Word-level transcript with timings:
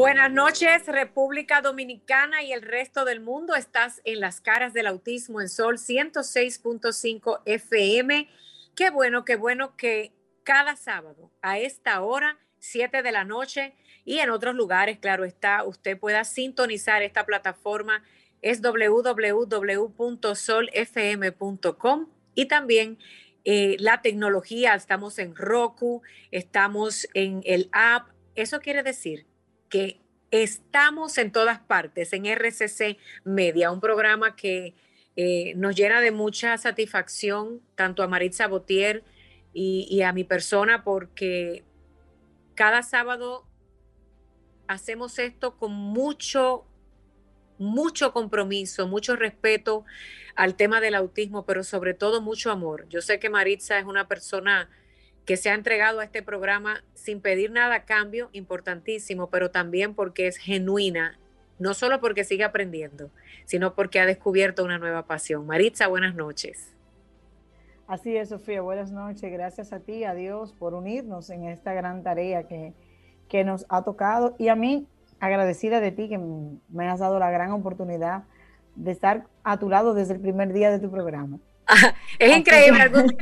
Buenas 0.00 0.32
noches, 0.32 0.86
República 0.86 1.60
Dominicana 1.60 2.42
y 2.42 2.52
el 2.54 2.62
resto 2.62 3.04
del 3.04 3.20
mundo. 3.20 3.54
Estás 3.54 4.00
en 4.06 4.18
las 4.20 4.40
caras 4.40 4.72
del 4.72 4.86
autismo 4.86 5.42
en 5.42 5.50
Sol 5.50 5.76
106.5 5.76 7.42
FM. 7.44 8.30
Qué 8.74 8.88
bueno, 8.88 9.26
qué 9.26 9.36
bueno 9.36 9.76
que 9.76 10.14
cada 10.42 10.76
sábado 10.76 11.30
a 11.42 11.58
esta 11.58 12.00
hora, 12.00 12.38
7 12.60 13.02
de 13.02 13.12
la 13.12 13.24
noche 13.24 13.74
y 14.06 14.20
en 14.20 14.30
otros 14.30 14.54
lugares, 14.54 14.96
claro 14.96 15.26
está, 15.26 15.64
usted 15.64 15.98
pueda 15.98 16.24
sintonizar 16.24 17.02
esta 17.02 17.26
plataforma. 17.26 18.02
Es 18.40 18.62
www.solfm.com 18.62 19.26
y 22.34 22.46
también 22.46 22.98
eh, 23.44 23.76
la 23.78 24.00
tecnología. 24.00 24.74
Estamos 24.76 25.18
en 25.18 25.36
Roku, 25.36 26.00
estamos 26.30 27.06
en 27.12 27.42
el 27.44 27.68
app. 27.72 28.08
Eso 28.34 28.60
quiere 28.60 28.82
decir 28.82 29.28
que 29.70 30.00
estamos 30.30 31.16
en 31.16 31.32
todas 31.32 31.60
partes, 31.60 32.12
en 32.12 32.26
RCC 32.26 32.98
Media, 33.24 33.70
un 33.70 33.80
programa 33.80 34.36
que 34.36 34.74
eh, 35.16 35.54
nos 35.56 35.74
llena 35.74 36.00
de 36.00 36.10
mucha 36.10 36.58
satisfacción, 36.58 37.60
tanto 37.74 38.02
a 38.02 38.08
Maritza 38.08 38.46
Botier 38.46 39.02
y, 39.54 39.88
y 39.90 40.02
a 40.02 40.12
mi 40.12 40.24
persona, 40.24 40.84
porque 40.84 41.64
cada 42.54 42.82
sábado 42.82 43.46
hacemos 44.68 45.18
esto 45.18 45.56
con 45.56 45.72
mucho, 45.72 46.64
mucho 47.58 48.12
compromiso, 48.12 48.86
mucho 48.86 49.16
respeto 49.16 49.84
al 50.36 50.54
tema 50.54 50.80
del 50.80 50.94
autismo, 50.94 51.44
pero 51.44 51.64
sobre 51.64 51.94
todo 51.94 52.20
mucho 52.20 52.50
amor. 52.50 52.86
Yo 52.88 53.02
sé 53.02 53.18
que 53.18 53.30
Maritza 53.30 53.78
es 53.78 53.84
una 53.84 54.06
persona 54.06 54.70
que 55.24 55.36
se 55.36 55.50
ha 55.50 55.54
entregado 55.54 56.00
a 56.00 56.04
este 56.04 56.22
programa 56.22 56.82
sin 56.94 57.20
pedir 57.20 57.50
nada 57.50 57.74
a 57.76 57.84
cambio, 57.84 58.30
importantísimo, 58.32 59.28
pero 59.28 59.50
también 59.50 59.94
porque 59.94 60.26
es 60.26 60.36
genuina, 60.36 61.18
no 61.58 61.74
solo 61.74 62.00
porque 62.00 62.24
sigue 62.24 62.44
aprendiendo, 62.44 63.10
sino 63.44 63.74
porque 63.74 64.00
ha 64.00 64.06
descubierto 64.06 64.64
una 64.64 64.78
nueva 64.78 65.06
pasión. 65.06 65.46
Maritza, 65.46 65.86
buenas 65.88 66.14
noches. 66.14 66.74
Así 67.86 68.16
es, 68.16 68.28
Sofía, 68.28 68.62
buenas 68.62 68.92
noches. 68.92 69.32
Gracias 69.32 69.72
a 69.72 69.80
ti, 69.80 70.04
a 70.04 70.14
Dios, 70.14 70.52
por 70.52 70.74
unirnos 70.74 71.28
en 71.30 71.44
esta 71.44 71.74
gran 71.74 72.02
tarea 72.04 72.44
que, 72.44 72.72
que 73.28 73.42
nos 73.44 73.66
ha 73.68 73.82
tocado. 73.82 74.36
Y 74.38 74.48
a 74.48 74.54
mí, 74.54 74.86
agradecida 75.18 75.80
de 75.80 75.90
ti 75.90 76.08
que 76.08 76.18
me 76.18 76.88
has 76.88 77.00
dado 77.00 77.18
la 77.18 77.30
gran 77.30 77.50
oportunidad 77.50 78.24
de 78.76 78.92
estar 78.92 79.26
a 79.42 79.58
tu 79.58 79.68
lado 79.68 79.92
desde 79.94 80.14
el 80.14 80.20
primer 80.20 80.52
día 80.52 80.70
de 80.70 80.78
tu 80.78 80.90
programa. 80.90 81.38
es 82.18 82.36
increíble. 82.36 82.82
Algún, 82.82 83.16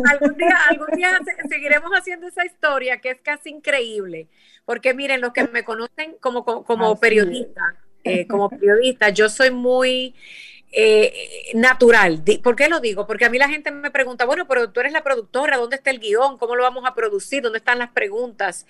día, 0.97 1.21
seguiremos 1.49 1.91
haciendo 1.93 2.29
esa 2.29 2.45
historia 2.45 3.01
que 3.01 3.11
es 3.11 3.21
casi 3.21 3.51
increíble. 3.51 4.29
Porque 4.65 4.95
miren, 4.95 5.21
los 5.21 5.33
que 5.33 5.47
me 5.49 5.65
conocen 5.65 6.17
como, 6.21 6.45
como, 6.45 7.01
periodista, 7.01 7.77
eh, 8.05 8.27
como 8.27 8.51
periodista, 8.51 9.09
yo 9.11 9.29
soy 9.29 9.51
muy 9.51 10.15
eh, 10.73 11.53
natural. 11.55 12.23
¿Por 12.43 12.57
qué 12.57 12.69
lo 12.69 12.81
digo? 12.81 13.07
Porque 13.07 13.25
a 13.25 13.31
mí 13.31 13.39
la 13.39 13.49
gente 13.49 13.71
me 13.71 13.91
pregunta, 13.91 14.27
bueno, 14.27 14.47
pero 14.47 14.71
tú 14.71 14.81
eres 14.81 14.93
la 14.93 15.03
productora, 15.03 15.57
¿dónde 15.57 15.77
está 15.77 15.91
el 15.91 16.01
guion? 16.01 16.37
¿Cómo 16.39 16.57
lo 16.57 16.63
vamos 16.63 16.85
a 16.87 16.95
producir? 16.95 17.43
¿Dónde 17.43 17.59
están 17.59 17.79
las 17.79 17.91
preguntas? 17.91 18.67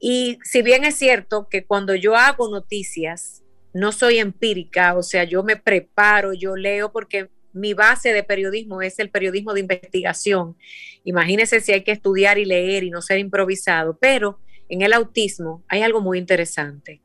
Y 0.00 0.38
si 0.42 0.62
bien 0.62 0.84
es 0.84 0.96
cierto 0.96 1.48
que 1.48 1.64
cuando 1.64 1.94
yo 1.94 2.16
hago 2.16 2.48
noticias, 2.48 3.42
no 3.74 3.92
soy 3.92 4.18
empírica, 4.18 4.94
o 4.96 5.02
sea, 5.02 5.24
yo 5.24 5.42
me 5.42 5.56
preparo, 5.56 6.32
yo 6.32 6.56
leo 6.56 6.92
porque 6.92 7.28
mi 7.54 7.72
base 7.72 8.12
de 8.12 8.22
periodismo 8.22 8.82
es 8.82 8.98
el 8.98 9.10
periodismo 9.10 9.54
de 9.54 9.60
investigación. 9.60 10.56
Imagínense 11.04 11.60
si 11.60 11.72
hay 11.72 11.82
que 11.82 11.92
estudiar 11.92 12.38
y 12.38 12.44
leer 12.44 12.84
y 12.84 12.90
no 12.90 13.00
ser 13.00 13.18
improvisado, 13.18 13.96
pero 13.98 14.40
en 14.68 14.82
el 14.82 14.92
autismo 14.92 15.64
hay 15.68 15.82
algo 15.82 16.00
muy 16.00 16.18
interesante. 16.18 17.00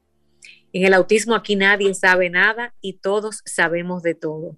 En 0.74 0.86
el 0.86 0.94
autismo 0.94 1.36
aquí 1.36 1.56
nadie 1.56 1.94
sabe 1.94 2.30
nada 2.30 2.74
y 2.82 2.94
todos 2.94 3.42
sabemos 3.46 4.04
de 4.04 4.16
todo. 4.16 4.58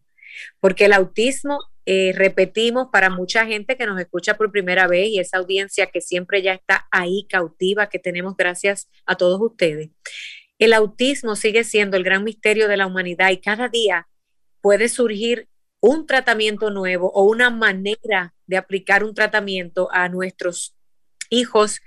Porque 0.60 0.86
el 0.86 0.94
autismo, 0.94 1.60
eh, 1.86 2.14
repetimos, 2.16 2.88
para 2.92 3.10
mucha 3.10 3.46
gente 3.46 3.76
que 3.76 3.86
nos 3.86 4.00
escucha 4.00 4.36
por 4.36 4.52
primera 4.52 4.88
vez 4.88 5.10
y 5.10 5.20
esa 5.20 5.38
audiencia 5.38 5.88
que 5.88 6.00
siempre 6.00 6.42
ya 6.42 6.54
está 6.54 6.88
ahí 6.92 7.26
cautiva, 7.30 7.90
que 7.90 8.00
tenemos 8.00 8.36
gracias 8.38 8.90
a 9.06 9.16
todos 9.16 9.42
ustedes, 9.42 9.90
el 10.60 10.74
autismo 10.74 11.36
sigue 11.36 11.64
siendo 11.64 11.98
el 11.98 12.04
gran 12.04 12.24
misterio 12.24 12.68
de 12.68 12.78
la 12.78 12.86
humanidad 12.86 13.32
y 13.32 13.38
cada 13.38 13.68
día 13.68 14.08
puede 14.62 14.90
surgir 14.90 15.48
un 15.82 16.06
tratamiento 16.06 16.70
nuevo 16.70 17.12
o 17.12 17.24
una 17.24 17.50
manera 17.50 18.34
de 18.46 18.58
aplicar 18.58 19.04
un 19.04 19.14
tratamiento 19.14 19.90
a 19.92 20.08
nuestros 20.08 20.76
hijos, 21.30 21.82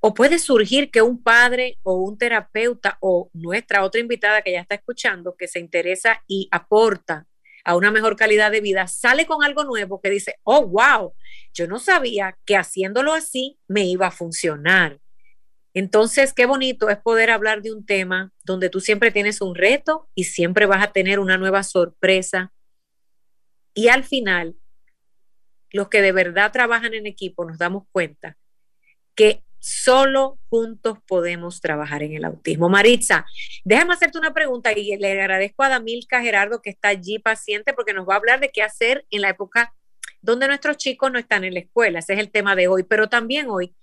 o 0.00 0.12
puede 0.12 0.38
surgir 0.38 0.90
que 0.90 1.02
un 1.02 1.22
padre 1.22 1.78
o 1.82 1.94
un 1.94 2.18
terapeuta 2.18 2.98
o 3.00 3.30
nuestra 3.32 3.84
otra 3.84 4.00
invitada 4.00 4.42
que 4.42 4.52
ya 4.52 4.60
está 4.60 4.74
escuchando, 4.74 5.34
que 5.36 5.48
se 5.48 5.60
interesa 5.60 6.22
y 6.26 6.48
aporta 6.50 7.26
a 7.64 7.76
una 7.76 7.90
mejor 7.90 8.16
calidad 8.16 8.50
de 8.50 8.60
vida, 8.60 8.86
sale 8.86 9.26
con 9.26 9.44
algo 9.44 9.64
nuevo 9.64 10.00
que 10.00 10.10
dice, 10.10 10.36
oh, 10.42 10.66
wow, 10.66 11.14
yo 11.52 11.66
no 11.66 11.78
sabía 11.78 12.36
que 12.44 12.56
haciéndolo 12.56 13.12
así 13.12 13.58
me 13.66 13.84
iba 13.84 14.06
a 14.06 14.10
funcionar. 14.10 15.00
Entonces, 15.74 16.32
qué 16.32 16.46
bonito 16.46 16.88
es 16.88 16.96
poder 16.96 17.30
hablar 17.30 17.62
de 17.62 17.72
un 17.72 17.84
tema 17.84 18.32
donde 18.42 18.70
tú 18.70 18.80
siempre 18.80 19.10
tienes 19.10 19.40
un 19.40 19.54
reto 19.54 20.08
y 20.14 20.24
siempre 20.24 20.66
vas 20.66 20.82
a 20.82 20.92
tener 20.92 21.20
una 21.20 21.36
nueva 21.36 21.62
sorpresa 21.62 22.52
y 23.74 23.88
al 23.88 24.04
final, 24.04 24.56
los 25.70 25.88
que 25.88 26.02
de 26.02 26.12
verdad 26.12 26.52
trabajan 26.52 26.94
en 26.94 27.06
equipo 27.06 27.44
nos 27.44 27.58
damos 27.58 27.84
cuenta 27.92 28.36
que 29.14 29.42
solo 29.58 30.38
juntos 30.48 30.98
podemos 31.06 31.60
trabajar 31.60 32.02
en 32.02 32.14
el 32.14 32.24
autismo. 32.24 32.68
Maritza, 32.68 33.26
déjame 33.64 33.94
hacerte 33.94 34.18
una 34.18 34.32
pregunta 34.32 34.72
y 34.72 34.96
le 34.96 35.20
agradezco 35.20 35.62
a 35.62 35.68
Damilka 35.68 36.20
Gerardo 36.22 36.62
que 36.62 36.70
está 36.70 36.88
allí 36.88 37.18
paciente 37.18 37.72
porque 37.72 37.92
nos 37.92 38.08
va 38.08 38.14
a 38.14 38.18
hablar 38.18 38.40
de 38.40 38.50
qué 38.50 38.62
hacer 38.62 39.04
en 39.10 39.22
la 39.22 39.30
época 39.30 39.74
donde 40.20 40.46
nuestros 40.46 40.76
chicos 40.76 41.10
no 41.12 41.18
están 41.18 41.44
en 41.44 41.54
la 41.54 41.60
escuela. 41.60 41.98
Ese 41.98 42.14
es 42.14 42.20
el 42.20 42.30
tema 42.30 42.54
de 42.56 42.68
hoy, 42.68 42.82
pero 42.82 43.08
también 43.08 43.48
hoy, 43.48 43.74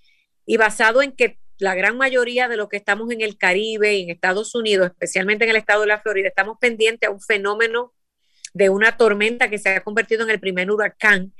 y 0.45 0.57
basado 0.57 1.01
en 1.01 1.11
que 1.11 1.39
la 1.57 1.75
gran 1.75 1.97
mayoría 1.97 2.47
de 2.47 2.57
los 2.57 2.67
que 2.67 2.77
estamos 2.77 3.09
en 3.11 3.21
el 3.21 3.37
Caribe 3.37 3.95
y 3.95 4.03
en 4.03 4.09
Estados 4.09 4.55
Unidos, 4.55 4.87
especialmente 4.87 5.45
en 5.45 5.51
el 5.51 5.55
estado 5.55 5.81
de 5.81 5.87
la 5.87 6.01
Florida, 6.01 6.27
estamos 6.27 6.57
pendientes 6.59 7.07
a 7.07 7.11
un 7.11 7.21
fenómeno 7.21 7.93
de 8.55 8.69
una 8.69 8.95
tormenta 8.95 9.49
que 9.49 9.59
se 9.59 9.69
ha 9.69 9.83
convertido 9.83 10.23
en 10.23 10.31
el 10.31 10.39
primer 10.39 10.71
huracán. 10.71 11.33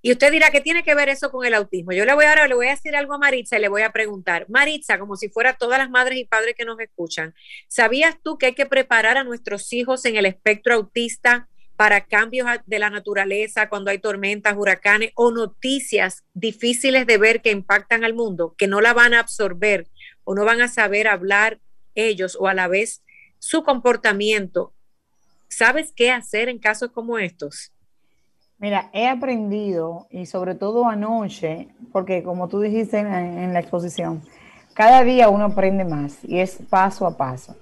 Y 0.00 0.10
usted 0.10 0.32
dirá, 0.32 0.50
¿qué 0.50 0.60
tiene 0.60 0.82
que 0.82 0.94
ver 0.94 1.10
eso 1.10 1.30
con 1.30 1.44
el 1.44 1.52
autismo? 1.52 1.92
Yo 1.92 2.06
le 2.06 2.14
voy 2.14 2.24
a, 2.24 2.46
le 2.46 2.54
voy 2.54 2.68
a 2.68 2.70
decir 2.70 2.96
algo 2.96 3.12
a 3.12 3.18
Maritza 3.18 3.58
y 3.58 3.60
le 3.60 3.68
voy 3.68 3.82
a 3.82 3.92
preguntar, 3.92 4.46
Maritza, 4.48 4.98
como 4.98 5.16
si 5.16 5.28
fuera 5.28 5.54
todas 5.54 5.78
las 5.78 5.90
madres 5.90 6.18
y 6.18 6.24
padres 6.24 6.54
que 6.56 6.64
nos 6.64 6.80
escuchan, 6.80 7.34
¿sabías 7.68 8.16
tú 8.22 8.38
que 8.38 8.46
hay 8.46 8.54
que 8.54 8.64
preparar 8.64 9.18
a 9.18 9.24
nuestros 9.24 9.70
hijos 9.74 10.04
en 10.06 10.16
el 10.16 10.24
espectro 10.24 10.74
autista 10.74 11.48
para 11.76 12.06
cambios 12.06 12.48
de 12.64 12.78
la 12.78 12.88
naturaleza 12.88 13.68
cuando 13.68 13.90
hay 13.90 13.98
tormentas, 13.98 14.54
huracanes 14.56 15.10
o 15.14 15.30
noticias 15.30 16.24
difíciles 16.32 17.06
de 17.06 17.18
ver 17.18 17.42
que 17.42 17.50
impactan 17.50 18.02
al 18.02 18.14
mundo, 18.14 18.54
que 18.56 18.66
no 18.66 18.80
la 18.80 18.94
van 18.94 19.12
a 19.12 19.20
absorber 19.20 19.88
o 20.24 20.34
no 20.34 20.46
van 20.46 20.62
a 20.62 20.68
saber 20.68 21.06
hablar 21.06 21.60
ellos 21.94 22.34
o 22.40 22.48
a 22.48 22.54
la 22.54 22.66
vez 22.66 23.02
su 23.38 23.62
comportamiento 23.62 24.72
¿Sabes 25.48 25.92
qué 25.92 26.10
hacer 26.10 26.48
en 26.48 26.58
casos 26.58 26.90
como 26.90 27.18
estos? 27.18 27.72
Mira, 28.58 28.90
he 28.94 29.06
aprendido 29.06 30.06
y 30.10 30.26
sobre 30.26 30.54
todo 30.54 30.86
anoche, 30.88 31.68
porque 31.92 32.22
como 32.22 32.48
tú 32.48 32.60
dijiste 32.60 32.98
en, 32.98 33.52
la 33.52 33.60
exposición, 33.60 34.22
cada 34.74 35.04
día 35.04 35.28
uno 35.28 35.44
aprende 35.44 35.84
más 35.84 36.24
y 36.24 36.38
es 36.38 36.58
paso 36.70 37.06
a 37.06 37.16
paso. 37.16 37.54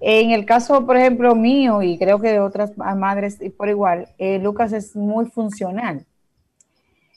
En 0.00 0.30
el 0.30 0.44
caso, 0.44 0.84
por 0.84 0.98
ejemplo, 0.98 1.34
mío 1.34 1.80
y 1.80 1.98
creo 1.98 2.20
que 2.20 2.32
de 2.32 2.40
otras 2.40 2.76
madres 2.76 3.38
por 3.56 3.70
igual, 3.70 4.08
eh, 4.18 4.38
Lucas 4.38 4.74
es 4.74 4.94
muy 4.94 5.26
funcional. 5.26 6.04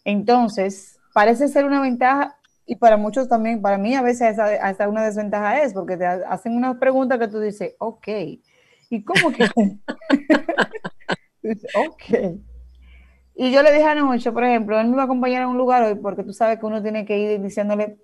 Entonces, 0.06 0.98
parece 1.14 1.50
ser 1.50 1.66
una 1.66 1.82
ventaja 1.82 2.38
y 2.66 2.76
para 2.76 2.96
muchos 2.96 3.28
también, 3.28 3.62
para 3.62 3.78
mí 3.78 3.96
a 3.96 4.02
veces 4.02 4.40
hasta 4.40 4.88
una 4.88 5.04
desventaja 5.04 5.62
es, 5.62 5.74
porque 5.74 5.98
te 5.98 6.06
hacen 6.06 6.56
una 6.56 6.80
pregunta 6.80 7.20
que 7.20 7.28
tú 7.28 7.42
dices, 7.42 7.76
ok, 7.80 8.08
¿Y 8.90 9.04
cómo 9.04 9.32
que? 9.32 9.46
ok. 11.76 12.40
Y 13.36 13.52
yo 13.52 13.62
le 13.62 13.72
dije 13.72 13.86
anoche, 13.86 14.32
por 14.32 14.44
ejemplo, 14.44 14.80
él 14.80 14.88
me 14.88 14.94
iba 14.94 15.04
a 15.04 15.06
acompañar 15.06 15.44
a 15.44 15.48
un 15.48 15.58
lugar 15.58 15.84
hoy 15.84 15.96
porque 15.96 16.24
tú 16.24 16.34
sabes 16.34 16.60
que 16.60 16.66
uno 16.66 16.82
tiene 16.82 17.06
que 17.06 17.18
ir 17.20 17.42
diciéndole 17.42 17.98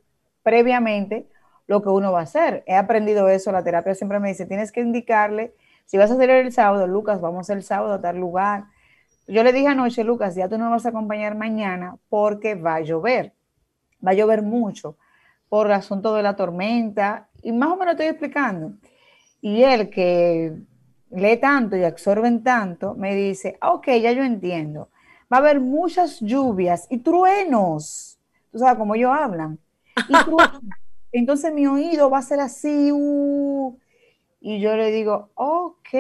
previamente 0.44 1.27
lo 1.65 1.81
que 1.81 1.89
uno 1.89 2.12
va 2.12 2.19
a 2.19 2.24
hacer. 2.24 2.63
He 2.68 2.75
aprendido 2.75 3.27
eso, 3.30 3.51
la 3.51 3.63
terapia 3.63 3.95
siempre 3.95 4.19
me 4.19 4.30
dice, 4.30 4.45
tienes 4.45 4.71
que 4.71 4.81
indicarle, 4.81 5.56
si 5.85 5.97
vas 5.97 6.12
a 6.12 6.13
hacer 6.13 6.30
el 6.30 6.51
sábado, 6.51 6.85
Lucas, 6.88 7.19
vamos 7.19 7.50
el 7.50 7.63
sábado 7.63 7.94
a 7.94 8.01
tal 8.01 8.18
lugar. 8.18 8.65
Yo 9.27 9.44
le 9.44 9.53
dije 9.53 9.68
anoche, 9.68 10.03
Lucas, 10.03 10.35
ya 10.35 10.47
tú 10.50 10.57
no 10.57 10.69
vas 10.69 10.85
a 10.85 10.89
acompañar 10.89 11.35
mañana 11.35 11.97
porque 12.09 12.56
va 12.56 12.75
a 12.75 12.81
llover, 12.81 13.33
va 14.06 14.12
a 14.12 14.15
llover 14.15 14.41
mucho 14.44 14.97
por 15.50 15.68
el 15.68 15.74
asunto 15.74 16.13
de 16.13 16.24
la 16.24 16.35
tormenta, 16.35 17.30
y 17.41 17.51
más 17.51 17.69
o 17.69 17.77
menos 17.77 17.94
estoy 17.94 18.07
explicando. 18.07 18.74
Y 19.41 19.63
él 19.63 19.89
que 19.89 20.53
lee 21.13 21.38
tanto 21.38 21.75
y 21.77 21.83
absorben 21.83 22.44
tanto, 22.44 22.95
me 22.95 23.15
dice, 23.15 23.57
ah, 23.62 23.74
ok, 23.74 23.88
ya 24.01 24.12
yo 24.12 24.24
entiendo. 24.24 24.89
Va 25.31 25.38
a 25.38 25.39
haber 25.39 25.60
muchas 25.60 26.19
lluvias 26.19 26.88
y 26.89 27.00
truenos. 27.00 28.19
Tú 28.51 28.60
sabes 28.60 28.77
cómo 28.77 28.95
ellos 28.95 29.12
hablan. 29.12 29.60
Entonces 31.12 31.54
mi 31.54 31.68
oído 31.68 32.10
va 32.10 32.19
a 32.19 32.24
ser 32.24 32.39
así. 32.39 32.92
Uh, 32.92 33.77
y 34.42 34.60
yo 34.60 34.75
le 34.75 34.92
digo, 34.92 35.30
ok. 35.36 35.94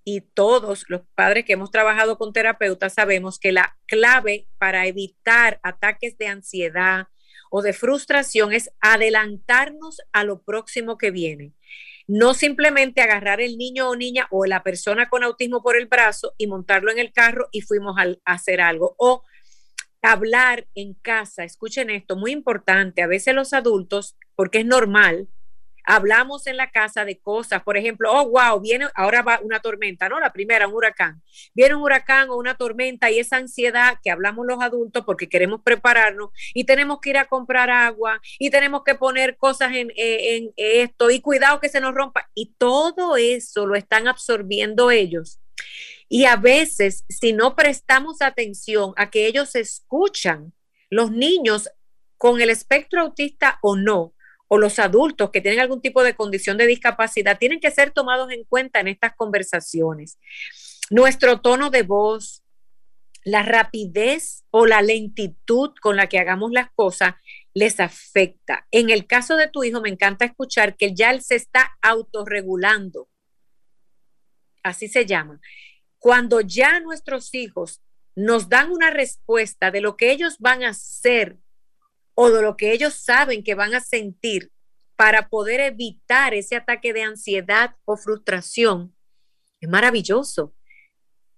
y 0.05 0.21
todos 0.21 0.85
los 0.89 1.01
padres 1.15 1.45
que 1.45 1.53
hemos 1.53 1.71
trabajado 1.71 2.17
con 2.17 2.33
terapeutas 2.33 2.93
sabemos 2.93 3.39
que 3.39 3.53
la 3.53 3.77
clave 3.87 4.47
para 4.57 4.85
evitar 4.85 5.59
ataques 5.63 6.17
de 6.17 6.27
ansiedad 6.27 7.07
o 7.49 7.61
de 7.61 7.71
frustración 7.71 8.51
es 8.51 8.71
adelantarnos 8.81 10.01
a 10.11 10.23
lo 10.23 10.41
próximo 10.41 10.97
que 10.97 11.11
viene. 11.11 11.53
No 12.07 12.33
simplemente 12.33 13.01
agarrar 13.01 13.41
el 13.41 13.57
niño 13.57 13.89
o 13.89 13.95
niña 13.95 14.27
o 14.31 14.45
la 14.45 14.63
persona 14.63 15.09
con 15.09 15.23
autismo 15.23 15.61
por 15.61 15.77
el 15.77 15.85
brazo 15.85 16.33
y 16.37 16.47
montarlo 16.47 16.91
en 16.91 16.99
el 16.99 17.13
carro 17.13 17.47
y 17.51 17.61
fuimos 17.61 17.95
a, 17.97 18.15
hacer 18.25 18.61
algo. 18.61 18.95
O 18.97 19.23
hablar 20.01 20.67
en 20.75 20.95
casa, 20.95 21.43
escuchen 21.43 21.89
esto, 21.89 22.17
muy 22.17 22.31
importante, 22.31 23.01
a 23.01 23.07
veces 23.07 23.33
los 23.33 23.53
adultos, 23.53 24.17
porque 24.35 24.59
es 24.59 24.65
normal, 24.65 25.29
hablamos 25.83 26.47
en 26.47 26.57
la 26.57 26.71
casa 26.71 27.05
de 27.05 27.19
cosas, 27.19 27.63
por 27.63 27.77
ejemplo, 27.77 28.11
oh, 28.11 28.29
wow, 28.29 28.59
viene, 28.59 28.87
ahora 28.95 29.21
va 29.21 29.39
una 29.41 29.59
tormenta, 29.59 30.09
¿no? 30.09 30.19
La 30.19 30.33
primera, 30.33 30.67
un 30.67 30.73
huracán. 30.73 31.21
Viene 31.53 31.75
un 31.75 31.81
huracán 31.81 32.29
o 32.29 32.37
una 32.37 32.55
tormenta 32.55 33.11
y 33.11 33.19
esa 33.19 33.37
ansiedad 33.37 33.97
que 34.03 34.11
hablamos 34.11 34.45
los 34.45 34.61
adultos 34.61 35.03
porque 35.05 35.29
queremos 35.29 35.61
prepararnos 35.61 36.29
y 36.53 36.65
tenemos 36.65 36.99
que 36.99 37.11
ir 37.11 37.17
a 37.17 37.25
comprar 37.25 37.69
agua 37.69 38.21
y 38.39 38.49
tenemos 38.49 38.83
que 38.83 38.95
poner 38.95 39.37
cosas 39.37 39.73
en, 39.73 39.91
en 39.95 40.51
esto 40.55 41.09
y 41.09 41.21
cuidado 41.21 41.59
que 41.59 41.69
se 41.69 41.81
nos 41.81 41.93
rompa. 41.93 42.29
Y 42.33 42.53
todo 42.57 43.17
eso 43.17 43.65
lo 43.65 43.75
están 43.75 44.07
absorbiendo 44.07 44.91
ellos. 44.91 45.39
Y 46.09 46.25
a 46.25 46.35
veces, 46.35 47.05
si 47.09 47.33
no 47.33 47.55
prestamos 47.55 48.21
atención 48.21 48.93
a 48.97 49.09
que 49.09 49.25
ellos 49.25 49.55
escuchan, 49.55 50.53
los 50.89 51.11
niños 51.11 51.69
con 52.17 52.39
el 52.39 52.49
espectro 52.49 53.01
autista 53.01 53.57
o 53.61 53.75
no, 53.75 54.13
o 54.53 54.59
los 54.59 54.77
adultos 54.77 55.31
que 55.31 55.41
tienen 55.41 55.61
algún 55.61 55.81
tipo 55.81 56.03
de 56.03 56.13
condición 56.13 56.57
de 56.57 56.67
discapacidad 56.67 57.39
tienen 57.39 57.59
que 57.59 57.71
ser 57.71 57.89
tomados 57.89 58.31
en 58.31 58.43
cuenta 58.43 58.79
en 58.79 58.87
estas 58.87 59.15
conversaciones. 59.15 60.19
Nuestro 60.91 61.41
tono 61.41 61.71
de 61.71 61.81
voz, 61.81 62.43
la 63.23 63.41
rapidez 63.41 64.45
o 64.51 64.67
la 64.67 64.83
lentitud 64.83 65.71
con 65.81 65.95
la 65.95 66.07
que 66.07 66.19
hagamos 66.19 66.51
las 66.51 66.69
cosas 66.75 67.15
les 67.55 67.79
afecta. 67.79 68.67
En 68.69 68.91
el 68.91 69.07
caso 69.07 69.37
de 69.37 69.47
tu 69.47 69.63
hijo, 69.63 69.81
me 69.81 69.89
encanta 69.89 70.25
escuchar 70.25 70.77
que 70.77 70.93
ya 70.93 71.09
él 71.09 71.23
se 71.23 71.33
está 71.33 71.71
autorregulando. 71.81 73.09
Así 74.61 74.87
se 74.87 75.07
llama. 75.07 75.41
Cuando 75.97 76.41
ya 76.41 76.79
nuestros 76.79 77.33
hijos 77.33 77.81
nos 78.15 78.49
dan 78.49 78.69
una 78.69 78.91
respuesta 78.91 79.71
de 79.71 79.81
lo 79.81 79.97
que 79.97 80.11
ellos 80.11 80.35
van 80.37 80.63
a 80.63 80.69
hacer 80.69 81.39
o 82.15 82.29
de 82.29 82.41
lo 82.41 82.57
que 82.57 82.71
ellos 82.71 82.93
saben 82.93 83.43
que 83.43 83.55
van 83.55 83.73
a 83.73 83.79
sentir 83.79 84.51
para 84.95 85.29
poder 85.29 85.59
evitar 85.59 86.33
ese 86.33 86.55
ataque 86.55 86.93
de 86.93 87.03
ansiedad 87.03 87.75
o 87.85 87.97
frustración, 87.97 88.95
es 89.59 89.69
maravilloso. 89.69 90.55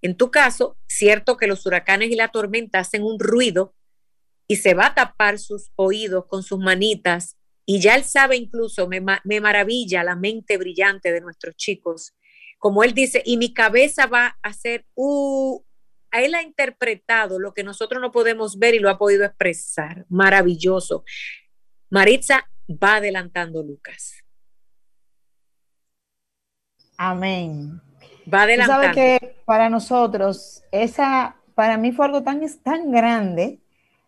En 0.01 0.18
tu 0.18 0.30
caso, 0.30 0.77
cierto 0.88 1.38
que 1.38 1.48
los 1.48 1.66
huracanes 1.66 2.12
y 2.12 2.16
la 2.16 2.30
tormenta 2.30 2.80
hacen 2.80 3.04
un 3.04 3.19
ruido 3.19 3.75
y 4.48 4.57
se 4.57 4.74
va 4.74 4.88
a 4.88 4.95
tapar 4.95 5.39
sus 5.39 5.72
oídos 5.75 6.25
con 6.27 6.44
sus 6.44 6.60
manitas 6.60 7.38
y 7.66 7.80
ya 7.80 7.95
él 7.95 8.04
sabe 8.04 8.36
incluso, 8.36 8.88
me, 8.88 9.01
me 9.24 9.42
maravilla 9.42 10.04
la 10.04 10.16
mente 10.16 10.57
brillante 10.57 11.12
de 11.12 11.22
nuestros 11.22 11.56
chicos, 11.56 12.13
como 12.60 12.83
él 12.83 12.94
dice, 12.94 13.24
y 13.25 13.38
mi 13.38 13.54
cabeza 13.54 14.06
va 14.06 14.38
a 14.42 14.50
hacer, 14.50 14.86
uh, 14.96 15.62
él 16.22 16.36
ha 16.36 16.43
interpretado 16.43 17.39
lo 17.39 17.53
que 17.53 17.63
nosotros 17.63 18.01
no 18.01 18.12
podemos 18.12 18.57
ver 18.60 18.75
y 18.75 18.79
lo 18.79 18.89
ha 18.89 18.98
podido 18.98 19.25
expresar. 19.25 20.05
Maravilloso. 20.10 21.03
Maritza 21.89 22.48
va 22.69 22.95
adelantando 22.95 23.63
Lucas. 23.63 24.24
Amén. 26.98 27.81
Va 28.31 28.43
adelantando. 28.43 28.84
Sabe 28.84 28.95
que 28.95 29.36
para 29.45 29.69
nosotros, 29.69 30.63
esa, 30.72 31.36
para 31.53 31.77
mí 31.77 31.91
fue 31.91 32.05
algo 32.05 32.24
tan, 32.24 32.41
tan 32.63 32.91
grande. 32.91 33.60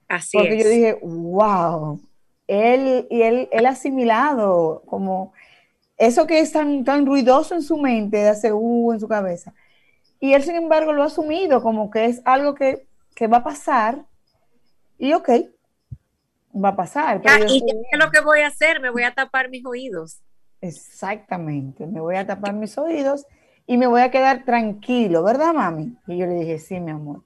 Así 0.08 0.38
porque 0.38 0.58
yo 0.58 0.70
dije, 0.70 1.00
wow, 1.02 2.02
él, 2.48 3.08
y 3.10 3.22
él, 3.22 3.50
él 3.52 3.66
asimilado 3.66 4.84
como 4.86 5.34
eso 5.98 6.26
que 6.28 6.40
es 6.40 6.52
tan, 6.52 6.86
tan 6.86 7.06
ruidoso 7.06 7.56
en 7.56 7.62
su 7.62 7.78
mente, 7.78 8.18
de 8.18 8.30
hacer 8.30 8.54
uh, 8.54 8.94
en 8.94 9.00
su 9.00 9.08
cabeza 9.08 9.54
y 10.20 10.34
él, 10.34 10.44
sin 10.44 10.56
embargo, 10.56 10.94
lo 10.94 11.04
ha 11.04 11.08
asumido 11.08 11.62
como 11.62 11.92
que 11.92 12.06
es 12.06 12.22
algo 12.26 12.56
que, 12.56 12.88
va 13.32 13.38
a 13.38 13.44
pasar. 13.44 14.06
Y 14.98 15.14
ok, 15.14 15.30
va 16.54 16.70
a 16.70 16.76
pasar. 16.76 17.22
¿Y 17.48 17.62
qué 17.62 17.82
es 17.92 18.00
lo 18.00 18.10
que 18.12 18.22
voy 18.22 18.42
a 18.42 18.48
hacer? 18.48 18.80
Me 18.82 18.90
voy 18.90 19.04
a 19.04 19.14
tapar 19.14 19.50
mis 19.50 19.66
oídos. 19.66 20.22
Exactamente, 20.60 21.86
me 21.86 22.00
voy 22.00 22.16
a 22.16 22.26
tapar 22.26 22.54
mis 22.54 22.78
oídos 22.78 23.28
y 23.68 23.78
me 23.78 23.86
voy 23.86 24.02
a 24.02 24.10
quedar 24.10 24.44
tranquilo, 24.44 25.24
¿verdad, 25.24 25.54
mami? 25.54 25.96
Y 26.08 26.18
yo 26.18 26.26
le 26.26 26.34
dije, 26.34 26.58
sí, 26.58 26.80
mi 26.80 26.92
amor. 26.92 27.24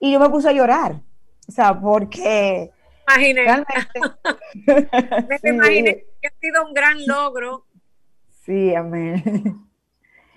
Y 0.00 0.12
yo 0.12 0.18
me 0.18 0.28
puse 0.30 0.48
a 0.48 0.52
llorar, 0.52 1.00
o 1.48 1.52
sea, 1.52 1.78
porque... 1.78 2.72
Imaginé. 3.08 3.46
me 5.44 5.50
imaginé 5.50 6.04
que 6.20 6.26
ha 6.26 6.32
sido 6.40 6.66
un 6.66 6.74
gran 6.74 7.06
logro. 7.06 7.66
Sí, 8.44 8.74
amén. 8.74 9.22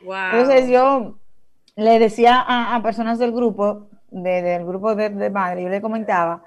Wow. 0.04 0.16
Entonces 0.34 0.70
yo 0.70 1.19
le 1.80 1.98
decía 1.98 2.44
a, 2.46 2.82
personas 2.84 3.20
del 3.20 3.32
grupo, 3.32 3.88
del 4.10 4.66
grupo 4.66 4.96
de, 4.96 5.10
de 5.10 5.30
madre, 5.30 5.64
yo 5.64 5.70
le 5.70 5.82
comentaba, 5.82 6.44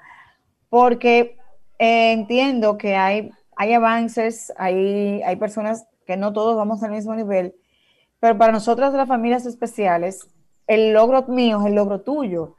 porque 0.69 1.37
eh, 1.79 2.11
entiendo 2.13 2.77
que 2.77 2.95
hay, 2.95 3.31
hay 3.55 3.73
avances, 3.73 4.53
hay, 4.57 5.21
hay 5.23 5.35
personas 5.37 5.87
que 6.05 6.17
no 6.17 6.33
todos 6.33 6.55
vamos 6.55 6.83
al 6.83 6.91
mismo 6.91 7.15
nivel, 7.15 7.55
pero 8.19 8.37
para 8.37 8.51
nosotras 8.51 8.93
las 8.93 9.07
familias 9.07 9.45
especiales, 9.45 10.27
el 10.67 10.93
logro 10.93 11.23
mío 11.23 11.59
es 11.61 11.67
el 11.67 11.75
logro 11.75 12.01
tuyo, 12.01 12.55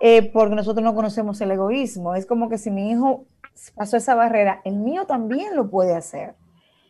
eh, 0.00 0.22
porque 0.32 0.56
nosotros 0.56 0.82
no 0.82 0.94
conocemos 0.94 1.40
el 1.40 1.52
egoísmo. 1.52 2.14
Es 2.14 2.26
como 2.26 2.48
que 2.48 2.58
si 2.58 2.70
mi 2.70 2.90
hijo 2.90 3.26
pasó 3.74 3.96
esa 3.96 4.14
barrera, 4.14 4.60
el 4.64 4.76
mío 4.76 5.06
también 5.06 5.54
lo 5.54 5.70
puede 5.70 5.94
hacer. 5.94 6.34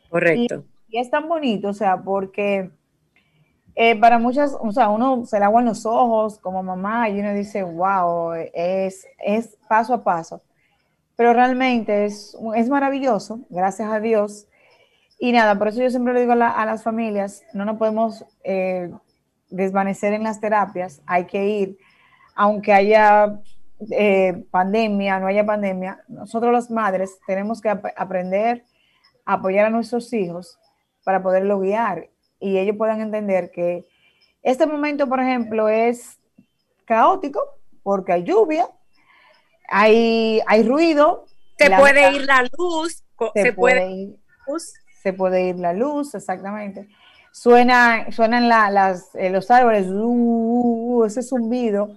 Correcto. 0.08 0.64
Y 0.88 0.98
es 0.98 1.10
tan 1.10 1.28
bonito, 1.28 1.68
o 1.68 1.72
sea, 1.72 2.02
porque 2.02 2.70
eh, 3.74 3.98
para 3.98 4.18
muchas, 4.18 4.56
o 4.58 4.72
sea, 4.72 4.88
uno 4.88 5.24
se 5.24 5.38
le 5.38 5.44
aguan 5.44 5.64
los 5.64 5.86
ojos 5.86 6.38
como 6.38 6.62
mamá 6.62 7.08
y 7.08 7.20
uno 7.20 7.32
dice, 7.32 7.62
wow, 7.62 8.32
es, 8.52 9.06
es 9.24 9.56
paso 9.68 9.94
a 9.94 10.04
paso. 10.04 10.42
Pero 11.16 11.32
realmente 11.32 12.06
es, 12.06 12.36
es 12.56 12.68
maravilloso, 12.68 13.40
gracias 13.50 13.90
a 13.90 14.00
Dios. 14.00 14.46
Y 15.18 15.32
nada, 15.32 15.58
por 15.58 15.68
eso 15.68 15.82
yo 15.82 15.90
siempre 15.90 16.14
le 16.14 16.20
digo 16.20 16.32
a, 16.32 16.64
las 16.64 16.82
familias, 16.82 17.42
no 17.52 17.64
nos 17.64 17.76
podemos 17.76 18.24
eh, 18.42 18.90
desvanecer 19.50 20.14
en 20.14 20.24
las 20.24 20.40
terapias, 20.40 21.02
hay 21.06 21.26
que 21.26 21.46
ir, 21.46 21.78
aunque 22.34 22.72
haya 22.72 23.38
eh, 23.90 24.44
pandemia, 24.50 25.20
no 25.20 25.26
haya 25.26 25.44
pandemia, 25.44 26.02
nosotros 26.08 26.52
las 26.52 26.70
madres 26.70 27.18
tenemos 27.26 27.60
que 27.60 27.68
aprender 27.68 28.64
a 29.26 29.34
apoyar 29.34 29.66
a 29.66 29.70
nuestros 29.70 30.10
hijos 30.14 30.58
para 31.04 31.22
poderlo 31.22 31.60
guiar 31.60 32.08
y 32.40 32.59
ellos 32.59 32.76
puedan 32.76 33.00
entender 33.00 33.50
que 33.50 33.87
este 34.42 34.66
momento, 34.66 35.06
por 35.06 35.20
ejemplo, 35.20 35.68
es 35.68 36.18
caótico 36.87 37.40
porque 37.82 38.12
hay 38.12 38.25
lluvia, 38.25 38.68
hay, 39.68 40.40
hay 40.47 40.62
ruido. 40.62 41.26
Se 41.59 41.70
puede 41.70 42.12
ir 42.12 42.23
la 42.23 42.49
luz, 42.59 43.04
se, 43.35 43.52
puede, 43.52 43.90
ir, 43.90 44.18
se 45.02 45.12
puede 45.12 45.49
ir 45.49 45.56
la 45.56 45.75
luz, 45.75 46.14
exactamente. 46.14 46.88
Suena, 47.32 48.11
suenan 48.11 48.49
las, 48.49 49.14
eh, 49.14 49.30
los 49.30 49.50
árboles, 49.50 49.87
uh, 49.87 50.02
uh, 50.02 50.97
uh, 50.97 51.04
ese 51.04 51.23
zumbido 51.23 51.94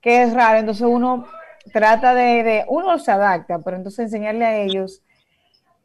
que 0.00 0.22
es 0.22 0.32
raro. 0.32 0.58
Entonces 0.58 0.86
uno 0.86 1.26
trata 1.72 2.14
de, 2.14 2.42
de, 2.42 2.64
uno 2.68 2.98
se 2.98 3.12
adapta, 3.12 3.58
pero 3.60 3.76
entonces 3.76 4.06
enseñarle 4.06 4.46
a 4.46 4.56
ellos 4.56 5.02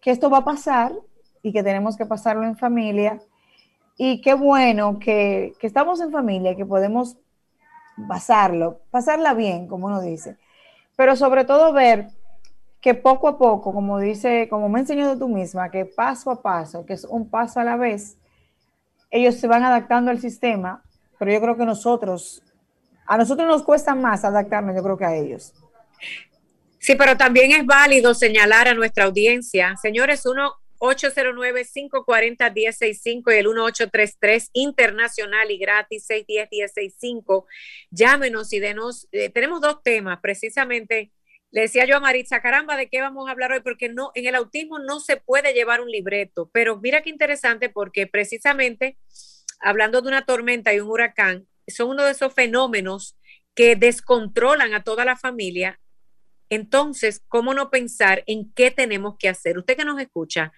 que 0.01 0.11
esto 0.11 0.29
va 0.29 0.39
a 0.39 0.45
pasar 0.45 0.93
y 1.43 1.51
que 1.51 1.63
tenemos 1.63 1.97
que 1.97 2.05
pasarlo 2.05 2.43
en 2.43 2.57
familia 2.57 3.21
y 3.97 4.21
qué 4.21 4.35
bueno 4.35 4.99
que, 4.99 5.55
estamos 5.61 5.99
en 5.99 6.11
familia, 6.11 6.55
que 6.55 6.65
podemos 6.65 7.17
pasarlo, 8.07 8.81
pasarla 8.91 9.33
bien, 9.33 9.67
como 9.67 9.87
uno 9.87 10.01
dice, 10.01 10.37
pero 10.95 11.15
sobre 11.15 11.45
todo 11.45 11.73
ver 11.73 12.09
que 12.79 12.93
poco 12.93 13.27
a 13.27 13.37
poco, 13.39 13.73
como 13.73 13.99
dice, 13.99 14.47
como 14.49 14.69
me 14.69 14.79
enseñado 14.79 15.17
tú 15.17 15.27
misma, 15.27 15.71
que 15.71 15.85
paso 15.85 16.29
a 16.29 16.41
paso, 16.41 16.85
que 16.85 16.93
es 16.93 17.05
un 17.05 17.27
paso 17.27 17.59
a 17.59 17.63
la 17.63 17.75
vez, 17.75 18.17
ellos 19.09 19.35
se 19.35 19.47
van 19.47 19.63
adaptando 19.63 20.11
al 20.11 20.19
sistema, 20.19 20.83
pero 21.17 21.31
yo 21.31 21.41
creo 21.41 21.57
que 21.57 21.65
nosotros, 21.65 22.43
a 23.07 23.17
nosotros 23.17 23.47
nos 23.47 23.63
cuesta 23.63 23.95
más 23.95 24.23
adaptarnos, 24.23 24.75
yo 24.75 24.83
creo 24.83 24.97
que 24.97 25.05
a 25.05 25.15
ellos. 25.15 25.53
Sí, 26.77 26.93
pero 26.95 27.17
también 27.17 27.51
es 27.51 27.65
válido 27.65 28.13
señalar 28.13 28.67
a 28.67 28.75
nuestra 28.75 29.05
audiencia, 29.05 29.75
señores, 29.81 30.23
uno 30.27 30.53
809-540-1065 30.79 33.33
y 33.33 33.37
el 33.37 33.47
1833 33.47 34.49
internacional 34.53 35.51
y 35.51 35.57
gratis 35.57 36.07
610-1065. 36.09 37.45
Llámenos 37.91 38.53
y 38.53 38.59
denos. 38.59 39.07
Eh, 39.11 39.29
tenemos 39.29 39.61
dos 39.61 39.83
temas, 39.83 40.19
precisamente. 40.21 41.11
Le 41.51 41.61
decía 41.61 41.85
yo 41.85 41.97
a 41.97 41.99
Maritza, 41.99 42.41
caramba, 42.41 42.75
¿de 42.75 42.89
qué 42.89 43.01
vamos 43.01 43.27
a 43.27 43.31
hablar 43.31 43.51
hoy? 43.51 43.61
Porque 43.61 43.89
no, 43.89 44.11
en 44.15 44.27
el 44.27 44.35
autismo 44.35 44.79
no 44.79 44.99
se 44.99 45.17
puede 45.17 45.53
llevar 45.53 45.81
un 45.81 45.89
libreto, 45.89 46.49
pero 46.53 46.77
mira 46.77 47.01
qué 47.01 47.09
interesante 47.09 47.69
porque 47.69 48.05
precisamente 48.05 48.97
hablando 49.59 50.01
de 50.01 50.07
una 50.07 50.25
tormenta 50.25 50.73
y 50.73 50.79
un 50.79 50.89
huracán, 50.89 51.47
son 51.67 51.89
uno 51.89 52.03
de 52.03 52.11
esos 52.11 52.33
fenómenos 52.33 53.17
que 53.53 53.75
descontrolan 53.75 54.73
a 54.73 54.83
toda 54.83 55.05
la 55.05 55.15
familia 55.15 55.79
entonces, 56.49 57.23
¿cómo 57.27 57.53
no 57.53 57.69
pensar 57.69 58.23
en 58.27 58.51
qué 58.53 58.71
tenemos 58.71 59.15
que 59.17 59.29
hacer? 59.29 59.57
Usted 59.57 59.75
que 59.75 59.85
nos 59.85 59.99
escucha, 59.99 60.53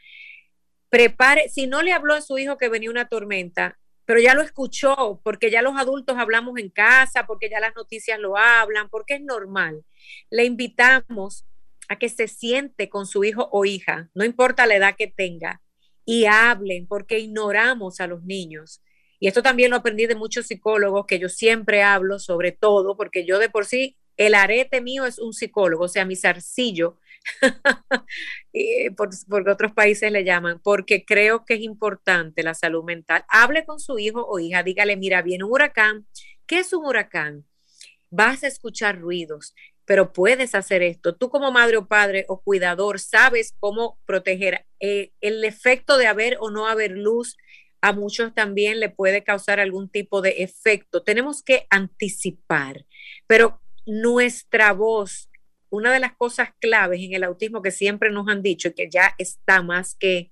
prepare, 0.89 1.49
si 1.49 1.67
no 1.67 1.81
le 1.81 1.93
habló 1.93 2.13
a 2.13 2.21
su 2.21 2.37
hijo 2.37 2.57
que 2.57 2.69
venía 2.69 2.89
una 2.89 3.07
tormenta, 3.07 3.77
pero 4.05 4.19
ya 4.19 4.33
lo 4.33 4.41
escuchó, 4.41 5.21
porque 5.23 5.51
ya 5.51 5.61
los 5.61 5.77
adultos 5.77 6.17
hablamos 6.17 6.57
en 6.57 6.69
casa, 6.69 7.27
porque 7.27 7.47
ya 7.47 7.59
las 7.59 7.75
noticias 7.75 8.19
lo 8.19 8.37
hablan, 8.37 8.89
porque 8.89 9.15
es 9.15 9.21
normal. 9.21 9.85
Le 10.31 10.45
invitamos 10.45 11.45
a 11.89 11.99
que 11.99 12.09
se 12.09 12.27
siente 12.27 12.89
con 12.89 13.05
su 13.05 13.23
hijo 13.23 13.49
o 13.51 13.65
hija, 13.65 14.09
no 14.15 14.25
importa 14.25 14.65
la 14.65 14.75
edad 14.75 14.95
que 14.97 15.05
tenga, 15.07 15.61
y 16.05 16.25
hablen, 16.25 16.87
porque 16.87 17.19
ignoramos 17.19 17.99
a 17.99 18.07
los 18.07 18.23
niños. 18.23 18.81
Y 19.19 19.27
esto 19.27 19.43
también 19.43 19.69
lo 19.69 19.77
aprendí 19.77 20.07
de 20.07 20.15
muchos 20.15 20.47
psicólogos, 20.47 21.05
que 21.05 21.19
yo 21.19 21.29
siempre 21.29 21.83
hablo 21.83 22.17
sobre 22.17 22.51
todo, 22.51 22.97
porque 22.97 23.27
yo 23.27 23.37
de 23.37 23.49
por 23.49 23.67
sí 23.67 23.95
el 24.19 24.35
arete 24.35 24.81
mío 24.81 25.05
es 25.05 25.17
un 25.17 25.33
psicólogo, 25.33 25.85
o 25.85 25.87
sea, 25.87 26.03
mi 26.03 26.17
zarcillo, 26.17 26.97
porque 28.97 29.49
otros 29.49 29.71
países 29.71 30.11
le 30.11 30.25
llaman, 30.25 30.59
porque 30.61 31.05
creo 31.05 31.45
que 31.45 31.53
es 31.53 31.61
importante 31.61 32.43
la 32.43 32.53
salud 32.53 32.83
mental. 32.83 33.23
Hable 33.29 33.65
con 33.65 33.79
su 33.79 33.97
hijo 33.97 34.25
o 34.27 34.37
hija, 34.39 34.61
dígale, 34.61 34.97
mira, 34.97 35.21
viene 35.21 35.45
un 35.45 35.53
huracán. 35.53 36.05
¿Qué 36.45 36.59
es 36.59 36.73
un 36.73 36.85
huracán? 36.85 37.45
Vas 38.09 38.43
a 38.43 38.47
escuchar 38.47 38.99
ruidos, 38.99 39.55
pero 39.85 40.11
puedes 40.11 40.53
hacer 40.53 40.83
esto. 40.83 41.15
Tú 41.15 41.29
como 41.29 41.53
madre 41.53 41.77
o 41.77 41.87
padre 41.87 42.25
o 42.27 42.41
cuidador 42.41 42.99
sabes 42.99 43.55
cómo 43.61 44.01
proteger. 44.05 44.65
Eh, 44.81 45.13
el 45.21 45.45
efecto 45.45 45.97
de 45.97 46.07
haber 46.07 46.35
o 46.41 46.51
no 46.51 46.67
haber 46.67 46.91
luz 46.91 47.37
a 47.79 47.93
muchos 47.93 48.35
también 48.35 48.81
le 48.81 48.89
puede 48.89 49.23
causar 49.23 49.61
algún 49.61 49.87
tipo 49.87 50.21
de 50.21 50.43
efecto. 50.43 51.03
Tenemos 51.03 51.41
que 51.41 51.67
anticipar, 51.69 52.85
pero 53.25 53.61
nuestra 53.89 54.71
voz, 54.73 55.29
una 55.69 55.91
de 55.91 55.99
las 55.99 56.15
cosas 56.15 56.49
claves 56.59 57.01
en 57.01 57.13
el 57.13 57.23
autismo 57.23 57.61
que 57.61 57.71
siempre 57.71 58.11
nos 58.11 58.27
han 58.27 58.41
dicho 58.41 58.69
y 58.69 58.73
que 58.73 58.89
ya 58.89 59.15
está 59.17 59.61
más 59.61 59.95
que 59.95 60.31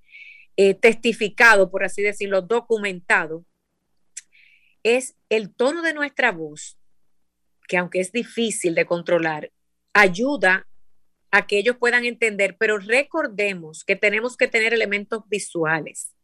eh, 0.56 0.74
testificado, 0.74 1.70
por 1.70 1.84
así 1.84 2.02
decirlo, 2.02 2.42
documentado, 2.42 3.44
es 4.82 5.16
el 5.28 5.54
tono 5.54 5.82
de 5.82 5.92
nuestra 5.92 6.32
voz, 6.32 6.78
que 7.66 7.76
aunque 7.76 8.00
es 8.00 8.12
difícil 8.12 8.74
de 8.74 8.86
controlar, 8.86 9.52
ayuda 9.92 10.66
a 11.30 11.46
que 11.46 11.58
ellos 11.58 11.76
puedan 11.76 12.04
entender, 12.04 12.56
pero 12.58 12.78
recordemos 12.78 13.84
que 13.84 13.96
tenemos 13.96 14.36
que 14.36 14.48
tener 14.48 14.72
elementos 14.72 15.22
visuales. 15.28 16.14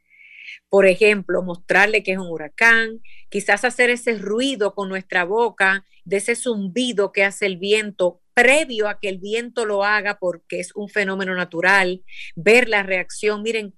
Por 0.69 0.87
ejemplo, 0.87 1.43
mostrarle 1.43 2.03
que 2.03 2.13
es 2.13 2.19
un 2.19 2.29
huracán, 2.29 3.01
quizás 3.29 3.65
hacer 3.65 3.91
ese 3.91 4.19
ruido 4.19 4.75
con 4.75 4.89
nuestra 4.89 5.25
boca, 5.25 5.85
de 6.05 6.19
ese 6.19 6.37
zumbido 6.37 7.13
que 7.13 7.25
hace 7.25 7.47
el 7.47 7.57
viento 7.57 8.21
previo 8.35 8.89
a 8.89 8.99
que 8.99 9.09
el 9.09 9.19
viento 9.19 9.65
lo 9.65 9.85
haga 9.85 10.19
porque 10.19 10.61
es 10.61 10.75
un 10.75 10.89
fenómeno 10.89 11.35
natural, 11.35 12.03
ver 12.35 12.69
la 12.69 12.83
reacción. 12.83 13.43
Miren, 13.43 13.75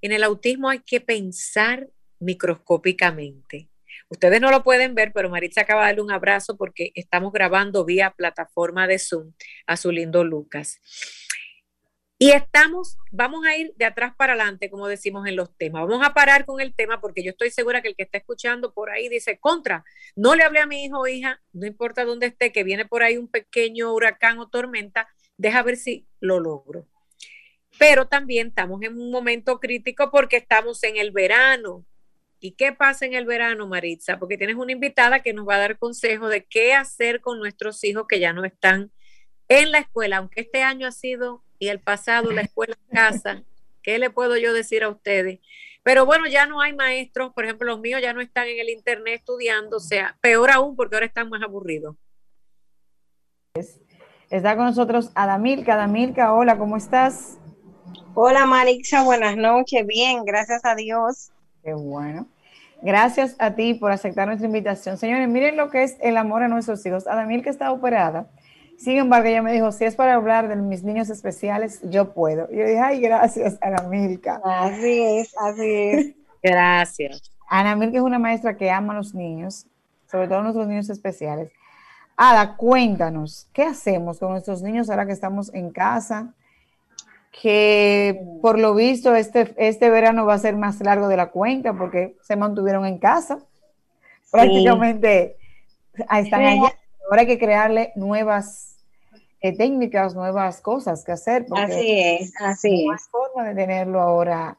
en 0.00 0.12
el 0.12 0.22
autismo 0.24 0.70
hay 0.70 0.80
que 0.80 1.00
pensar 1.00 1.88
microscópicamente. 2.18 3.68
Ustedes 4.08 4.40
no 4.40 4.50
lo 4.50 4.64
pueden 4.64 4.94
ver, 4.94 5.12
pero 5.12 5.30
Maritza 5.30 5.60
acaba 5.60 5.82
de 5.82 5.86
darle 5.88 6.02
un 6.02 6.10
abrazo 6.10 6.56
porque 6.56 6.90
estamos 6.94 7.32
grabando 7.32 7.84
vía 7.84 8.10
plataforma 8.10 8.86
de 8.86 8.98
Zoom 8.98 9.32
a 9.66 9.76
su 9.76 9.92
lindo 9.92 10.24
Lucas. 10.24 10.80
Y 12.22 12.32
estamos, 12.32 12.98
vamos 13.10 13.46
a 13.46 13.56
ir 13.56 13.72
de 13.76 13.86
atrás 13.86 14.12
para 14.14 14.34
adelante, 14.34 14.68
como 14.68 14.86
decimos 14.88 15.26
en 15.26 15.36
los 15.36 15.56
temas. 15.56 15.88
Vamos 15.88 16.06
a 16.06 16.12
parar 16.12 16.44
con 16.44 16.60
el 16.60 16.74
tema 16.74 17.00
porque 17.00 17.22
yo 17.22 17.30
estoy 17.30 17.48
segura 17.48 17.80
que 17.80 17.88
el 17.88 17.96
que 17.96 18.02
está 18.02 18.18
escuchando 18.18 18.74
por 18.74 18.90
ahí 18.90 19.08
dice, 19.08 19.38
contra, 19.38 19.86
no 20.16 20.34
le 20.34 20.42
hablé 20.44 20.60
a 20.60 20.66
mi 20.66 20.84
hijo 20.84 21.00
o 21.00 21.06
hija, 21.06 21.40
no 21.54 21.66
importa 21.66 22.04
dónde 22.04 22.26
esté, 22.26 22.52
que 22.52 22.62
viene 22.62 22.84
por 22.84 23.02
ahí 23.02 23.16
un 23.16 23.26
pequeño 23.26 23.94
huracán 23.94 24.38
o 24.38 24.50
tormenta, 24.50 25.08
deja 25.38 25.62
ver 25.62 25.78
si 25.78 26.08
lo 26.20 26.40
logro. 26.40 26.86
Pero 27.78 28.06
también 28.06 28.48
estamos 28.48 28.82
en 28.82 29.00
un 29.00 29.10
momento 29.10 29.58
crítico 29.58 30.10
porque 30.10 30.36
estamos 30.36 30.84
en 30.84 30.98
el 30.98 31.12
verano. 31.12 31.86
¿Y 32.38 32.50
qué 32.50 32.74
pasa 32.74 33.06
en 33.06 33.14
el 33.14 33.24
verano, 33.24 33.66
Maritza? 33.66 34.18
Porque 34.18 34.36
tienes 34.36 34.56
una 34.56 34.72
invitada 34.72 35.22
que 35.22 35.32
nos 35.32 35.48
va 35.48 35.54
a 35.54 35.60
dar 35.60 35.78
consejo 35.78 36.28
de 36.28 36.44
qué 36.44 36.74
hacer 36.74 37.22
con 37.22 37.38
nuestros 37.38 37.82
hijos 37.82 38.04
que 38.06 38.20
ya 38.20 38.34
no 38.34 38.44
están 38.44 38.92
en 39.48 39.72
la 39.72 39.78
escuela, 39.78 40.18
aunque 40.18 40.42
este 40.42 40.62
año 40.62 40.86
ha 40.86 40.92
sido 40.92 41.42
y 41.60 41.68
el 41.68 41.78
pasado, 41.78 42.32
la 42.32 42.40
escuela 42.40 42.74
en 42.88 42.96
casa. 42.96 43.42
¿Qué 43.82 43.98
le 43.98 44.10
puedo 44.10 44.36
yo 44.36 44.52
decir 44.52 44.82
a 44.82 44.88
ustedes? 44.88 45.38
Pero 45.82 46.04
bueno, 46.06 46.26
ya 46.26 46.46
no 46.46 46.60
hay 46.60 46.74
maestros, 46.74 47.32
por 47.32 47.44
ejemplo, 47.44 47.68
los 47.68 47.80
míos 47.80 48.00
ya 48.02 48.12
no 48.12 48.20
están 48.20 48.48
en 48.48 48.58
el 48.58 48.70
internet 48.70 49.20
estudiando, 49.20 49.76
o 49.76 49.80
sea, 49.80 50.16
peor 50.20 50.50
aún 50.50 50.74
porque 50.74 50.96
ahora 50.96 51.06
están 51.06 51.28
más 51.28 51.42
aburridos. 51.42 51.96
Está 54.30 54.56
con 54.56 54.66
nosotros 54.66 55.10
Adamilka. 55.14 55.74
Adamilka, 55.74 56.32
hola, 56.32 56.58
¿cómo 56.58 56.76
estás? 56.76 57.38
Hola 58.14 58.46
Marixa, 58.46 59.02
buenas 59.02 59.36
noches, 59.36 59.86
bien, 59.86 60.24
gracias 60.24 60.64
a 60.64 60.74
Dios. 60.74 61.30
Qué 61.62 61.74
bueno. 61.74 62.26
Gracias 62.82 63.36
a 63.38 63.54
ti 63.54 63.74
por 63.74 63.92
aceptar 63.92 64.26
nuestra 64.26 64.46
invitación. 64.46 64.96
Señores, 64.96 65.28
miren 65.28 65.56
lo 65.56 65.70
que 65.70 65.82
es 65.82 65.98
el 66.00 66.16
amor 66.16 66.42
a 66.42 66.48
nuestros 66.48 66.84
hijos. 66.86 67.06
Adamilka 67.06 67.50
está 67.50 67.70
operada 67.72 68.30
sin 68.80 68.96
embargo, 68.96 69.28
ella 69.28 69.42
me 69.42 69.52
dijo, 69.52 69.72
si 69.72 69.84
es 69.84 69.94
para 69.94 70.14
hablar 70.14 70.48
de 70.48 70.56
mis 70.56 70.82
niños 70.82 71.10
especiales, 71.10 71.80
yo 71.90 72.14
puedo. 72.14 72.48
Y 72.50 72.56
yo 72.56 72.64
dije, 72.64 72.78
ay, 72.78 73.00
gracias, 73.02 73.58
Ana 73.60 73.82
Milka. 73.82 74.40
Así 74.42 75.02
es, 75.02 75.36
así 75.36 75.70
es. 75.70 76.14
Gracias. 76.42 77.30
Ana 77.46 77.76
Milka 77.76 77.98
es 77.98 78.02
una 78.02 78.18
maestra 78.18 78.56
que 78.56 78.70
ama 78.70 78.94
a 78.94 78.96
los 78.96 79.14
niños, 79.14 79.66
sobre 80.10 80.28
todo 80.28 80.38
a 80.38 80.42
nuestros 80.42 80.66
niños 80.66 80.88
especiales. 80.88 81.52
Ada, 82.16 82.56
cuéntanos, 82.56 83.46
¿qué 83.52 83.64
hacemos 83.64 84.18
con 84.18 84.30
nuestros 84.30 84.62
niños 84.62 84.88
ahora 84.88 85.04
que 85.04 85.12
estamos 85.12 85.52
en 85.52 85.70
casa? 85.70 86.32
que 87.42 88.26
por 88.42 88.58
lo 88.58 88.74
visto 88.74 89.14
este, 89.14 89.54
este 89.56 89.88
verano 89.88 90.26
va 90.26 90.34
a 90.34 90.38
ser 90.38 90.56
más 90.56 90.80
largo 90.80 91.06
de 91.06 91.16
la 91.16 91.30
cuenta 91.30 91.72
porque 91.74 92.16
se 92.22 92.34
mantuvieron 92.34 92.84
en 92.86 92.98
casa. 92.98 93.38
Prácticamente 94.32 95.36
están 95.94 96.42
allá. 96.42 96.79
Ahora 97.10 97.22
hay 97.22 97.26
que 97.26 97.38
crearle 97.38 97.92
nuevas 97.96 98.76
eh, 99.40 99.56
técnicas, 99.56 100.14
nuevas 100.14 100.60
cosas 100.60 101.04
que 101.04 101.12
hacer. 101.12 101.44
Así 101.50 102.00
es, 102.00 102.32
así 102.40 102.86
es. 102.88 103.08
forma 103.08 103.48
de 103.48 103.54
tenerlo 103.54 104.00
ahora 104.00 104.56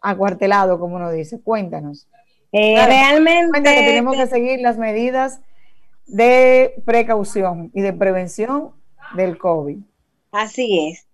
acuartelado, 0.00 0.78
como 0.78 0.96
uno 0.96 1.10
dice. 1.10 1.40
Cuéntanos. 1.40 2.08
Eh, 2.52 2.74
realmente. 2.86 3.60
tenemos 3.60 4.16
que 4.16 4.26
seguir 4.26 4.60
las 4.60 4.78
medidas 4.78 5.40
de 6.06 6.82
precaución 6.86 7.70
y 7.74 7.82
de 7.82 7.92
prevención 7.92 8.72
del 9.14 9.36
COVID. 9.36 9.78
Así 10.32 10.88
es. 10.88 11.06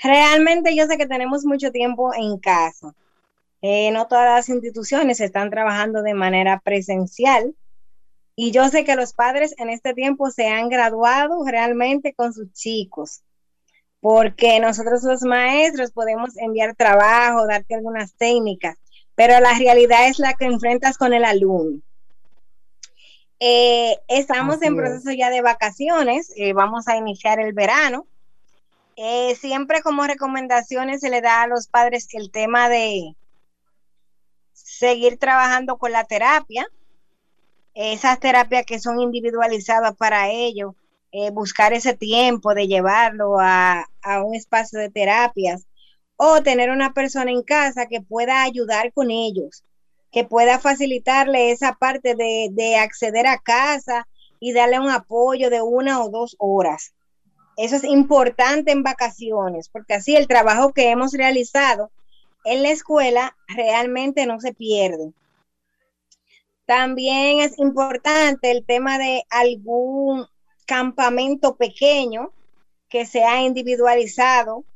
Realmente 0.00 0.76
yo 0.76 0.86
sé 0.86 0.96
que 0.96 1.06
tenemos 1.06 1.44
mucho 1.44 1.72
tiempo 1.72 2.14
en 2.14 2.38
casa. 2.38 2.94
Eh, 3.62 3.90
no 3.90 4.06
todas 4.06 4.26
las 4.26 4.48
instituciones 4.48 5.20
están 5.20 5.50
trabajando 5.50 6.02
de 6.02 6.14
manera 6.14 6.60
presencial. 6.60 7.54
Y 8.40 8.52
yo 8.52 8.68
sé 8.68 8.84
que 8.84 8.94
los 8.94 9.14
padres 9.14 9.52
en 9.58 9.68
este 9.68 9.94
tiempo 9.94 10.30
se 10.30 10.46
han 10.46 10.68
graduado 10.68 11.44
realmente 11.44 12.14
con 12.14 12.32
sus 12.32 12.52
chicos, 12.52 13.22
porque 14.00 14.60
nosotros 14.60 15.02
los 15.02 15.22
maestros 15.22 15.90
podemos 15.90 16.36
enviar 16.36 16.76
trabajo, 16.76 17.48
darte 17.48 17.74
algunas 17.74 18.14
técnicas, 18.14 18.78
pero 19.16 19.40
la 19.40 19.58
realidad 19.58 20.06
es 20.06 20.20
la 20.20 20.34
que 20.34 20.44
enfrentas 20.44 20.96
con 20.96 21.12
el 21.14 21.24
alumno. 21.24 21.80
Eh, 23.40 23.98
estamos 24.06 24.62
en 24.62 24.76
proceso 24.76 25.10
ya 25.10 25.30
de 25.30 25.42
vacaciones, 25.42 26.32
eh, 26.36 26.52
vamos 26.52 26.86
a 26.86 26.96
iniciar 26.96 27.40
el 27.40 27.52
verano 27.54 28.06
eh, 29.00 29.36
siempre 29.36 29.80
como 29.80 30.08
recomendaciones 30.08 31.00
se 31.00 31.08
le 31.08 31.20
da 31.20 31.42
a 31.42 31.46
los 31.46 31.68
padres 31.68 32.08
el 32.14 32.32
tema 32.32 32.68
de 32.68 33.14
seguir 34.52 35.18
trabajando 35.18 35.78
con 35.78 35.92
la 35.92 36.02
terapia, 36.02 36.66
esas 37.78 38.18
terapias 38.18 38.66
que 38.66 38.80
son 38.80 38.98
individualizadas 38.98 39.94
para 39.96 40.30
ellos, 40.30 40.74
eh, 41.12 41.30
buscar 41.30 41.72
ese 41.72 41.94
tiempo 41.94 42.52
de 42.52 42.66
llevarlo 42.66 43.36
a, 43.38 43.86
un 44.26 44.34
espacio 44.34 44.80
de 44.80 44.90
terapias 44.90 45.64
o 46.16 46.42
tener 46.42 46.70
una 46.70 46.92
persona 46.92 47.30
en 47.30 47.42
casa 47.44 47.86
que 47.86 48.00
pueda 48.00 48.42
ayudar 48.42 48.92
con 48.92 49.12
ellos, 49.12 49.62
que 50.10 50.24
pueda 50.24 50.58
facilitarle 50.58 51.52
esa 51.52 51.74
parte 51.74 52.16
de, 52.16 52.48
de 52.50 52.76
acceder 52.76 53.28
a 53.28 53.38
casa 53.38 54.08
y 54.40 54.52
darle 54.52 54.80
un 54.80 54.90
apoyo 54.90 55.48
de 55.48 55.62
una 55.62 56.02
o 56.02 56.10
dos 56.10 56.34
horas. 56.40 56.94
Eso 57.56 57.76
es 57.76 57.84
importante 57.84 58.72
en 58.72 58.82
vacaciones, 58.82 59.68
porque 59.68 59.94
así 59.94 60.16
el 60.16 60.26
trabajo 60.26 60.72
que 60.72 60.90
hemos 60.90 61.12
realizado 61.12 61.92
en 62.44 62.64
la 62.64 62.70
escuela 62.70 63.36
realmente 63.46 64.26
no 64.26 64.40
se 64.40 64.52
pierde. 64.52 65.12
También 66.68 67.40
es 67.40 67.58
importante 67.58 68.50
el 68.50 68.62
tema 68.62 68.98
de 68.98 69.24
algún 69.30 70.26
campamento 70.66 71.56
pequeño 71.56 72.30
que 72.90 73.06
sea 73.06 73.40
individualizado, 73.40 74.66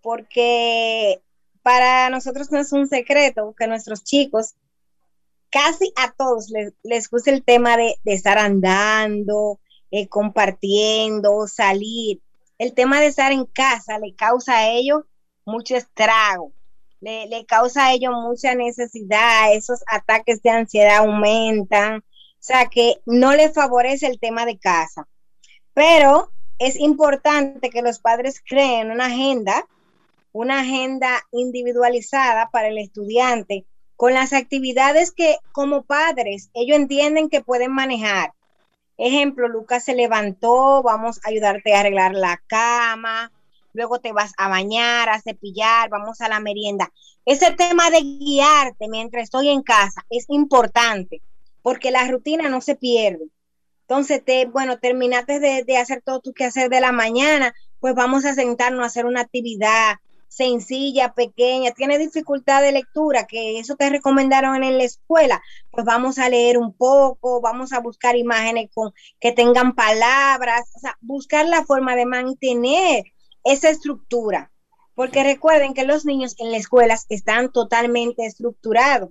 porque 0.00 1.20
para 1.62 2.08
nosotros 2.08 2.52
no 2.52 2.60
es 2.60 2.72
un 2.72 2.86
secreto 2.86 3.52
que 3.58 3.66
nuestros 3.66 4.04
chicos, 4.04 4.54
casi 5.50 5.92
a 5.96 6.12
todos 6.12 6.52
les, 6.84 7.10
gusta 7.10 7.32
el 7.32 7.42
tema 7.42 7.76
de, 7.76 7.96
estar 8.04 8.38
andando, 8.38 9.58
eh, 9.90 10.06
compartiendo, 10.06 11.48
salir. 11.48 12.20
El 12.58 12.74
tema 12.74 13.00
de 13.00 13.08
estar 13.08 13.32
en 13.32 13.44
casa 13.46 13.98
le 13.98 14.14
causa 14.14 14.56
a 14.56 14.68
ellos 14.68 15.02
mucho 15.44 15.74
estrago, 15.74 16.52
le, 17.00 17.46
causa 17.46 17.86
a 17.86 17.92
ellos 17.92 18.12
mucha 18.14 18.54
necesidad, 18.54 19.52
esos 19.52 19.82
ataques 19.86 20.42
de 20.42 20.50
ansiedad 20.50 20.98
aumentan, 20.98 21.98
o 21.98 22.42
sea 22.42 22.66
que 22.66 22.96
no 23.06 23.34
les 23.34 23.54
favorece 23.54 24.06
el 24.06 24.18
tema 24.18 24.46
de 24.46 24.58
casa. 24.58 25.08
Pero 25.74 26.30
es 26.58 26.76
importante 26.76 27.70
que 27.70 27.82
los 27.82 28.00
padres 28.00 28.42
creen 28.46 28.90
una 28.90 29.06
agenda, 29.06 29.66
una 30.32 30.60
agenda 30.60 31.22
individualizada 31.32 32.50
para 32.50 32.68
el 32.68 32.78
estudiante 32.78 33.66
con 33.96 34.14
las 34.14 34.32
actividades 34.32 35.12
que 35.12 35.36
como 35.52 35.82
padres 35.82 36.50
ellos 36.54 36.76
entienden 36.76 37.28
que 37.28 37.42
pueden 37.42 37.72
manejar. 37.72 38.32
Ejemplo, 38.96 39.48
Lucas 39.48 39.84
se 39.84 39.94
levantó, 39.94 40.82
vamos 40.82 41.20
a 41.24 41.28
ayudarte 41.28 41.74
a 41.74 41.80
arreglar 41.80 42.14
la 42.14 42.42
cama, 42.46 43.32
luego 43.72 44.00
te 44.00 44.12
vas 44.12 44.32
a 44.36 44.48
bañar, 44.48 45.08
a 45.08 45.20
cepillar, 45.20 45.88
vamos 45.90 46.20
a 46.20 46.28
la 46.28 46.40
merienda. 46.40 46.92
Ese 47.24 47.52
tema 47.52 47.90
de 47.90 48.00
guiarte 48.00 48.88
mientras 48.88 49.24
estoy 49.24 49.48
en 49.48 49.62
casa 49.62 50.04
es 50.10 50.26
importante 50.28 51.22
porque 51.62 51.90
la 51.90 52.06
rutina 52.08 52.48
no 52.48 52.60
se 52.60 52.76
pierde. 52.76 53.26
Entonces, 53.82 54.24
te, 54.24 54.46
bueno, 54.46 54.78
terminaste 54.78 55.40
de, 55.40 55.76
hacer 55.76 56.00
todo 56.00 56.20
tu 56.20 56.32
quehacer 56.32 56.70
de 56.70 56.80
la 56.80 56.92
mañana, 56.92 57.52
pues 57.80 57.94
vamos 57.94 58.24
a 58.24 58.34
sentarnos 58.34 58.84
a 58.84 58.86
hacer 58.86 59.04
una 59.04 59.22
actividad, 59.22 59.96
sencilla, 60.28 61.12
pequeña, 61.12 61.72
tiene 61.72 61.98
dificultad 61.98 62.62
de 62.62 62.70
lectura, 62.70 63.26
que 63.26 63.58
eso 63.58 63.74
te 63.74 63.90
recomendaron 63.90 64.62
en 64.62 64.78
la 64.78 64.84
escuela, 64.84 65.42
pues 65.72 65.84
vamos 65.84 66.20
a 66.20 66.28
leer 66.28 66.56
un 66.56 66.72
poco, 66.72 67.40
vamos 67.40 67.72
a 67.72 67.80
buscar 67.80 68.16
imágenes 68.16 68.70
con 68.72 68.92
que 69.18 69.32
tengan 69.32 69.74
palabras, 69.74 70.70
o 70.76 70.78
sea, 70.78 70.96
buscar 71.00 71.48
la 71.48 71.64
forma 71.64 71.96
de 71.96 72.06
mantener 72.06 73.04
esa 73.44 73.68
estructura, 73.68 74.50
porque 74.94 75.22
recuerden 75.22 75.74
que 75.74 75.84
los 75.84 76.04
niños 76.04 76.34
en 76.38 76.52
las 76.52 76.60
escuelas 76.60 77.06
están 77.08 77.52
totalmente 77.52 78.26
estructurados. 78.26 79.10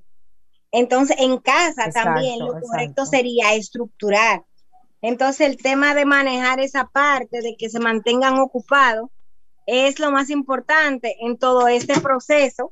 Entonces, 0.71 1.17
en 1.19 1.37
casa 1.39 1.89
también 1.91 2.39
lo 2.39 2.59
correcto 2.59 3.05
sería 3.05 3.55
estructurar. 3.55 4.43
Entonces, 5.01 5.47
el 5.47 5.57
tema 5.57 5.95
de 5.95 6.05
manejar 6.05 6.59
esa 6.59 6.85
parte, 6.85 7.41
de 7.41 7.55
que 7.57 7.69
se 7.69 7.79
mantengan 7.79 8.37
ocupados, 8.37 9.09
es 9.65 9.99
lo 9.99 10.11
más 10.11 10.29
importante 10.29 11.15
en 11.21 11.37
todo 11.37 11.67
este 11.67 11.99
proceso, 11.99 12.71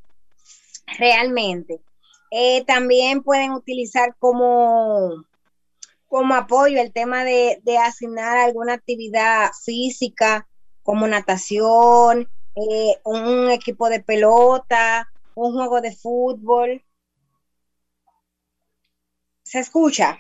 realmente. 0.98 1.80
Eh, 2.32 2.65
también 2.65 3.24
pueden 3.24 3.52
utilizar 3.52 4.15
como, 4.20 5.24
como 6.08 6.36
apoyo 6.36 6.82
el 6.82 6.91
tema 6.91 7.24
de, 7.24 7.62
asignar 7.84 8.38
alguna 8.38 8.74
actividad 8.74 9.52
física, 9.63 10.48
como 10.88 11.06
natación, 11.06 12.30
eh, 12.56 12.95
un 13.04 13.52
equipo 13.52 13.89
de 13.89 14.00
pelota, 14.00 15.12
un 15.36 15.52
juego 15.52 15.82
de 15.82 15.93
fútbol. 15.93 16.82
¿Se 19.43 19.60
escucha? 19.60 20.17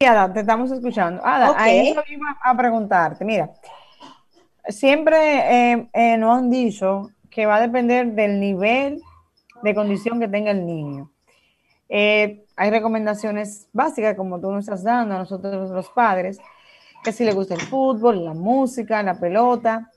Ada, 0.00 0.32
te 0.32 0.40
estamos 0.40 0.72
escuchando. 0.72 1.20
Ada, 1.22 1.54
ahí 1.58 1.94
iba 2.08 2.38
a 2.42 2.56
preguntarte. 2.56 3.22
Mira, 3.26 3.50
siempre 4.66 5.72
eh, 5.72 5.90
eh, 5.92 6.16
nos 6.16 6.38
han 6.38 6.48
dicho 6.48 7.10
que 7.28 7.44
va 7.44 7.56
a 7.56 7.60
depender 7.60 8.12
del 8.12 8.40
nivel 8.40 9.02
de 9.62 9.74
condición 9.74 10.18
que 10.18 10.28
tenga 10.28 10.52
el 10.52 10.64
niño. 10.64 11.10
Eh, 11.90 12.46
hay 12.56 12.70
recomendaciones 12.70 13.68
básicas, 13.74 14.16
como 14.16 14.40
tú 14.40 14.50
nos 14.50 14.64
estás 14.64 14.82
dando 14.82 15.14
a 15.14 15.18
nosotros 15.18 15.68
los 15.68 15.90
padres, 15.90 16.40
que 17.02 17.12
si 17.12 17.24
le 17.24 17.32
gusta 17.32 17.54
el 17.54 17.60
fútbol, 17.60 18.24
la 18.24 18.34
música, 18.34 19.02
la 19.02 19.18
pelota. 19.18 19.90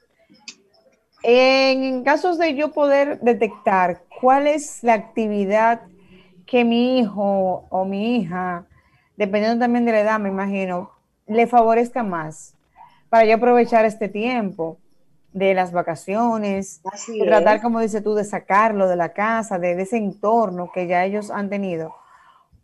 En 1.24 2.04
casos 2.04 2.38
de 2.38 2.56
yo 2.56 2.72
poder 2.72 3.20
detectar 3.22 4.04
cuál 4.22 4.48
es 4.48 4.84
la 4.84 4.94
actividad 4.94 5.82
que 6.46 6.66
mi 6.66 7.00
hijo 7.00 7.66
o 7.70 7.86
mi 7.86 8.18
hija, 8.18 8.66
dependiendo 9.16 9.64
también 9.64 9.86
de 9.86 9.94
la 9.94 10.02
edad, 10.02 10.20
me 10.20 10.30
imagino, 10.30 10.92
le 11.28 11.48
favorezca 11.48 12.04
más 12.04 12.56
para 13.10 13.26
yo 13.26 13.36
aprovechar 13.36 13.86
este 13.86 14.10
tiempo 14.10 14.78
de 15.34 15.54
las 15.54 15.72
vacaciones, 15.72 16.82
tratar, 17.24 17.62
como 17.62 17.80
dices 17.80 18.04
tú, 18.04 18.14
de 18.14 18.24
sacarlo 18.24 18.88
de 18.88 18.96
la 18.96 19.14
casa, 19.14 19.60
de, 19.60 19.80
ese 19.82 19.98
entorno 19.98 20.72
que 20.74 20.88
ya 20.88 21.06
ellos 21.06 21.32
han 21.32 21.50
tenido. 21.50 21.96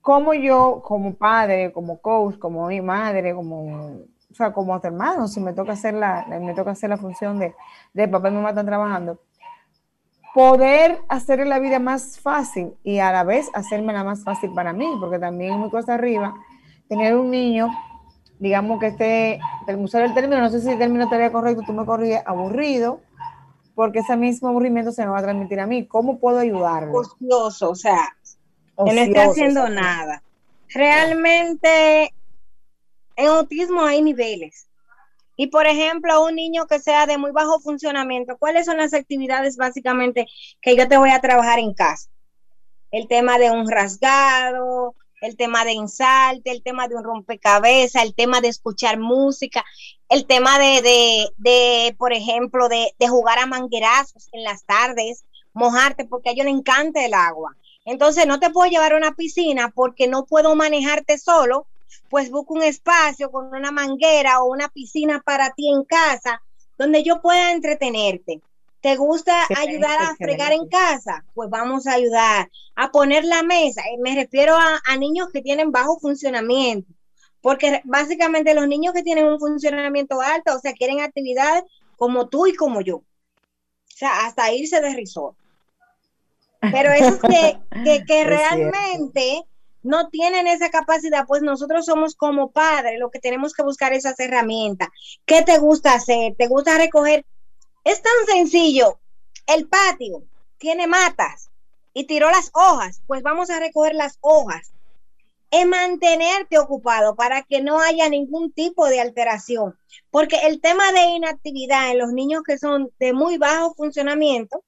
Como 0.02 0.34
yo, 0.34 0.82
como 0.84 1.13
padre, 1.15 1.71
como 1.71 1.99
coach, 1.99 2.38
como 2.38 2.67
mi 2.67 2.82
madre, 2.82 3.34
como, 3.34 4.02
sea, 4.43 4.54
como 4.54 4.80
hermano, 4.82 5.28
si 5.28 5.39
me 5.39 5.54
toca 5.54 5.73
hacer 5.73 5.93
la, 5.93 6.25
me 6.41 6.54
toca 6.54 6.71
hacer 6.71 6.89
la 6.89 6.97
función 6.97 7.39
de, 7.39 7.56
de 7.93 8.08
papá 8.08 8.30
y 8.30 8.34
mamá 8.34 8.49
están 8.49 8.65
trabajando, 8.65 9.19
poder 10.34 11.02
hacer 11.08 11.45
la 11.45 11.60
vida 11.60 11.80
más 11.80 12.19
fácil 12.19 12.73
y 12.84 12.99
a 12.99 13.12
la 13.12 13.23
vez 13.23 13.49
hacerme 13.54 13.93
la 13.93 14.04
más 14.04 14.23
fácil 14.23 14.52
para 14.54 14.73
mí, 14.73 14.88
porque 14.99 15.19
también 15.19 15.54
es 15.54 15.60
muy 15.60 15.69
cosa 15.69 15.95
arriba 15.95 16.34
tener 16.88 17.15
un 17.15 17.30
niño 17.30 17.69
digamos 18.39 18.80
que 18.80 18.88
este, 18.88 19.39
usar 19.78 20.04
el 20.04 20.13
término, 20.13 20.39
no 20.39 20.49
sé 20.49 20.62
si 20.62 20.69
el 20.69 20.80
término 20.80 21.04
estaría 21.04 21.32
correcto, 21.32 21.63
tú 21.65 21.73
me 21.73 21.86
corrías, 21.86 22.23
aburrido, 22.25 23.02
porque 23.75 23.99
ese 23.99 24.15
mismo 24.15 24.47
aburrimiento 24.47 24.91
se 24.91 25.04
me 25.04 25.12
va 25.12 25.19
a 25.19 25.23
transmitir 25.23 25.60
a 25.60 25.67
mí. 25.67 25.86
¿Cómo 25.86 26.19
puedo 26.19 26.39
ayudarlo? 26.39 26.93
Ocioso, 26.93 27.69
o 27.71 27.75
sea, 27.75 28.15
que 28.78 28.93
no 28.93 29.02
esté 29.02 29.19
haciendo 29.19 29.69
nada. 29.69 30.23
Realmente, 30.69 32.13
en 33.19 33.27
autismo 33.27 33.84
hay 33.84 34.01
niveles. 34.01 34.67
Y 35.36 35.47
por 35.47 35.67
ejemplo, 35.67 36.23
un 36.23 36.36
niño 36.36 36.67
que 36.67 36.79
sea 36.79 37.05
de 37.05 37.17
muy 37.17 37.32
bajo 37.32 37.60
funcionamiento, 37.60 38.38
¿cuáles 38.38 38.65
son 38.65 38.77
las 38.77 38.93
actividades 38.93 39.58
básicamente 39.58 40.25
que 40.62 40.75
yo 40.77 40.88
te 40.88 40.97
voy 40.97 41.10
a 41.10 41.19
trabajar 41.19 41.60
en 41.60 41.73
casa? 41.73 42.10
El 42.91 43.08
tema 43.10 43.38
de 43.38 43.51
un 43.51 43.69
rasgado, 43.69 44.95
el 45.21 45.36
tema 45.36 45.65
de 45.65 45.73
ensalte, 45.73 46.49
el 46.51 46.63
tema 46.63 46.88
de 46.88 46.95
un 46.95 47.03
rompecabezas, 47.03 48.03
el 48.03 48.15
tema 48.15 48.39
de 48.39 48.47
escuchar 48.47 48.97
música, 48.99 49.65
el 50.08 50.25
tema 50.25 50.58
de, 50.58 50.82
de, 50.82 51.29
de 51.38 51.95
por 51.97 52.13
ejemplo, 52.13 52.69
de, 52.69 52.93
de, 52.97 53.08
jugar 53.10 53.38
a 53.39 53.45
manguerazos 53.45 54.29
en 54.32 54.43
las 54.43 54.63
tardes, 54.63 55.25
mojarte, 55.51 56.05
porque 56.05 56.29
a 56.29 56.32
ellos 56.32 56.45
les 56.45 56.55
encanta 56.55 57.05
el 57.05 57.13
agua. 57.13 57.55
Entonces 57.84 58.25
no 58.27 58.39
te 58.39 58.49
puedo 58.49 58.69
llevar 58.69 58.93
a 58.93 58.97
una 58.97 59.13
piscina 59.13 59.73
porque 59.75 60.08
no 60.08 60.25
puedo 60.25 60.55
manejarte 60.55 61.17
solo 61.17 61.67
pues 62.10 62.32
busca 62.32 62.54
un 62.54 62.63
espacio 62.63 63.32
con 63.32 63.54
una 63.54 63.71
manguera 63.71 64.41
o 64.41 64.52
una 64.52 64.69
piscina 64.69 65.21
para 65.23 65.52
ti 65.52 65.69
en 65.69 65.84
casa 65.84 66.41
donde 66.78 67.04
yo 67.04 67.21
pueda 67.21 67.52
entretenerte. 67.52 68.41
¿Te 68.82 68.95
gusta 68.95 69.45
ayudar 69.58 70.02
a 70.02 70.15
fregar 70.15 70.54
en 70.54 70.67
casa? 70.69 71.25
Pues 71.34 71.49
vamos 71.49 71.86
a 71.86 71.93
ayudar 71.93 72.49
a 72.75 72.91
poner 72.91 73.25
la 73.25 73.43
mesa. 73.43 73.82
Eh, 73.82 73.97
me 74.02 74.15
refiero 74.15 74.56
a, 74.56 74.80
a 74.86 74.95
niños 74.95 75.28
que 75.34 75.41
tienen 75.41 75.71
bajo 75.71 75.99
funcionamiento, 75.99 76.89
porque 77.41 77.82
básicamente 77.84 78.54
los 78.54 78.69
niños 78.69 78.93
que 78.93 79.04
tienen 79.04 79.25
un 79.25 79.38
funcionamiento 79.38 80.21
alto, 80.21 80.56
o 80.56 80.60
sea, 80.60 80.71
quieren 80.71 81.02
actividades 81.02 81.63
como 81.97 82.30
tú 82.30 82.47
y 82.47 82.56
como 82.56 82.80
yo. 82.80 82.97
O 82.97 83.06
sea, 83.86 84.25
hasta 84.25 84.54
irse 84.54 84.80
de 84.80 84.93
risor. 84.93 85.36
Pero 86.62 86.91
eso 86.93 87.19
que, 87.19 87.58
que, 87.84 88.06
que 88.06 88.23
realmente 88.23 89.43
no 89.82 90.10
tienen 90.10 90.48
esa 90.48 90.70
capacidad, 90.70 91.26
pues 91.26 91.42
nosotros 91.42 91.86
somos 91.86 92.15
como 92.15 92.52
padres, 92.52 93.00
lo 93.00 93.10
que 93.10 93.20
tenemos 93.20 93.54
que 93.54 93.63
buscar 93.63 93.94
esas 93.94 94.20
herramientas. 94.20 94.89
¿Qué 95.26 95.42
te 95.42 95.58
gusta 95.58 95.94
hacer? 95.94 96.36
¿Te 96.38 96.48
gusta 96.48 96.78
recoger? 96.78 97.26
Es 97.84 98.02
tan 98.02 98.26
sencillo. 98.28 99.00
El 99.48 99.68
patio 99.68 100.24
tiene 100.58 100.88
matas 100.88 101.50
y 101.94 102.06
tiró 102.06 102.30
las 102.30 102.52
hojas, 102.54 103.02
pues 103.08 103.24
vamos 103.24 103.50
a 103.50 103.60
recoger 103.60 103.96
las 103.96 104.18
hojas. 104.22 104.72
Es 105.52 105.65
mantenerte 105.65 106.60
ocupado 106.60 107.15
para 107.15 107.42
que 107.42 107.62
no 107.62 107.80
haya 107.80 108.08
ningún 108.08 108.52
tipo 108.52 108.88
de 108.88 109.02
alteración, 109.02 109.76
porque 110.12 110.36
el 110.46 110.62
tema 110.62 110.92
de 110.92 111.06
inactividad 111.06 111.89
en 111.89 111.98
los 111.98 112.12
niños 112.12 112.44
que 112.44 112.60
son 112.60 112.92
de 113.00 113.13
muy 113.13 113.38
bajo 113.38 113.74
funcionamiento 113.74 114.63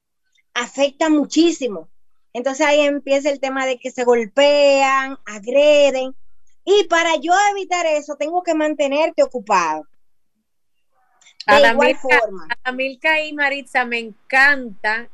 afecta 0.53 1.09
muchísimo 1.09 1.90
entonces 2.33 2.65
ahí 2.65 2.81
empieza 2.81 3.29
el 3.29 3.39
tema 3.39 3.65
de 3.65 3.77
que 3.77 3.91
se 3.91 4.03
golpean, 4.03 5.17
agreden. 5.25 6.15
Y 6.63 6.85
para 6.85 7.15
yo 7.15 7.33
evitar 7.51 7.85
eso, 7.85 8.15
tengo 8.15 8.43
que 8.43 8.53
mantenerte 8.53 9.23
ocupado. 9.23 9.85
De 11.47 11.53
a 11.53 11.71
igual 11.71 11.95
forma. 11.97 12.47
A 12.63 13.19
y 13.21 13.33
Maritza 13.33 13.83
me 13.83 13.99
encanta 13.99 15.09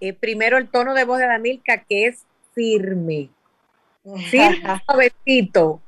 eh, 0.00 0.12
primero 0.12 0.58
el 0.58 0.68
tono 0.68 0.94
de 0.94 1.04
voz 1.04 1.18
de 1.18 1.26
Damilka, 1.26 1.84
que 1.84 2.06
es 2.06 2.24
firme. 2.54 3.30
Firme, 4.30 4.80
suavecito. 4.86 5.80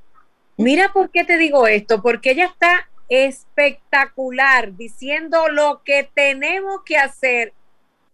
Mira 0.56 0.92
por 0.92 1.10
qué 1.10 1.22
te 1.24 1.38
digo 1.38 1.68
esto, 1.68 2.02
porque 2.02 2.32
ella 2.32 2.46
está 2.46 2.88
espectacular 3.08 4.76
diciendo 4.76 5.48
lo 5.48 5.82
que 5.84 6.10
tenemos 6.12 6.82
que 6.84 6.96
hacer 6.96 7.54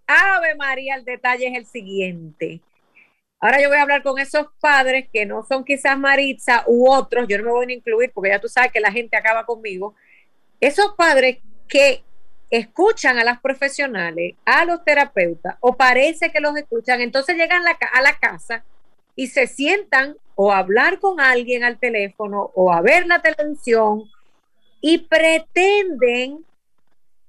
Ave 0.07 0.55
María, 0.55 0.97
el 0.97 1.05
detalle 1.05 1.49
es 1.49 1.57
el 1.57 1.67
siguiente. 1.67 2.61
Ahora 3.40 3.61
yo 3.61 3.69
voy 3.69 3.79
a 3.79 3.83
hablar 3.83 4.03
con 4.03 4.19
esos 4.19 4.47
padres 4.61 5.09
que 5.12 5.27
no 5.27 5.45
son 5.45 5.64
quizás 5.64 5.99
Maritza 5.99 6.64
u 6.67 6.90
otros, 6.90 7.27
yo 7.29 7.38
no 7.38 7.45
me 7.45 7.51
voy 7.51 7.67
a 7.69 7.75
incluir 7.75 8.11
porque 8.12 8.31
ya 8.31 8.40
tú 8.40 8.49
sabes 8.49 8.73
que 8.73 8.81
la 8.81 8.93
gente 8.93 9.17
acaba 9.17 9.45
conmigo. 9.45 9.95
Esos 10.61 10.95
padres 10.97 11.38
que 11.69 12.03
escuchan 12.51 13.19
a 13.19 13.25
las 13.25 13.40
profesionales, 13.40 14.35
a 14.45 14.64
los 14.64 14.85
terapeutas, 14.85 15.57
o 15.61 15.77
parece 15.77 16.31
que 16.31 16.40
los 16.40 16.57
escuchan, 16.57 17.01
entonces 17.01 17.37
llegan 17.37 17.62
a 17.67 18.03
la 18.03 18.19
casa 18.19 18.64
y 19.17 19.29
se 19.29 19.47
sientan 19.47 20.17
o 20.35 20.53
a 20.53 20.59
hablar 20.59 20.99
con 20.99 21.21
alguien 21.21 21.64
al 21.64 21.79
teléfono 21.79 22.51
o 22.55 22.73
a 22.73 22.81
ver 22.81 23.07
la 23.07 23.21
televisión 23.21 24.05
y 24.81 24.99
pretenden 24.99 26.45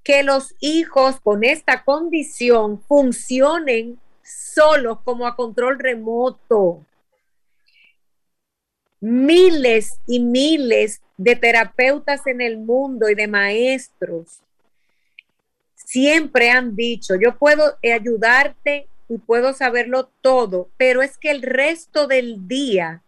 que 0.05 0.23
los 0.23 0.55
hijos 0.61 1.19
con 1.19 1.43
esta 1.43 1.83
condición 1.83 2.81
funcionen 2.83 3.99
solos 4.23 4.99
como 5.03 5.27
a 5.27 5.35
control 5.35 5.77
remoto. 5.79 6.85
Miles 9.01 9.99
y 10.07 10.21
miles 10.21 11.01
de 11.17 11.35
terapeutas 11.35 12.25
en 12.27 12.39
el 12.39 12.57
mundo 12.57 13.09
y 13.09 13.15
de 13.15 13.27
maestros 13.27 14.41
siempre 15.85 16.49
han 16.49 16.75
dicho, 16.75 17.15
yo 17.15 17.37
puedo 17.37 17.77
ayudarte 17.81 18.89
y 19.07 19.17
puedo 19.19 19.53
saberlo 19.53 20.09
todo, 20.21 20.69
pero 20.77 21.01
es 21.01 21.17
que 21.17 21.31
el 21.31 21.41
resto 21.41 22.07
del 22.07 22.47
día, 22.47 23.03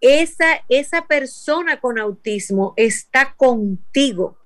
esa, 0.00 0.62
esa 0.68 1.06
persona 1.06 1.80
con 1.80 1.98
autismo 1.98 2.74
está 2.76 3.34
contigo. 3.36 4.36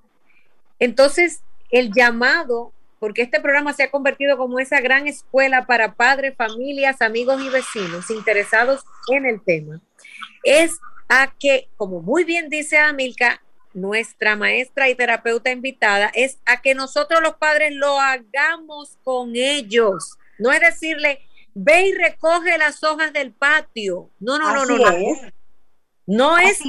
Entonces, 0.78 1.42
el 1.70 1.92
llamado, 1.92 2.72
porque 2.98 3.22
este 3.22 3.40
programa 3.40 3.72
se 3.72 3.84
ha 3.84 3.90
convertido 3.90 4.36
como 4.36 4.58
esa 4.58 4.80
gran 4.80 5.06
escuela 5.06 5.66
para 5.66 5.94
padres, 5.94 6.34
familias, 6.36 7.02
amigos 7.02 7.42
y 7.42 7.48
vecinos 7.48 8.10
interesados 8.10 8.84
en 9.12 9.26
el 9.26 9.42
tema, 9.42 9.80
es 10.42 10.78
a 11.08 11.32
que, 11.38 11.68
como 11.76 12.00
muy 12.00 12.24
bien 12.24 12.48
dice 12.48 12.78
Amilka, 12.78 13.42
nuestra 13.74 14.36
maestra 14.36 14.88
y 14.88 14.94
terapeuta 14.94 15.50
invitada, 15.50 16.10
es 16.14 16.38
a 16.46 16.62
que 16.62 16.74
nosotros 16.74 17.20
los 17.22 17.36
padres 17.36 17.74
lo 17.74 18.00
hagamos 18.00 18.96
con 19.04 19.36
ellos. 19.36 20.16
No 20.38 20.50
es 20.50 20.60
decirle, 20.60 21.20
ve 21.54 21.88
y 21.88 21.92
recoge 21.92 22.56
las 22.56 22.82
hojas 22.82 23.12
del 23.12 23.32
patio. 23.32 24.10
No, 24.18 24.38
no, 24.38 24.52
no, 24.52 24.64
no, 24.64 24.78
no. 24.78 24.92
No 26.06 26.38
es, 26.38 26.60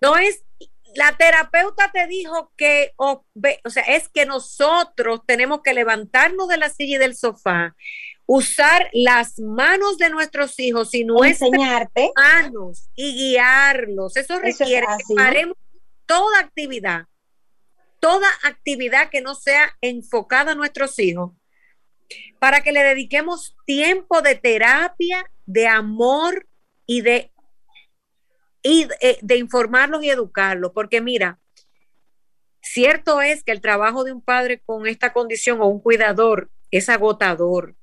no 0.00 0.16
es 0.16 0.42
la 0.94 1.16
terapeuta 1.16 1.90
te 1.92 2.06
dijo 2.06 2.52
que, 2.56 2.92
o, 2.96 3.24
sea, 3.66 3.82
es 3.84 4.08
que 4.08 4.26
nosotros 4.26 5.20
tenemos 5.26 5.60
que 5.62 5.74
levantarnos 5.74 6.48
de 6.48 6.56
la 6.56 6.70
silla 6.70 6.96
y 6.96 6.98
del 6.98 7.16
sofá, 7.16 7.74
usar 8.26 8.88
las 8.92 9.38
manos 9.38 9.98
de 9.98 10.10
nuestros 10.10 10.58
hijos 10.58 10.94
y 10.94 11.04
nuestras 11.04 11.50
manos 12.16 12.88
y 12.94 13.14
guiarlos. 13.14 14.16
Eso 14.16 14.38
requiere 14.38 14.86
que 14.86 15.14
paremos 15.14 15.56
toda 16.06 16.40
actividad, 16.40 17.06
toda 18.00 18.28
actividad 18.42 19.10
que 19.10 19.20
no 19.20 19.34
sea 19.34 19.76
enfocada 19.80 20.52
a 20.52 20.56
nuestros 20.56 20.98
hijos, 20.98 21.32
para 22.38 22.62
que 22.62 22.72
le 22.72 22.82
dediquemos 22.82 23.56
tiempo 23.66 24.22
de 24.22 24.34
terapia, 24.34 25.30
de 25.46 25.66
amor 25.66 26.46
y 26.86 27.00
de 27.00 27.30
y 28.64 28.88
eh, 29.00 29.18
de, 29.20 29.36
informarlos 29.36 30.02
y 30.02 30.10
educarlos, 30.10 30.72
porque 30.72 31.00
mira, 31.02 31.38
cierto 32.62 33.20
es 33.20 33.44
que 33.44 33.52
el 33.52 33.60
trabajo 33.60 34.02
de 34.04 34.12
un 34.12 34.22
padre 34.22 34.60
con 34.64 34.86
esta 34.86 35.12
condición 35.12 35.60
o 35.60 35.66
un 35.66 35.80
cuidador 35.80 36.50
es 36.70 36.88
agotador, 36.88 37.76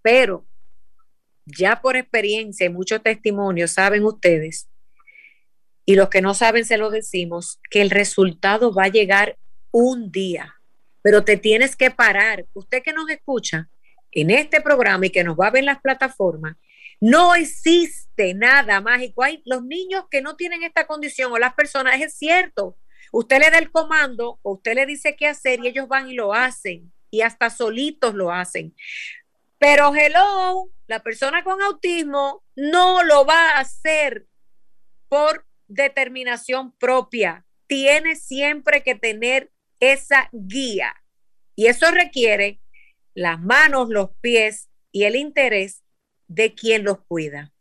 pero 0.00 0.46
ya 1.44 1.80
por 1.80 1.96
experiencia 1.96 2.66
y 2.66 2.70
muchos 2.70 3.02
testimonios 3.02 3.72
saben 3.72 4.04
ustedes, 4.04 4.68
y 5.84 5.94
los 5.96 6.08
que 6.08 6.22
no 6.22 6.32
saben 6.34 6.64
se 6.64 6.78
lo 6.78 6.90
decimos, 6.90 7.60
que 7.70 7.82
el 7.82 7.90
resultado 7.90 8.72
va 8.72 8.84
a 8.84 8.88
llegar 8.88 9.38
un 9.70 10.10
día, 10.10 10.54
pero 11.02 11.24
te 11.24 11.36
tienes 11.36 11.76
que 11.76 11.90
parar. 11.90 12.46
Usted 12.52 12.82
que 12.82 12.92
nos 12.92 13.08
escucha 13.08 13.68
en 14.12 14.30
este 14.30 14.60
programa 14.60 15.06
y 15.06 15.10
que 15.10 15.24
nos 15.24 15.38
va 15.38 15.46
a 15.46 15.50
ver 15.50 15.60
en 15.60 15.66
las 15.66 15.80
plataformas, 15.80 16.56
no 17.00 17.34
existe 17.34 18.07
nada 18.34 18.80
mágico. 18.80 19.22
Hay 19.22 19.42
los 19.44 19.64
niños 19.64 20.04
que 20.10 20.22
no 20.22 20.36
tienen 20.36 20.62
esta 20.62 20.86
condición 20.86 21.32
o 21.32 21.38
las 21.38 21.54
personas, 21.54 22.00
es 22.00 22.14
cierto. 22.14 22.76
Usted 23.12 23.38
le 23.40 23.50
da 23.50 23.58
el 23.58 23.70
comando 23.70 24.38
o 24.42 24.54
usted 24.54 24.74
le 24.74 24.86
dice 24.86 25.16
qué 25.16 25.26
hacer 25.26 25.60
y 25.60 25.68
ellos 25.68 25.88
van 25.88 26.08
y 26.08 26.14
lo 26.14 26.34
hacen 26.34 26.92
y 27.10 27.22
hasta 27.22 27.50
solitos 27.50 28.14
lo 28.14 28.32
hacen. 28.32 28.74
Pero 29.58 29.94
hello, 29.94 30.70
la 30.86 31.02
persona 31.02 31.42
con 31.42 31.60
autismo 31.62 32.44
no 32.54 33.02
lo 33.02 33.24
va 33.24 33.50
a 33.50 33.60
hacer 33.60 34.26
por 35.08 35.46
determinación 35.66 36.72
propia. 36.72 37.44
Tiene 37.66 38.16
siempre 38.16 38.82
que 38.82 38.94
tener 38.94 39.50
esa 39.80 40.28
guía. 40.32 40.94
Y 41.54 41.66
eso 41.66 41.90
requiere 41.90 42.60
las 43.14 43.40
manos, 43.40 43.88
los 43.88 44.10
pies 44.20 44.68
y 44.92 45.04
el 45.04 45.16
interés 45.16 45.82
de 46.28 46.54
quien 46.54 46.84
los 46.84 47.00
cuida. 47.06 47.52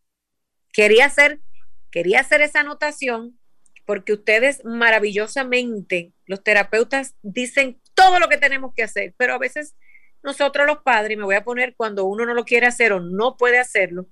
Quería 0.78 1.06
hacer, 1.06 1.42
quería 1.90 2.20
hacer 2.20 2.42
esa 2.42 2.60
anotación 2.60 3.40
porque 3.84 4.14
ustedes 4.14 4.64
maravillosamente, 4.64 6.14
los 6.28 6.44
terapeutas 6.44 7.16
dicen 7.24 7.82
todo 7.96 8.20
lo 8.20 8.30
que 8.30 8.38
tenemos 8.38 8.76
que 8.76 8.84
hacer, 8.84 9.16
pero 9.18 9.34
a 9.34 9.40
veces 9.40 9.76
nosotros 10.22 10.68
los 10.68 10.84
padres, 10.84 11.18
me 11.18 11.24
voy 11.24 11.34
a 11.34 11.44
poner 11.44 11.74
cuando 11.76 12.06
uno 12.06 12.28
no 12.28 12.36
lo 12.36 12.46
quiere 12.46 12.68
hacer 12.68 12.94
o 12.94 13.00
no 13.00 13.38
puede 13.38 13.58
hacerlo, 13.58 14.06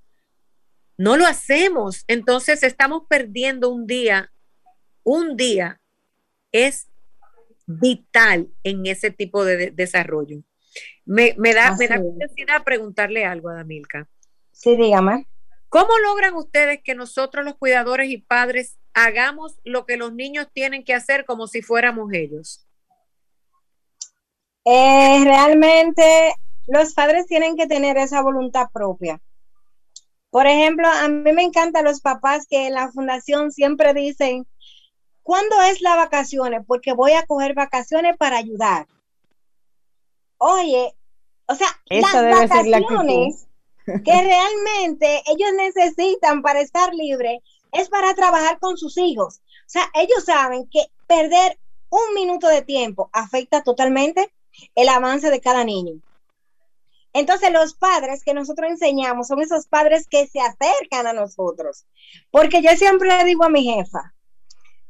no 0.97 1.17
lo 1.17 1.27
hacemos. 1.27 2.03
Entonces 2.07 2.63
estamos 2.63 3.03
perdiendo 3.07 3.69
un 3.69 3.85
día, 3.85 4.33
un 5.03 5.37
día 5.37 5.79
es 6.51 6.87
vital 7.67 8.49
en 8.63 8.87
ese 8.87 9.11
tipo 9.11 9.45
de, 9.45 9.69
desarrollo. 9.69 10.41
Me, 11.05 11.35
da, 11.53 11.75
me 11.77 11.87
da 11.87 12.01
curiosidad 12.01 12.63
preguntarle 12.63 13.23
algo 13.23 13.49
a 13.49 13.53
Damilka. 13.53 14.09
Sí, 14.51 14.75
dígame. 14.75 15.27
¿Cómo 15.69 15.97
logran 15.99 16.35
ustedes 16.35 16.81
que 16.83 16.95
nosotros 16.95 17.43
los 17.43 17.55
cuidadores 17.55 18.09
y 18.09 18.17
padres 18.17 18.77
hagamos 18.93 19.59
lo 19.63 19.85
que 19.85 19.97
los 19.97 20.13
niños 20.13 20.47
tienen 20.53 20.83
que 20.83 20.93
hacer 20.93 21.25
como 21.25 21.47
si 21.47 21.61
fuéramos 21.61 22.13
ellos? 22.13 22.65
Eh, 24.63 25.21
realmente 25.23 26.33
los 26.67 26.93
padres 26.93 27.27
tienen 27.27 27.55
que 27.55 27.67
tener 27.67 27.97
esa 27.97 28.21
voluntad 28.21 28.67
propia. 28.73 29.21
Por 30.31 30.47
ejemplo, 30.47 30.87
a 30.87 31.07
mí 31.07 31.31
me 31.31 31.43
encantan 31.43 31.85
los 31.85 32.01
papás 32.01 32.45
que 32.49 32.67
en 32.67 32.73
la 32.73 32.91
fundación 32.91 33.51
siempre 33.51 33.93
dicen, 33.93 34.47
¿cuándo 35.23 35.61
es 35.61 35.81
la 35.81 35.95
vacaciones? 35.95 36.61
Porque 36.67 36.93
voy 36.93 37.13
a 37.13 37.25
coger 37.25 37.53
vacaciones 37.53 38.17
para 38.17 38.37
ayudar. 38.37 38.87
Oye, 40.37 40.93
o 41.47 41.55
sea, 41.55 41.67
las 41.85 42.49
vacaciones 42.49 43.44
que 43.85 44.21
realmente 44.21 45.21
ellos 45.27 45.49
necesitan 45.55 46.41
para 46.41 46.61
estar 46.61 46.93
libres 46.93 47.39
es 47.71 47.89
para 47.89 48.13
trabajar 48.13 48.59
con 48.59 48.77
sus 48.77 48.97
hijos. 48.97 49.41
O 49.65 49.69
sea, 49.69 49.89
ellos 49.93 50.25
saben 50.25 50.67
que 50.69 50.85
perder 51.07 51.57
un 51.89 52.13
minuto 52.13 52.47
de 52.47 52.61
tiempo 52.61 53.09
afecta 53.13 53.63
totalmente 53.63 54.31
el 54.75 54.89
avance 54.89 55.29
de 55.29 55.41
cada 55.41 55.63
niño. 55.63 56.01
Entonces 57.13 57.51
los 57.51 57.75
padres 57.75 58.23
que 58.23 58.33
nosotros 58.33 58.69
enseñamos 58.69 59.27
son 59.27 59.41
esos 59.41 59.67
padres 59.67 60.07
que 60.07 60.27
se 60.27 60.41
acercan 60.41 61.07
a 61.07 61.13
nosotros. 61.13 61.85
Porque 62.29 62.61
yo 62.61 62.71
siempre 62.71 63.17
le 63.17 63.23
digo 63.23 63.45
a 63.45 63.49
mi 63.49 63.63
jefa, 63.63 64.13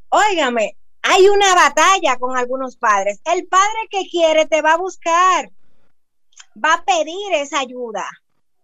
óigame, 0.09 0.75
hay 1.03 1.27
una 1.29 1.53
batalla 1.53 2.17
con 2.17 2.35
algunos 2.35 2.77
padres. 2.77 3.19
El 3.25 3.45
padre 3.47 3.87
que 3.91 4.09
quiere 4.09 4.47
te 4.47 4.63
va 4.63 4.73
a 4.73 4.77
buscar, 4.77 5.51
va 6.57 6.73
a 6.73 6.83
pedir 6.83 7.33
esa 7.33 7.59
ayuda, 7.59 8.09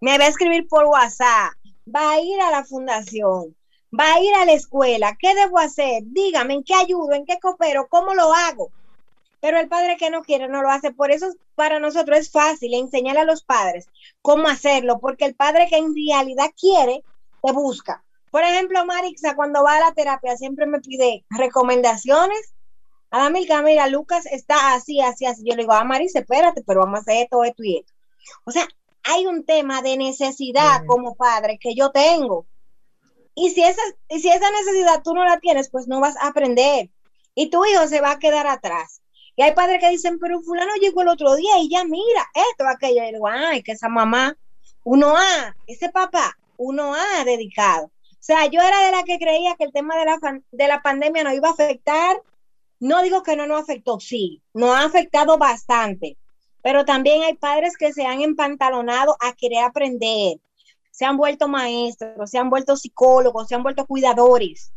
me 0.01 0.17
va 0.17 0.25
a 0.25 0.29
escribir 0.29 0.67
por 0.67 0.85
WhatsApp, 0.85 1.53
va 1.87 2.13
a 2.13 2.19
ir 2.19 2.41
a 2.41 2.51
la 2.51 2.65
fundación, 2.65 3.55
va 3.97 4.15
a 4.15 4.19
ir 4.19 4.33
a 4.33 4.45
la 4.45 4.53
escuela. 4.53 5.15
¿Qué 5.17 5.33
debo 5.35 5.59
hacer? 5.59 6.03
Dígame, 6.07 6.55
¿en 6.55 6.63
qué 6.63 6.73
ayudo? 6.73 7.13
¿En 7.13 7.25
qué 7.25 7.39
coopero? 7.39 7.87
¿Cómo 7.87 8.13
lo 8.15 8.33
hago? 8.33 8.71
Pero 9.39 9.59
el 9.59 9.67
padre 9.67 9.97
que 9.97 10.09
no 10.09 10.23
quiere 10.23 10.47
no 10.47 10.61
lo 10.61 10.69
hace. 10.69 10.91
Por 10.91 11.11
eso 11.11 11.27
para 11.55 11.79
nosotros 11.79 12.17
es 12.17 12.31
fácil 12.31 12.73
enseñar 12.73 13.17
a 13.17 13.25
los 13.25 13.43
padres 13.43 13.87
cómo 14.21 14.47
hacerlo, 14.47 14.99
porque 14.99 15.25
el 15.25 15.35
padre 15.35 15.67
que 15.69 15.77
en 15.77 15.95
realidad 15.95 16.51
quiere, 16.59 17.03
te 17.43 17.51
busca. 17.51 18.03
Por 18.31 18.43
ejemplo, 18.43 18.85
Marixa, 18.85 19.35
cuando 19.35 19.63
va 19.63 19.77
a 19.77 19.79
la 19.81 19.93
terapia, 19.93 20.37
siempre 20.37 20.65
me 20.65 20.79
pide 20.79 21.25
recomendaciones. 21.29 22.53
Adamilka, 23.11 23.61
mira, 23.61 23.87
Lucas 23.87 24.25
está 24.25 24.73
así, 24.73 25.01
así, 25.01 25.25
así. 25.25 25.43
Yo 25.43 25.55
le 25.55 25.63
digo, 25.63 25.73
ah, 25.73 25.83
Marix, 25.83 26.15
espérate, 26.15 26.63
pero 26.65 26.79
vamos 26.79 26.99
a 26.99 27.01
hacer 27.01 27.23
esto, 27.23 27.43
esto 27.43 27.63
y 27.63 27.77
esto. 27.79 27.93
O 28.45 28.51
sea, 28.51 28.67
hay 29.03 29.25
un 29.25 29.45
tema 29.45 29.81
de 29.81 29.97
necesidad 29.97 30.85
como 30.85 31.15
padre 31.15 31.57
que 31.59 31.75
yo 31.75 31.91
tengo. 31.91 32.45
Y 33.35 33.51
si, 33.51 33.63
esa, 33.63 33.81
y 34.09 34.19
si 34.19 34.29
esa 34.29 34.49
necesidad 34.51 35.01
tú 35.03 35.13
no 35.13 35.23
la 35.23 35.39
tienes, 35.39 35.69
pues 35.69 35.87
no 35.87 35.99
vas 35.99 36.17
a 36.17 36.27
aprender. 36.27 36.89
Y 37.33 37.49
tu 37.49 37.65
hijo 37.65 37.87
se 37.87 38.01
va 38.01 38.11
a 38.11 38.19
quedar 38.19 38.47
atrás. 38.47 39.01
Y 39.35 39.43
hay 39.43 39.53
padres 39.53 39.79
que 39.79 39.89
dicen, 39.89 40.19
pero 40.19 40.41
fulano 40.41 40.73
llegó 40.75 41.01
el 41.01 41.07
otro 41.07 41.35
día 41.35 41.57
y 41.59 41.69
ya 41.69 41.83
mira 41.85 42.27
esto, 42.51 42.67
aquello. 42.67 43.03
Y 43.03 43.13
digo, 43.13 43.27
ay, 43.27 43.63
que 43.63 43.71
esa 43.71 43.87
mamá, 43.87 44.37
uno 44.83 45.15
a 45.15 45.55
ese 45.67 45.89
papá, 45.89 46.37
uno 46.57 46.93
ha 46.93 47.23
dedicado. 47.23 47.85
O 47.85 48.23
sea, 48.23 48.45
yo 48.47 48.61
era 48.61 48.85
de 48.85 48.91
la 48.91 49.03
que 49.03 49.17
creía 49.17 49.55
que 49.55 49.63
el 49.63 49.71
tema 49.71 49.97
de 49.97 50.05
la, 50.05 50.19
de 50.51 50.67
la 50.67 50.81
pandemia 50.81 51.23
no 51.23 51.33
iba 51.33 51.49
a 51.49 51.53
afectar. 51.53 52.21
No 52.79 53.01
digo 53.03 53.23
que 53.23 53.35
no 53.35 53.45
nos 53.45 53.61
afectó, 53.61 53.99
sí, 53.99 54.41
nos 54.53 54.75
ha 54.75 54.83
afectado 54.83 55.37
bastante. 55.37 56.17
Pero 56.61 56.85
también 56.85 57.23
hay 57.23 57.35
padres 57.35 57.77
que 57.77 57.93
se 57.93 58.05
han 58.05 58.21
empantalonado 58.21 59.15
a 59.19 59.33
querer 59.33 59.63
aprender, 59.63 60.37
se 60.91 61.05
han 61.05 61.17
vuelto 61.17 61.47
maestros, 61.47 62.29
se 62.29 62.37
han 62.37 62.49
vuelto 62.49 62.75
psicólogos, 62.75 63.47
se 63.47 63.55
han 63.55 63.63
vuelto 63.63 63.87
cuidadores. 63.87 64.71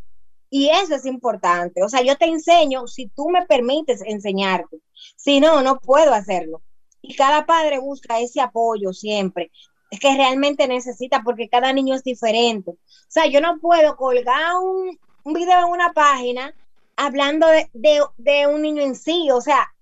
Y 0.48 0.70
eso 0.70 0.94
es 0.94 1.04
importante. 1.04 1.82
O 1.82 1.88
sea, 1.88 2.02
yo 2.02 2.16
te 2.16 2.26
enseño 2.26 2.86
si 2.86 3.08
tú 3.08 3.28
me 3.28 3.44
permites 3.44 4.00
enseñarte. 4.02 4.78
Si 5.16 5.40
no, 5.40 5.62
no 5.62 5.80
puedo 5.80 6.14
hacerlo. 6.14 6.62
Y 7.02 7.16
cada 7.16 7.44
padre 7.44 7.80
busca 7.80 8.20
ese 8.20 8.40
apoyo 8.40 8.92
siempre. 8.92 9.50
Que 10.00 10.16
realmente 10.16 10.68
necesita 10.68 11.22
porque 11.24 11.48
cada 11.48 11.72
niño 11.72 11.94
es 11.94 12.04
diferente. 12.04 12.70
O 12.70 12.76
sea, 13.08 13.26
yo 13.26 13.40
no 13.40 13.58
puedo 13.58 13.96
colgar 13.96 14.54
un, 14.62 14.98
video 15.34 15.58
en 15.58 15.72
una 15.72 15.92
página 15.92 16.54
hablando 16.96 17.46
de, 17.48 17.68
de 18.16 18.46
un 18.46 18.62
niño 18.62 18.82
en 18.82 18.94
sí. 18.94 19.30
O 19.32 19.40
sea, 19.40 19.73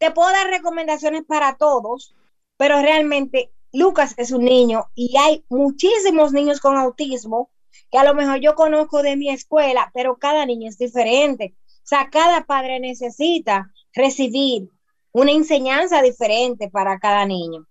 te 0.00 0.10
puedo 0.10 0.32
dar 0.32 0.48
recomendaciones 0.48 1.24
para 1.24 1.56
todos, 1.56 2.16
pero 2.56 2.80
realmente 2.80 3.52
Lucas 3.70 4.14
es 4.16 4.32
un 4.32 4.44
niño 4.44 4.86
y 4.94 5.14
hay 5.18 5.44
muchísimos 5.50 6.32
niños 6.32 6.58
con 6.58 6.76
autismo 6.78 7.50
que 7.90 7.98
a 7.98 8.04
lo 8.04 8.14
mejor 8.14 8.40
yo 8.40 8.54
conozco 8.54 9.02
de 9.02 9.16
mi 9.16 9.28
escuela, 9.28 9.90
pero 9.92 10.16
cada 10.16 10.46
niño 10.46 10.70
es 10.70 10.78
diferente. 10.78 11.54
O 11.76 11.86
sea, 11.90 12.08
cada 12.10 12.46
padre 12.46 12.80
necesita 12.80 13.70
recibir 13.92 14.70
una 15.12 15.32
enseñanza 15.32 16.00
diferente 16.00 16.70
para 16.70 16.98
cada 16.98 17.26
niño. 17.26 17.66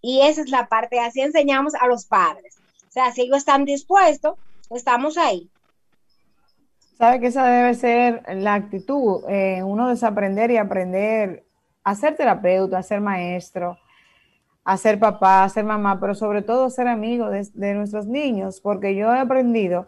Y 0.00 0.22
esa 0.22 0.40
es 0.40 0.48
la 0.48 0.68
parte, 0.68 0.98
así 1.00 1.20
enseñamos 1.20 1.74
a 1.74 1.86
los 1.86 2.06
padres. 2.06 2.56
O 2.88 2.90
sea, 2.90 3.12
si 3.12 3.22
ellos 3.22 3.38
están 3.38 3.66
dispuestos, 3.66 4.38
estamos 4.70 5.18
ahí. 5.18 5.50
Sabe 6.96 7.20
que 7.20 7.26
esa 7.26 7.46
debe 7.46 7.74
ser 7.74 8.22
la 8.36 8.54
actitud, 8.54 9.22
eh, 9.28 9.62
uno 9.62 9.88
desaprender 9.88 10.50
y 10.50 10.56
aprender 10.56 11.47
a 11.88 11.94
ser 11.94 12.16
terapeuta, 12.16 12.78
a 12.78 12.82
ser 12.82 13.00
maestro, 13.00 13.78
a 14.62 14.76
ser 14.76 14.98
papá, 14.98 15.44
a 15.44 15.48
ser 15.48 15.64
mamá, 15.64 15.98
pero 15.98 16.14
sobre 16.14 16.42
todo 16.42 16.68
ser 16.68 16.86
amigo 16.86 17.30
de, 17.30 17.74
nuestros 17.74 18.06
niños, 18.06 18.60
porque 18.60 18.94
yo 18.94 19.14
he 19.14 19.18
aprendido 19.18 19.86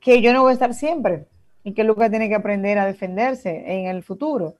que 0.00 0.22
yo 0.22 0.32
no 0.32 0.42
voy 0.42 0.50
a 0.50 0.52
estar 0.54 0.74
siempre 0.74 1.26
y 1.64 1.74
que 1.74 1.82
Lucas 1.82 2.10
tiene 2.10 2.28
que 2.28 2.36
aprender 2.36 2.78
a 2.78 2.86
defenderse 2.86 3.64
en 3.66 3.86
el 3.86 4.04
futuro, 4.04 4.54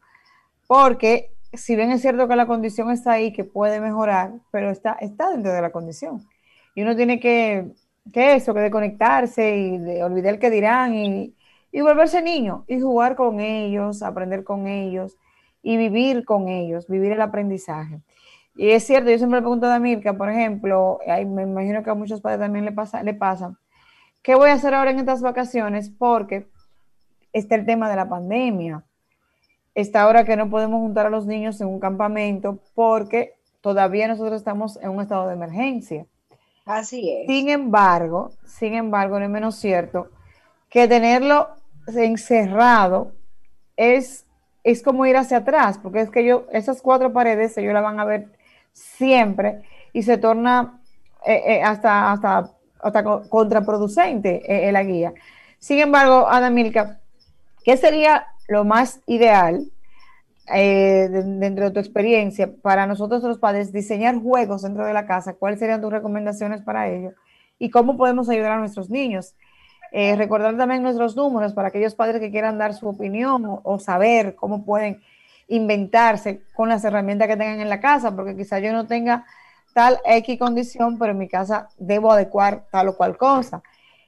porque 0.66 1.31
si 1.52 1.76
bien 1.76 1.92
es 1.92 2.00
cierto 2.00 2.26
que 2.26 2.35
la 2.35 2.46
condición 2.46 2.90
está 2.90 3.12
ahí, 3.12 3.33
que 3.33 3.44
puede 3.44 3.81
mejorar, 3.81 4.33
pero 4.50 4.70
está, 4.70 4.94
está 4.94 5.31
dentro 5.31 5.52
de 5.52 5.62
la 5.62 5.70
condición. 5.70 6.26
Y 6.74 6.83
uno 6.83 6.96
tiene 6.96 7.20
que, 7.20 7.70
que 8.12 8.35
eso, 8.35 8.55
que 8.55 8.61
desconectarse 8.61 9.57
y 9.57 9.78
de 9.78 10.02
olvidar 10.02 10.40
qué 10.40 10.50
dirán 10.50 10.94
y, 10.94 11.37
y 11.70 11.81
volverse 11.83 12.20
niño 12.20 12.64
y 12.66 12.81
jugar 12.81 13.14
con 13.14 13.38
ellos, 13.38 14.02
aprender 14.02 14.42
con 14.42 14.66
ellos 14.66 15.16
y 15.62 15.77
vivir 15.77 16.25
con 16.25 16.48
ellos, 16.48 16.88
vivir 16.88 17.12
el 17.12 17.20
aprendizaje. 17.20 18.01
Y 18.57 18.70
es 18.70 18.85
cierto, 18.85 19.11
yo 19.11 19.18
siempre 19.18 19.38
le 19.38 19.42
pregunto 19.42 19.66
a 19.66 19.79
Mirka, 19.79 20.12
por 20.12 20.29
ejemplo, 20.29 20.98
me 21.07 21.42
imagino 21.42 21.83
que 21.83 21.90
a 21.90 21.94
muchos 21.94 22.20
padres 22.20 22.40
también 22.40 22.64
le 22.64 22.72
pasa, 22.72 23.03
le 23.03 23.14
pasa, 23.14 23.59
¿qué 24.22 24.35
voy 24.35 24.51
a 24.51 24.55
hacer 24.55 24.75
ahora 24.75 24.90
en 24.90 24.98
estas 24.98 25.22
vacaciones? 25.22 25.88
Porque 25.88 26.48
está 27.33 27.55
el 27.55 27.64
tema 27.64 27.88
de 27.88 27.96
la 27.96 28.09
pandemia. 28.09 28.85
Está 29.75 30.03
ahora 30.03 30.25
que 30.25 30.37
no 30.37 30.51
podemos 30.51 30.81
juntar 30.81 31.07
a 31.07 31.11
los 31.11 31.25
niños 31.25 31.61
en 31.62 31.68
un 31.68 31.81
campamento 31.81 32.59
porque 32.75 33.35
todavía 33.62 34.07
nosotros 34.07 34.37
estamos 34.37 34.79
en 34.83 34.90
un 34.90 35.01
estado 35.01 35.29
de 35.29 35.35
emergencia. 35.35 36.07
Así 36.66 37.11
es. 37.11 37.27
Sin 37.27 37.48
embargo, 37.48 38.33
sin 38.44 38.75
embargo, 38.75 39.18
no 39.18 39.25
es 39.25 39.31
menos 39.31 39.57
cierto 39.57 40.11
que 40.68 40.88
tenerlo 40.88 41.48
encerrado 41.87 43.12
es, 43.77 44.27
es 44.64 44.83
como 44.83 45.07
ir 45.07 45.16
hacia 45.16 45.38
atrás, 45.38 45.79
porque 45.83 46.01
es 46.01 46.11
que 46.11 46.25
yo, 46.25 46.46
esas 46.53 46.83
cuatro 46.83 47.12
paredes, 47.12 47.57
ellos 47.59 47.75
la 47.75 47.81
van 47.81 47.98
a 47.98 48.05
ver 48.05 48.29
siempre 48.72 49.62
y 49.92 50.03
se 50.03 50.18
torna 50.18 50.81
eh, 51.27 51.42
eh, 51.46 51.62
hasta, 51.62 52.12
hasta, 52.12 52.51
hasta 52.81 53.05
contraproducente 53.29 54.68
eh, 54.68 54.72
la 54.72 54.83
guía. 54.83 55.12
Sin 55.59 55.79
embargo, 55.79 56.29
Ana 56.29 56.51
Milka, 56.51 57.01
¿qué 57.64 57.77
sería 57.77 58.27
lo 58.48 58.64
más 58.64 59.01
ideal 59.07 59.70
dentro 60.44 61.66
de 61.66 61.70
tu 61.70 61.79
experiencia 61.79 62.53
para 62.61 62.87
nosotros 62.87 63.22
los 63.22 63.38
padres 63.38 63.72
diseñar 63.72 64.20
juegos 64.20 64.62
dentro 64.62 64.85
de 64.85 64.92
la 64.92 65.07
casa? 65.07 65.35
¿Cuáles 65.35 65.61
serían 65.61 65.81
tus 65.81 65.92
recomendaciones 65.92 66.62
para 66.62 66.88
ello? 66.88 67.12
¿Y 67.59 67.70
cómo 67.70 67.96
podemos 67.96 68.29
ayudar 68.29 68.53
a 68.53 68.59
nuestros 68.59 68.90
niños? 68.90 69.37
Recordar 69.92 70.57
también 70.57 70.83
nuestros 70.83 71.16
números 71.16 71.52
para 71.52 71.68
aquellos 71.68 71.94
padres 71.94 72.20
que 72.20 72.31
quieran 72.31 72.59
dar 72.59 72.74
su 72.74 72.88
opinión 72.88 73.61
o 73.62 73.78
saber 73.78 74.35
cómo 74.35 74.64
pueden 74.64 75.02
inventarse 75.48 76.42
con 76.55 76.70
las 76.70 76.85
herramientas 76.85 77.28
que 77.28 77.37
tengan 77.37 77.61
en 77.61 77.68
la 77.68 77.81
casa, 77.81 78.16
porque 78.16 78.35
quizá 78.37 78.59
yo 78.59 78.72
no 78.72 78.87
tenga 78.87 79.26
tal 79.74 79.98
X 80.05 80.38
condición, 80.38 80.98
pero 80.98 81.12
en 81.12 81.18
mi 81.18 81.28
casa 81.28 81.68
debo 81.78 82.11
adecuar 82.12 82.64
tal 82.70 82.88
o 82.88 82.96
cual 82.96 83.18
cosa. 83.18 83.62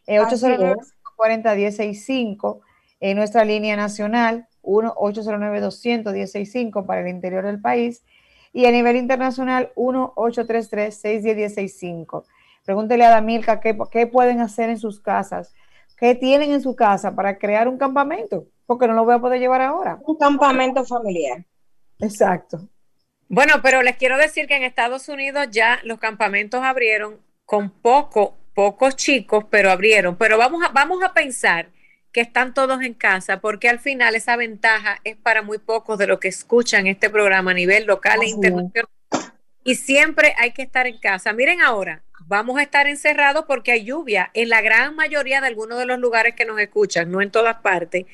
Eh, 0.07 0.21
809-40-165 0.21 2.61
en 3.01 3.17
nuestra 3.17 3.45
línea 3.45 3.77
nacional, 3.77 4.47
1-809-200-165 4.63 6.87
para 6.87 7.01
el 7.03 7.09
interior 7.09 7.45
del 7.45 7.61
país 7.61 8.05
y 8.53 8.67
a 8.67 8.71
nivel 8.71 8.95
internacional 8.97 9.73
1-833-610-165. 9.77 12.25
Pregúntele 12.65 13.05
a 13.05 13.11
Damilka 13.11 13.61
qué, 13.61 13.77
qué 13.91 14.07
pueden 14.07 14.41
hacer 14.41 14.71
en 14.71 14.79
sus 14.79 15.01
casas 15.01 15.53
que 15.97 16.15
tienen 16.15 16.53
en 16.53 16.63
su 16.63 16.75
casa 16.75 17.15
para 17.15 17.39
crear 17.39 17.69
un 17.69 17.79
campamento, 17.79 18.47
porque 18.67 18.87
no 18.87 18.95
lo 18.95 19.05
voy 19.05 19.15
a 19.15 19.19
poder 19.19 19.41
llevar 19.41 19.63
ahora. 19.63 19.99
Un 20.03 20.17
campamento 20.17 20.85
familiar. 20.85 21.45
Exacto. 22.01 22.69
Bueno, 23.29 23.55
pero 23.63 23.83
les 23.83 23.97
quiero 23.97 24.17
decir 24.17 24.47
que 24.47 24.57
en 24.57 24.63
Estados 24.65 25.09
Unidos 25.09 25.49
ya 25.51 25.81
los 25.85 25.99
campamentos 25.99 26.63
abrieron 26.63 27.21
con 27.45 27.71
poco, 27.71 28.37
pocos 28.55 28.97
chicos, 28.97 29.45
pero 29.51 29.71
abrieron. 29.71 30.17
Pero 30.17 30.39
vamos 30.39 30.63
a, 30.65 30.69
vamos 30.69 31.03
a 31.03 31.13
pensar 31.13 31.69
que 32.13 32.21
están 32.21 32.55
todos 32.55 32.81
en 32.83 32.95
casa, 32.95 33.41
porque 33.41 33.69
al 33.69 33.81
final 33.81 34.15
esa 34.15 34.37
ventaja 34.37 34.99
es 35.03 35.17
para 35.17 35.43
muy 35.43 35.59
pocos 35.59 35.99
de 35.99 36.07
los 36.07 36.21
que 36.21 36.29
escuchan 36.29 36.87
este 36.87 37.11
programa 37.11 37.51
a 37.51 37.55
nivel 37.55 37.87
local 37.87 38.21
e 38.23 38.29
internacional. 38.29 38.89
Y 39.65 39.77
siempre 39.77 40.35
hay 40.39 40.53
que 40.53 40.63
estar 40.63 40.87
en 40.87 40.99
casa. 40.99 41.33
Miren 41.33 41.63
ahora, 41.63 42.05
vamos 42.27 42.59
a 42.59 42.63
estar 42.63 42.87
encerrados 42.87 43.47
porque 43.47 43.73
hay 43.73 43.85
lluvia 43.85 44.31
en 44.35 44.51
la 44.51 44.61
gran 44.61 44.95
mayoría 44.95 45.41
de 45.41 45.47
algunos 45.47 45.79
de 45.79 45.87
los 45.87 45.99
lugares 45.99 46.35
que 46.35 46.45
nos 46.45 46.61
escuchan, 46.61 47.11
no 47.11 47.23
en 47.23 47.31
todas 47.31 47.57
partes. 47.57 48.05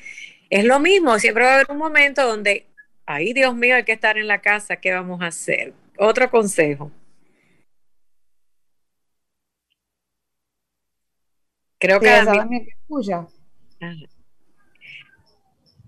Es 0.49 0.65
lo 0.65 0.79
mismo, 0.79 1.19
siempre 1.19 1.43
va 1.43 1.51
a 1.51 1.55
haber 1.55 1.67
un 1.69 1.77
momento 1.77 2.25
donde, 2.25 2.67
ay 3.05 3.33
Dios 3.33 3.55
mío, 3.55 3.75
hay 3.75 3.83
que 3.83 3.93
estar 3.93 4.17
en 4.17 4.27
la 4.27 4.41
casa, 4.41 4.77
¿qué 4.77 4.91
vamos 4.91 5.21
a 5.21 5.27
hacer? 5.27 5.73
Otro 5.97 6.29
consejo. 6.31 6.91
Creo 11.77 11.99
que... 11.99 12.07
escucha. 12.89 13.27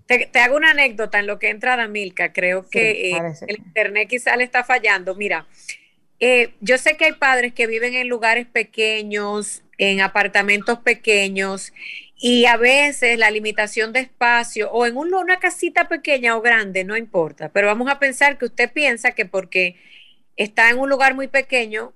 Te, 0.06 0.28
hago 0.38 0.56
una 0.56 0.72
anécdota 0.72 1.18
en 1.18 1.26
lo 1.26 1.38
que 1.38 1.48
entra 1.48 1.76
Damilka. 1.76 2.32
Creo 2.32 2.68
que 2.68 3.10
eh, 3.10 3.34
el 3.46 3.56
internet 3.56 4.08
quizá 4.08 4.36
le 4.36 4.44
está 4.44 4.64
fallando. 4.64 5.14
Mira, 5.14 5.46
eh, 6.20 6.54
yo 6.60 6.78
sé 6.78 6.96
que 6.96 7.06
hay 7.06 7.12
padres 7.12 7.54
que 7.54 7.66
viven 7.66 7.94
en 7.94 8.08
lugares 8.08 8.46
pequeños, 8.46 9.62
en 9.78 10.00
apartamentos 10.00 10.78
pequeños, 10.78 11.72
y 12.16 12.46
a 12.46 12.56
veces 12.56 13.18
la 13.18 13.30
limitación 13.30 13.92
de 13.92 14.00
espacio 14.00 14.70
o 14.70 14.86
en 14.86 14.96
una 14.96 15.38
casita 15.40 15.88
pequeña 15.88 16.36
o 16.36 16.40
grande, 16.40 16.84
no 16.84 16.96
importa, 16.96 17.50
pero 17.50 17.66
vamos 17.66 17.90
a 17.90 17.98
pensar 17.98 18.38
que 18.38 18.46
usted 18.46 18.72
piensa 18.72 19.12
que 19.12 19.26
porque 19.26 19.76
está 20.36 20.70
en 20.70 20.78
un 20.78 20.88
lugar 20.88 21.14
muy 21.14 21.28
pequeño 21.28 21.92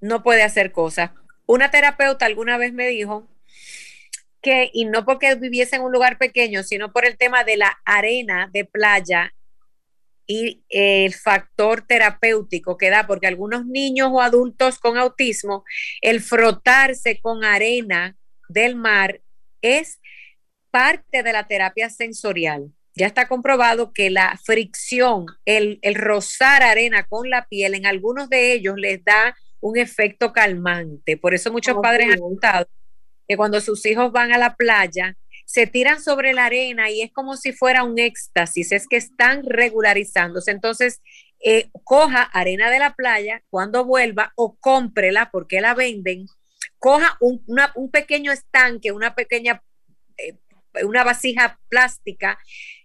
no 0.00 0.22
puede 0.22 0.42
hacer 0.42 0.72
cosas. 0.72 1.10
Una 1.46 1.70
terapeuta 1.70 2.26
alguna 2.26 2.58
vez 2.58 2.72
me 2.72 2.86
dijo 2.88 3.26
que, 4.42 4.70
y 4.72 4.84
no 4.84 5.04
porque 5.04 5.34
viviese 5.36 5.76
en 5.76 5.82
un 5.82 5.92
lugar 5.92 6.18
pequeño, 6.18 6.62
sino 6.62 6.92
por 6.92 7.06
el 7.06 7.16
tema 7.16 7.44
de 7.44 7.56
la 7.56 7.78
arena 7.84 8.50
de 8.52 8.64
playa 8.64 9.32
y 10.26 10.64
el 10.68 11.14
factor 11.14 11.82
terapéutico 11.86 12.76
que 12.76 12.90
da, 12.90 13.06
porque 13.06 13.26
algunos 13.26 13.66
niños 13.66 14.10
o 14.12 14.20
adultos 14.20 14.78
con 14.78 14.96
autismo, 14.96 15.64
el 16.00 16.20
frotarse 16.20 17.20
con 17.20 17.44
arena 17.44 18.16
del 18.48 18.76
mar 18.76 19.20
es 19.62 20.00
parte 20.70 21.22
de 21.22 21.32
la 21.32 21.46
terapia 21.46 21.90
sensorial. 21.90 22.72
Ya 22.94 23.06
está 23.06 23.26
comprobado 23.26 23.92
que 23.92 24.10
la 24.10 24.38
fricción, 24.44 25.26
el, 25.44 25.78
el 25.82 25.94
rozar 25.94 26.62
arena 26.62 27.06
con 27.06 27.30
la 27.30 27.46
piel, 27.46 27.74
en 27.74 27.86
algunos 27.86 28.28
de 28.28 28.52
ellos 28.52 28.76
les 28.76 29.02
da 29.04 29.36
un 29.60 29.78
efecto 29.78 30.32
calmante. 30.32 31.16
Por 31.16 31.34
eso 31.34 31.52
muchos 31.52 31.76
padres 31.80 32.08
han 32.12 32.20
notado 32.20 32.66
que 33.32 33.36
cuando 33.38 33.62
sus 33.62 33.86
hijos 33.86 34.12
van 34.12 34.30
a 34.32 34.36
la 34.36 34.56
playa, 34.56 35.16
se 35.46 35.66
tiran 35.66 36.02
sobre 36.02 36.34
la 36.34 36.44
arena 36.44 36.90
y 36.90 37.00
es 37.00 37.10
como 37.12 37.38
si 37.38 37.52
fuera 37.52 37.82
un 37.82 37.98
éxtasis, 37.98 38.72
es 38.72 38.86
que 38.86 38.98
están 38.98 39.42
regularizándose. 39.42 40.50
Entonces, 40.50 41.00
eh, 41.42 41.70
coja 41.84 42.22
arena 42.22 42.70
de 42.70 42.78
la 42.78 42.94
playa 42.94 43.42
cuando 43.48 43.86
vuelva 43.86 44.34
o 44.36 44.56
cómprela 44.60 45.30
porque 45.32 45.62
la 45.62 45.72
venden, 45.72 46.26
coja 46.78 47.16
un, 47.20 47.90
pequeño 47.90 48.32
estanque, 48.32 48.92
una 48.92 49.14
pequeña, 49.14 49.62
eh, 50.18 50.36
una 50.84 51.04
vasija 51.04 51.58
plástica 51.70 52.38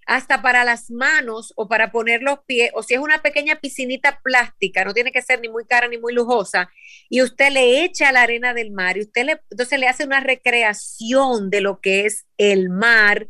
hasta 0.08 0.42
para 0.42 0.64
las 0.64 0.90
manos 0.90 1.54
o 1.58 1.68
para 1.68 1.92
poner 1.92 2.24
los 2.24 2.40
pies, 2.48 2.72
o 2.74 2.82
si 2.82 2.94
es 2.94 3.00
una 3.00 3.22
pequeña 3.22 3.60
piscinita 3.60 4.22
plástica, 4.24 4.86
no 4.86 4.94
tiene 4.94 5.12
que 5.12 5.22
ser 5.22 5.42
ni 5.42 5.50
muy 5.50 5.66
cara 5.66 5.90
ni 5.90 5.98
muy 5.98 6.14
lujosa, 6.14 6.72
y 7.10 7.22
usted 7.22 7.52
le 7.52 7.84
echa 7.84 8.12
la 8.14 8.22
arena 8.22 8.54
del 8.54 8.72
mar 8.72 8.98
y 8.98 9.02
usted 9.02 9.26
le, 9.26 9.42
entonces 9.52 9.80
le 9.80 9.88
hace 9.88 10.06
una 10.06 10.22
recreación 10.22 11.50
de 11.50 11.62
lo 11.62 11.82
que 11.82 12.06
es 12.06 12.26
el 12.38 12.70
mar 12.70 13.28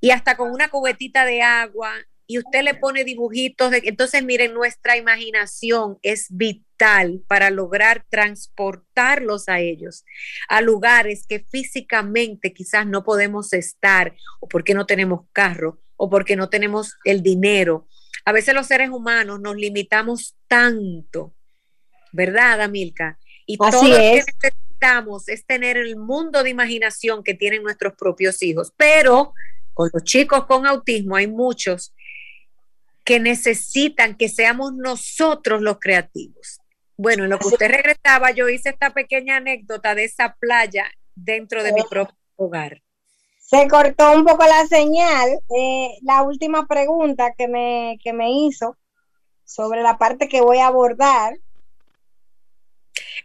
y 0.00 0.10
hasta 0.10 0.36
con 0.36 0.52
una 0.52 0.68
cubetita 0.68 1.24
de 1.24 1.42
agua 1.42 1.92
y 2.26 2.38
usted 2.38 2.62
le 2.62 2.74
pone 2.74 3.04
dibujitos. 3.04 3.70
De, 3.70 3.82
entonces, 3.84 4.22
miren, 4.24 4.54
nuestra 4.54 4.96
imaginación 4.96 5.98
es 6.02 6.26
vital 6.30 7.22
para 7.26 7.50
lograr 7.50 8.04
transportarlos 8.08 9.48
a 9.48 9.60
ellos 9.60 10.04
a 10.48 10.60
lugares 10.60 11.26
que 11.28 11.40
físicamente 11.40 12.52
quizás 12.52 12.86
no 12.86 13.04
podemos 13.04 13.52
estar 13.52 14.14
o 14.40 14.48
porque 14.48 14.74
no 14.74 14.86
tenemos 14.86 15.26
carro 15.32 15.83
o 16.04 16.10
porque 16.10 16.36
no 16.36 16.50
tenemos 16.50 16.96
el 17.04 17.22
dinero. 17.22 17.88
A 18.26 18.32
veces 18.32 18.54
los 18.54 18.66
seres 18.66 18.90
humanos 18.90 19.40
nos 19.40 19.56
limitamos 19.56 20.36
tanto, 20.46 21.34
¿verdad, 22.12 22.60
Amilka? 22.60 23.18
Y 23.46 23.56
todo 23.56 23.88
lo 23.88 23.96
que 23.96 24.22
necesitamos 24.26 25.28
es 25.30 25.46
tener 25.46 25.78
el 25.78 25.96
mundo 25.96 26.42
de 26.42 26.50
imaginación 26.50 27.24
que 27.24 27.32
tienen 27.32 27.62
nuestros 27.62 27.94
propios 27.94 28.42
hijos. 28.42 28.70
Pero 28.76 29.32
con 29.72 29.88
los 29.94 30.04
chicos 30.04 30.44
con 30.44 30.66
autismo 30.66 31.16
hay 31.16 31.26
muchos 31.26 31.94
que 33.02 33.18
necesitan 33.18 34.14
que 34.14 34.28
seamos 34.28 34.74
nosotros 34.74 35.62
los 35.62 35.78
creativos. 35.78 36.60
Bueno, 36.98 37.24
en 37.24 37.30
lo 37.30 37.38
que 37.38 37.48
usted 37.48 37.70
regresaba, 37.70 38.30
yo 38.32 38.50
hice 38.50 38.68
esta 38.68 38.92
pequeña 38.92 39.38
anécdota 39.38 39.94
de 39.94 40.04
esa 40.04 40.36
playa 40.38 40.84
dentro 41.14 41.62
de 41.62 41.72
mi 41.72 41.82
propio 41.88 42.14
hogar. 42.36 42.83
Se 43.54 43.68
cortó 43.68 44.12
un 44.14 44.24
poco 44.24 44.44
la 44.44 44.66
señal. 44.66 45.28
Eh, 45.56 45.96
la 46.02 46.22
última 46.22 46.66
pregunta 46.66 47.34
que 47.38 47.46
me, 47.46 47.98
que 48.02 48.12
me 48.12 48.32
hizo 48.32 48.76
sobre 49.44 49.80
la 49.80 49.96
parte 49.96 50.28
que 50.28 50.40
voy 50.40 50.58
a 50.58 50.66
abordar. 50.66 51.34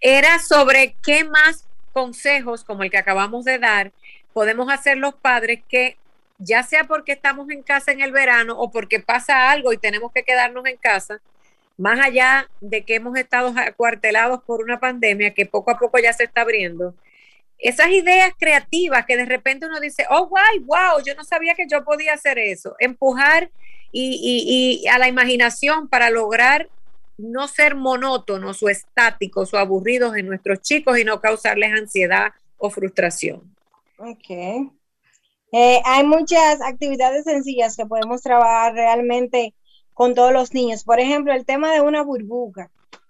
Era 0.02 0.38
sobre 0.38 0.96
qué 1.04 1.24
más 1.24 1.65
consejos 1.94 2.63
como 2.63 2.84
el 2.84 2.92
que 2.92 3.00
acabamos 3.00 3.44
de 3.44 3.58
dar 3.58 3.92
podemos 4.32 4.72
hacer 4.72 4.98
los 4.98 5.15
padres 5.15 5.62
que 5.68 5.98
ya 6.38 6.62
sea 6.62 6.84
porque 6.84 7.13
estamos 7.13 7.50
en 7.50 7.63
casa 7.63 7.92
en 7.92 8.02
el 8.02 8.12
verano 8.12 8.56
o 8.58 8.70
porque 8.72 9.00
pasa 9.00 9.50
algo 9.50 9.74
y 9.74 9.78
tenemos 9.78 10.12
que 10.12 10.24
quedarnos 10.24 10.65
en 10.68 10.78
casa, 10.78 11.20
más 11.78 12.00
allá 12.00 12.48
de 12.62 12.84
que 12.84 12.96
hemos 12.96 13.18
estado 13.18 13.52
acuartelados 13.58 14.44
por 14.44 14.62
una 14.62 14.80
pandemia 14.80 15.34
que 15.34 15.48
poco 15.48 15.72
a 15.72 15.80
poco 15.80 15.98
ya 15.98 16.13
se 16.13 16.26
está 16.26 16.42
abriendo, 16.42 16.94
esas 17.60 17.89
ideas 17.89 18.34
creativas 18.38 19.06
que 19.06 19.17
de 19.17 19.26
repente 19.26 19.65
uno 19.65 19.80
dice, 19.80 20.06
oh, 20.10 20.28
guay, 20.28 20.60
wow, 20.60 21.04
yo 21.06 21.13
no 21.15 21.24
sabía 21.24 21.56
que 21.56 21.67
yo 21.69 21.84
podía 21.84 22.13
hacer 22.13 22.39
eso, 22.39 22.76
empujar 22.80 23.52
y, 23.91 24.82
y 24.84 24.88
a 24.88 24.98
la 24.98 25.08
imaginación 25.08 25.88
para 25.88 26.10
lograr 26.10 26.69
no 27.19 27.48
ser 27.48 27.76
monótonos 27.76 28.63
o 28.63 28.69
estáticos 28.69 29.54
o 29.54 29.58
aburridos 29.58 30.15
en 30.15 30.28
nuestros 30.28 30.62
chicos 30.62 30.98
y 30.98 31.04
no 31.04 31.19
causarles 31.19 31.74
ansiedad 31.74 32.32
o 32.58 32.69
frustración. 32.69 33.56
Ok. 33.98 34.30
Eh, 35.52 35.82
hay 35.84 36.06
muchas 36.06 36.62
actividades 36.62 37.26
sencillas 37.26 37.76
que 37.76 37.86
podemos 37.86 38.22
trabajar 38.22 38.74
realmente 38.74 39.54
con 39.93 40.15
todos 40.15 40.32
los 40.32 40.54
niños. 40.54 40.84
Por 40.84 41.00
ejemplo, 41.00 41.34
el 41.34 41.45
tema 41.45 41.74
de 41.74 41.82
una 41.82 42.04
burbuja. 42.04 42.69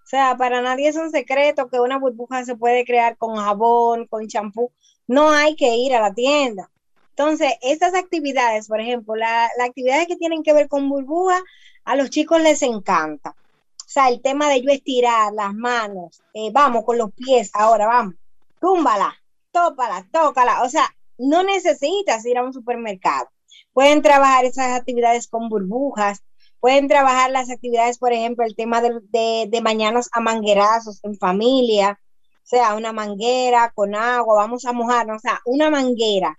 O 0.10 0.16
sea, 0.18 0.36
para 0.38 0.60
nadie 0.60 0.88
es 0.88 0.96
un 0.96 1.12
secreto 1.12 1.70
que 1.70 1.80
una 1.80 2.00
burbuja 2.00 2.44
se 2.44 2.56
puede 2.56 2.84
crear 2.84 3.16
con 3.16 3.36
jabón, 3.36 4.08
con 4.08 4.28
champú. 4.28 4.72
No 5.06 5.30
hay 5.30 5.56
que 5.56 5.76
ir 5.76 5.94
a 5.94 6.02
la 6.02 6.16
tienda. 6.16 6.72
Entonces, 7.12 7.54
estas 7.62 7.94
actividades, 7.94 8.68
por 8.68 8.82
ejemplo, 8.82 9.16
las 9.16 9.52
actividades 9.64 10.08
que 10.08 10.16
tienen 10.16 10.42
que 10.42 10.52
ver 10.52 10.68
con 10.68 10.90
burbuja, 10.90 11.40
a 11.86 11.96
los 11.96 12.10
chicos 12.10 12.42
les 12.42 12.64
encanta. 12.64 13.36
O 13.78 13.84
sea, 13.86 14.10
el 14.10 14.20
tema 14.20 14.50
de 14.50 14.64
yo 14.64 14.72
estirar 14.72 15.32
las 15.32 15.54
manos, 15.54 16.24
eh, 16.34 16.50
vamos 16.52 16.86
con 16.86 16.98
los 16.98 17.12
pies, 17.14 17.52
ahora 17.54 17.86
vamos, 17.86 18.16
túmbala, 18.60 19.16
tópala, 19.52 20.08
tócala. 20.12 20.64
O 20.64 20.70
sea, 20.70 20.90
no 21.20 21.44
necesitas 21.44 22.26
ir 22.26 22.40
a 22.40 22.44
un 22.44 22.54
supermercado. 22.54 23.30
Pueden 23.74 24.02
trabajar 24.02 24.46
esas 24.46 24.72
actividades 24.72 25.28
con 25.28 25.50
burbujas, 25.50 26.24
pueden 26.60 26.88
trabajar 26.88 27.32
las 27.32 27.50
actividades, 27.50 27.98
por 27.98 28.14
ejemplo, 28.14 28.46
el 28.46 28.56
tema 28.56 28.82
de, 28.82 29.48
de, 29.50 29.62
mañanos 29.62 30.10
a 30.12 30.20
manguerazos 30.20 31.00
en 31.04 31.18
familia, 31.18 32.00
o 32.44 32.48
sea, 32.48 32.76
una 32.76 32.94
manguera 32.94 33.72
con 33.76 33.96
agua, 33.96 34.36
vamos 34.36 34.66
a 34.66 34.74
mojarnos, 34.74 35.18
o 35.18 35.20
sea, 35.20 35.40
una 35.46 35.70
manguera. 35.70 36.38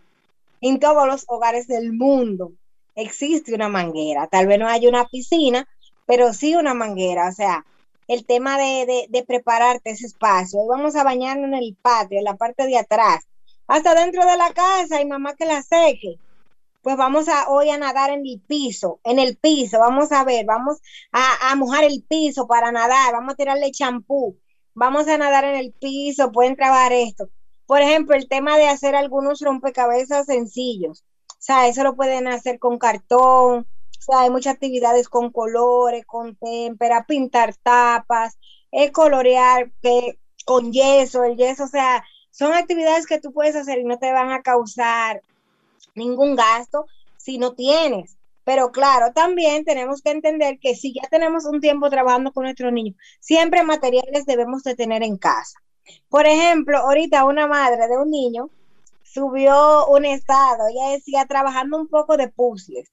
En 0.61 0.79
todos 0.79 1.07
los 1.07 1.25
hogares 1.29 1.67
del 1.69 1.93
mundo 1.93 2.53
existe 2.95 3.55
una 3.55 3.69
manguera. 3.69 4.27
Tal 4.27 4.47
vez 4.47 4.59
no 4.59 4.69
haya 4.69 4.89
una 4.89 5.07
piscina, 5.07 5.67
pero 6.07 6.35
sí 6.35 6.55
una 6.55 6.75
manguera. 6.75 7.29
O 7.29 7.33
sea, 7.33 7.65
el 8.09 8.27
tema 8.27 8.59
de, 8.59 9.07
de, 9.09 9.25
prepararte 9.25 9.91
ese 9.91 10.07
espacio. 10.07 10.67
Vamos 10.67 10.97
a 10.97 11.05
bañarnos 11.05 11.47
en 11.47 11.55
el 11.55 11.77
patio, 11.81 12.19
en 12.19 12.25
la 12.25 12.37
parte 12.37 12.67
de 12.67 12.77
atrás 12.77 13.25
hasta 13.71 13.95
dentro 13.95 14.27
de 14.27 14.37
la 14.37 14.53
casa 14.53 15.01
y 15.01 15.07
mamá 15.07 15.37
que 15.37 15.47
la 15.47 15.63
seque. 15.63 16.19
Pues 16.83 16.97
vamos 16.97 17.29
a 17.29 17.51
hoy 17.51 17.69
a 17.69 17.77
nadar 17.77 18.11
en 18.11 18.27
el 18.27 18.41
piso, 18.41 19.01
en 19.05 19.19
el 19.19 19.37
piso, 19.37 19.79
vamos 19.79 20.13
a 20.13 20.25
ver, 20.25 20.47
vamos 20.47 20.79
a, 21.13 21.55
mojar 21.57 21.85
el 21.85 22.03
piso 22.09 22.47
para 22.47 22.73
nadar, 22.73 23.13
vamos 23.13 23.35
a 23.35 23.37
tirarle 23.37 23.71
champú, 23.71 24.39
vamos 24.75 25.07
a 25.09 25.19
nadar 25.19 25.45
en 25.45 25.57
el 25.57 25.73
piso, 25.75 26.33
pueden 26.33 26.57
trabajar 26.57 26.93
esto. 26.93 27.29
Por 27.67 27.83
ejemplo, 27.83 28.17
el 28.17 28.29
tema 28.29 28.57
de 28.57 28.69
hacer 28.69 28.97
algunos 28.97 29.41
rompecabezas 29.43 30.27
sencillos. 30.27 31.05
O 31.29 31.35
sea, 31.39 31.69
eso 31.69 31.85
lo 31.85 31.97
pueden 31.97 32.27
hacer 32.29 32.59
con 32.59 32.79
cartón. 32.79 33.67
O 33.99 34.03
sea, 34.03 34.23
hay 34.23 34.31
muchas 34.31 34.55
actividades 34.55 35.09
con 35.09 35.31
colores, 35.31 36.05
con 36.07 36.37
témpera, 36.37 37.05
pintar 37.07 37.55
tapas, 37.57 38.39
eh, 38.73 38.91
colorear 38.91 39.71
que, 39.83 40.19
con 40.47 40.73
yeso, 40.73 41.25
el 41.25 41.37
yeso. 41.37 41.65
O 41.65 41.69
sea, 41.69 42.03
son 42.31 42.55
actividades 42.55 43.07
que 43.07 43.21
tú 43.21 43.33
puedes 43.33 43.55
hacer 43.55 43.79
y 43.79 43.85
no 43.85 43.99
te 43.99 44.13
van 44.13 44.33
a 44.33 44.43
causar 44.43 45.23
ningún 46.01 46.35
gasto 46.35 46.87
si 47.17 47.39
no 47.39 47.55
tienes. 47.55 48.17
Pero 48.45 48.73
claro, 48.73 49.13
también 49.13 49.65
tenemos 49.65 50.03
que 50.03 50.11
entender 50.11 50.59
que 50.59 50.75
si 50.75 50.93
ya 50.93 51.07
tenemos 51.09 51.45
un 51.45 51.61
tiempo 51.61 51.89
trabajando 51.91 52.33
con 52.33 52.45
nuestros 52.45 52.73
niños, 52.73 52.97
siempre 53.21 53.63
materiales 53.63 54.27
debemos 54.27 54.65
de 54.65 54.75
tener 54.75 55.03
en 55.03 55.17
casa. 55.19 55.61
Por 56.09 56.27
ejemplo, 56.27 56.79
ahorita 56.79 57.25
una 57.25 57.47
madre 57.47 57.87
de 57.87 57.97
un 57.97 58.11
niño 58.11 58.51
subió 59.05 59.87
un 59.89 60.05
estado, 60.05 60.69
ella 60.69 60.93
decía 60.93 61.27
trabajando 61.27 61.77
un 61.77 61.89
poco 61.89 62.17
de 62.17 62.29
puzzles. 62.29 62.91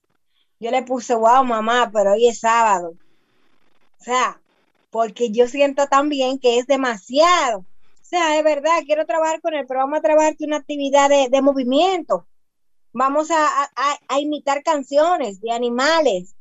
Yo 0.59 0.71
le 0.71 0.81
puse, 0.81 1.13
wow, 1.15 1.43
mamá, 1.43 1.89
pero 1.93 2.13
hoy 2.13 2.27
es 2.27 2.39
sábado. 2.39 2.93
O 3.99 4.03
sea, 4.03 4.39
porque 4.89 5.31
yo 5.31 5.47
siento 5.47 5.87
también 5.87 6.39
que 6.39 6.57
es 6.57 6.65
demasiado. 6.67 7.59
O 7.59 8.09
sea, 8.09 8.37
es 8.37 8.43
verdad, 8.43 8.83
quiero 8.85 9.05
trabajar 9.05 9.41
con 9.41 9.53
él, 9.53 9.65
pero 9.67 9.81
vamos 9.81 9.99
a 9.99 10.01
trabajar 10.01 10.35
una 10.39 10.57
actividad 10.57 11.09
de, 11.09 11.29
de 11.29 11.41
movimiento. 11.41 12.25
Vamos 12.93 13.29
a, 13.31 13.69
a, 14.07 14.19
imitar 14.19 14.63
canciones 14.63 15.39
de 15.41 15.51
animales, 15.51 16.35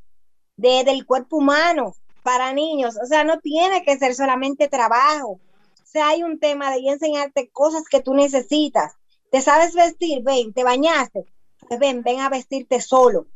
de, 0.57 0.85
del 0.85 1.05
cuerpo 1.05 1.39
humano 1.39 1.95
para 2.23 2.53
niños. 2.53 2.97
O 3.03 3.07
sea, 3.07 3.25
no 3.25 3.41
tiene 3.41 3.85
que 3.85 3.99
ser 3.99 4.15
solamente 4.15 4.69
trabajo 4.69 5.39
hay 6.03 6.23
un 6.23 6.39
tema 6.39 6.71
de 6.71 6.81
enseñarte 6.89 7.51
cosas 7.51 7.85
que 7.89 8.01
tú 8.01 8.15
necesitas. 8.15 8.95
¿Te 9.31 9.41
sabes 9.41 9.75
vestir? 9.75 10.23
Ven, 10.23 10.53
te 10.53 10.65
bañaste. 10.65 11.25
Pues 11.69 11.81
ven, 11.81 12.03
ven 12.03 12.21
a 12.21 12.29
vestirte 12.29 12.81
solo. 12.81 13.27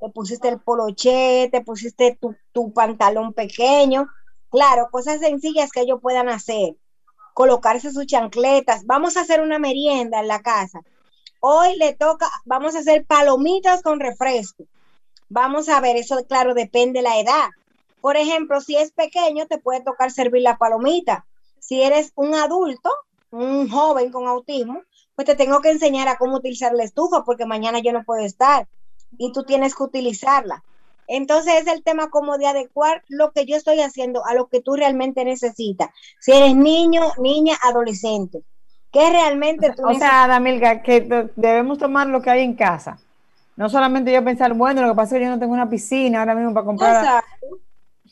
Te 0.00 0.08
pusiste 0.08 0.48
el 0.48 0.60
poloche, 0.60 1.48
te 1.50 1.62
pusiste 1.62 2.18
tu, 2.20 2.34
tu 2.52 2.72
pantalón 2.72 3.32
pequeño. 3.32 4.08
Claro, 4.50 4.88
cosas 4.90 5.20
sencillas 5.20 5.70
que 5.70 5.80
ellos 5.80 6.00
puedan 6.00 6.28
hacer. 6.28 6.76
Colocarse 7.34 7.92
sus 7.92 8.06
chancletas. 8.06 8.84
Vamos 8.84 9.16
a 9.16 9.22
hacer 9.22 9.40
una 9.40 9.58
merienda 9.58 10.20
en 10.20 10.28
la 10.28 10.42
casa. 10.42 10.80
Hoy 11.44 11.76
le 11.76 11.94
toca, 11.94 12.30
vamos 12.44 12.74
a 12.74 12.78
hacer 12.78 13.04
palomitas 13.04 13.82
con 13.82 14.00
refresco. 14.00 14.64
Vamos 15.28 15.68
a 15.68 15.80
ver, 15.80 15.96
eso 15.96 16.24
claro, 16.26 16.54
depende 16.54 17.00
de 17.00 17.02
la 17.02 17.18
edad. 17.18 17.48
Por 18.00 18.16
ejemplo, 18.16 18.60
si 18.60 18.76
es 18.76 18.92
pequeño, 18.92 19.46
te 19.46 19.58
puede 19.58 19.82
tocar 19.82 20.10
servir 20.10 20.42
la 20.42 20.56
palomita 20.56 21.24
si 21.62 21.80
eres 21.80 22.12
un 22.16 22.34
adulto, 22.34 22.90
un 23.30 23.70
joven 23.70 24.10
con 24.10 24.26
autismo, 24.26 24.82
pues 25.14 25.26
te 25.26 25.36
tengo 25.36 25.60
que 25.60 25.70
enseñar 25.70 26.08
a 26.08 26.18
cómo 26.18 26.36
utilizar 26.36 26.74
la 26.74 26.82
estufa 26.82 27.24
porque 27.24 27.46
mañana 27.46 27.78
yo 27.78 27.92
no 27.92 28.02
puedo 28.04 28.20
estar 28.24 28.66
y 29.16 29.32
tú 29.32 29.44
tienes 29.44 29.74
que 29.74 29.84
utilizarla. 29.84 30.64
Entonces 31.06 31.62
es 31.62 31.66
el 31.68 31.84
tema 31.84 32.10
como 32.10 32.36
de 32.36 32.46
adecuar 32.46 33.04
lo 33.08 33.30
que 33.30 33.46
yo 33.46 33.56
estoy 33.56 33.80
haciendo 33.80 34.24
a 34.26 34.34
lo 34.34 34.48
que 34.48 34.60
tú 34.60 34.74
realmente 34.74 35.24
necesitas. 35.24 35.90
Si 36.20 36.32
eres 36.32 36.56
niño, 36.56 37.02
niña, 37.18 37.56
adolescente, 37.62 38.42
¿qué 38.92 39.10
realmente 39.10 39.72
tú 39.72 39.88
O 39.88 39.94
sea, 39.94 40.26
Damilga, 40.28 40.82
que 40.82 41.30
debemos 41.36 41.78
tomar 41.78 42.06
lo 42.06 42.22
que 42.22 42.30
hay 42.30 42.42
en 42.42 42.54
casa. 42.54 42.98
No 43.56 43.68
solamente 43.68 44.12
yo 44.12 44.24
pensar, 44.24 44.54
bueno, 44.54 44.82
lo 44.82 44.90
que 44.90 44.96
pasa 44.96 45.14
es 45.14 45.20
que 45.20 45.24
yo 45.26 45.30
no 45.30 45.38
tengo 45.38 45.52
una 45.52 45.68
piscina 45.68 46.20
ahora 46.20 46.34
mismo 46.34 46.54
para 46.54 46.66
comprar. 46.66 47.04
Exacto 47.04 47.62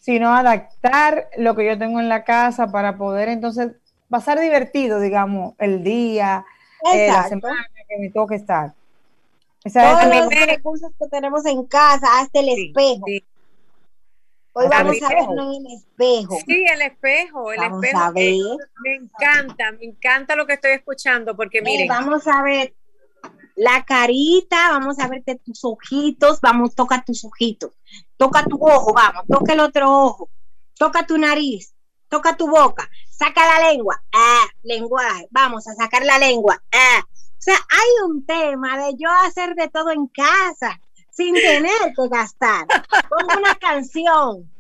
sino 0.01 0.35
adaptar 0.35 1.28
lo 1.37 1.55
que 1.55 1.66
yo 1.66 1.78
tengo 1.78 2.01
en 2.01 2.09
la 2.09 2.24
casa 2.24 2.68
para 2.68 2.97
poder 2.97 3.28
entonces 3.28 3.72
pasar 4.09 4.41
divertido, 4.41 4.99
digamos, 4.99 5.55
el 5.59 5.85
día, 5.85 6.45
eh, 6.93 7.09
la 7.09 7.28
semana 7.28 7.66
que 7.89 7.99
me 7.99 8.11
toque 8.11 8.35
estar. 8.35 8.72
Todos 9.62 10.07
los 10.07 10.47
recursos 10.47 10.91
que 10.99 11.07
tenemos 11.09 11.45
en 11.45 11.64
casa, 11.66 12.07
hasta 12.18 12.41
el 12.41 12.49
espejo. 12.49 13.05
Hoy 14.53 14.66
vamos 14.68 14.96
a 15.03 15.09
ver 15.09 15.18
en 15.18 15.38
el 15.38 15.66
espejo. 15.74 16.38
Sí, 16.44 16.64
el 16.72 16.82
espejo, 16.82 17.53
el 17.53 17.62
espejo. 17.62 18.12
me 18.12 18.94
encanta, 18.94 19.72
me 19.72 19.84
encanta 19.84 20.34
lo 20.34 20.46
que 20.46 20.55
estoy 20.55 20.72
escuchando, 20.72 21.36
porque 21.36 21.62
miren. 21.62 21.86
vamos 21.86 22.26
a 22.26 22.42
ver 22.42 22.74
la 23.55 23.84
carita, 23.84 24.70
vamos 24.70 24.98
a 24.98 25.07
verte 25.07 25.36
tus 25.36 25.64
ojitos, 25.64 26.40
vamos, 26.40 26.74
toca 26.74 27.05
tus 27.05 27.24
ojitos, 27.24 27.72
toca 28.16 28.44
tu 28.44 28.57
ojo, 28.61 28.92
vamos, 28.92 29.24
toca 29.28 29.53
el 29.53 29.61
otro 29.61 29.88
ojo, 29.88 30.30
toca 30.76 31.07
tu 31.07 31.16
nariz, 31.16 31.74
toca 32.09 32.36
tu 32.36 32.48
boca, 32.48 32.88
saca 33.09 33.46
la 33.46 33.70
lengua, 33.70 34.03
ah, 34.12 34.46
lenguaje, 34.62 35.28
vamos 35.30 35.68
a 35.68 35.74
sacar 35.74 36.05
la 36.05 36.18
lengua, 36.18 36.61
ah. 36.72 37.05
O 37.05 37.42
sea, 37.42 37.55
hay 37.55 38.09
un 38.11 38.26
tema 38.26 38.76
de 38.76 38.96
yo 38.98 39.09
hacer 39.24 39.55
de 39.55 39.68
todo 39.68 39.90
en 39.90 40.09
casa 40.09 40.80
sin 41.11 41.34
tener 41.34 41.94
que 41.96 42.09
gastar. 42.09 42.66
Una 43.24 43.54
canción 43.56 44.50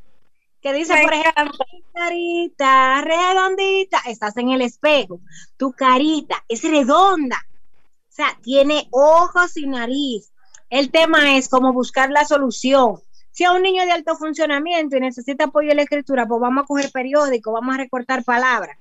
que 0.60 0.72
dice, 0.72 0.94
por 1.02 1.14
ejemplo, 1.14 1.64
carita 1.94 3.02
redondita, 3.02 3.98
estás 4.06 4.36
en 4.36 4.50
el 4.50 4.62
espejo, 4.62 5.20
tu 5.56 5.72
carita 5.72 6.44
es 6.48 6.62
redonda, 6.62 7.38
o 7.46 8.12
sea, 8.12 8.38
tiene 8.42 8.88
ojos 8.90 9.56
y 9.56 9.66
nariz. 9.66 10.30
El 10.68 10.90
tema 10.90 11.36
es 11.36 11.48
cómo 11.48 11.72
buscar 11.72 12.10
la 12.10 12.24
solución. 12.24 13.00
Si 13.32 13.44
a 13.44 13.52
un 13.52 13.62
niño 13.62 13.84
de 13.84 13.92
alto 13.92 14.16
funcionamiento 14.16 14.96
y 14.96 15.00
necesita 15.00 15.44
apoyo 15.44 15.70
en 15.70 15.76
la 15.76 15.82
escritura, 15.82 16.26
pues 16.26 16.40
vamos 16.40 16.64
a 16.64 16.66
coger 16.66 16.90
periódico, 16.92 17.52
vamos 17.52 17.74
a 17.74 17.78
recortar 17.78 18.22
palabras. 18.24 18.76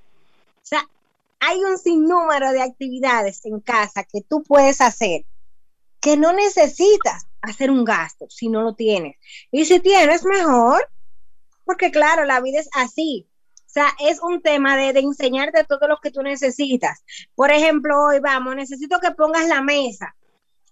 O 0.58 0.66
sea, 0.70 0.86
hay 1.40 1.64
un 1.64 1.78
sinnúmero 1.78 2.52
de 2.52 2.62
actividades 2.62 3.46
en 3.46 3.60
casa 3.62 4.04
que 4.04 4.22
tú 4.22 4.44
puedes 4.44 4.82
hacer 4.82 5.24
que 6.02 6.18
no 6.18 6.34
necesitas 6.34 7.28
hacer 7.42 7.72
un 7.72 7.84
gasto 7.84 8.28
si 8.30 8.50
no 8.50 8.62
lo 8.62 8.74
tienes. 8.76 9.18
Y 9.52 9.66
si 9.66 9.80
tienes, 9.80 10.26
mejor, 10.26 10.88
porque 11.66 11.92
claro, 11.92 12.26
la 12.26 12.42
vida 12.42 12.60
es 12.60 12.70
así. 12.74 13.28
O 13.56 13.72
sea, 13.72 13.88
es 14.00 14.20
un 14.22 14.42
tema 14.42 14.76
de, 14.76 14.94
de 14.94 15.02
enseñarte 15.02 15.64
todo 15.64 15.88
lo 15.88 15.98
que 15.98 16.10
tú 16.10 16.24
necesitas. 16.24 17.04
Por 17.36 17.52
ejemplo, 17.52 18.04
hoy 18.04 18.20
vamos, 18.20 18.56
necesito 18.56 19.00
que 19.00 19.12
pongas 19.12 19.48
la 19.48 19.62
mesa. 19.62 20.16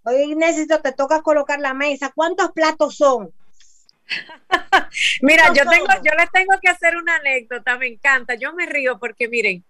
Hoy 0.04 0.36
necesito, 0.36 0.82
te 0.82 0.94
toca 0.94 1.22
colocar 1.22 1.60
la 1.60 1.74
mesa. 1.74 2.12
¿Cuántos 2.16 2.52
platos 2.54 2.96
son? 2.96 3.32
Mira, 5.22 5.54
yo 5.54 5.64
tengo, 5.70 5.88
yo 6.04 6.12
les 6.18 6.32
tengo 6.32 6.54
que 6.62 6.70
hacer 6.70 6.96
una 6.96 7.18
anécdota, 7.18 7.78
me 7.78 7.88
encanta. 7.88 8.36
Yo 8.36 8.54
me 8.54 8.66
río 8.66 9.00
porque 9.00 9.28
miren, 9.28 9.66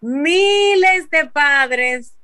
miles 0.00 1.10
de 1.10 1.26
padres 1.26 2.14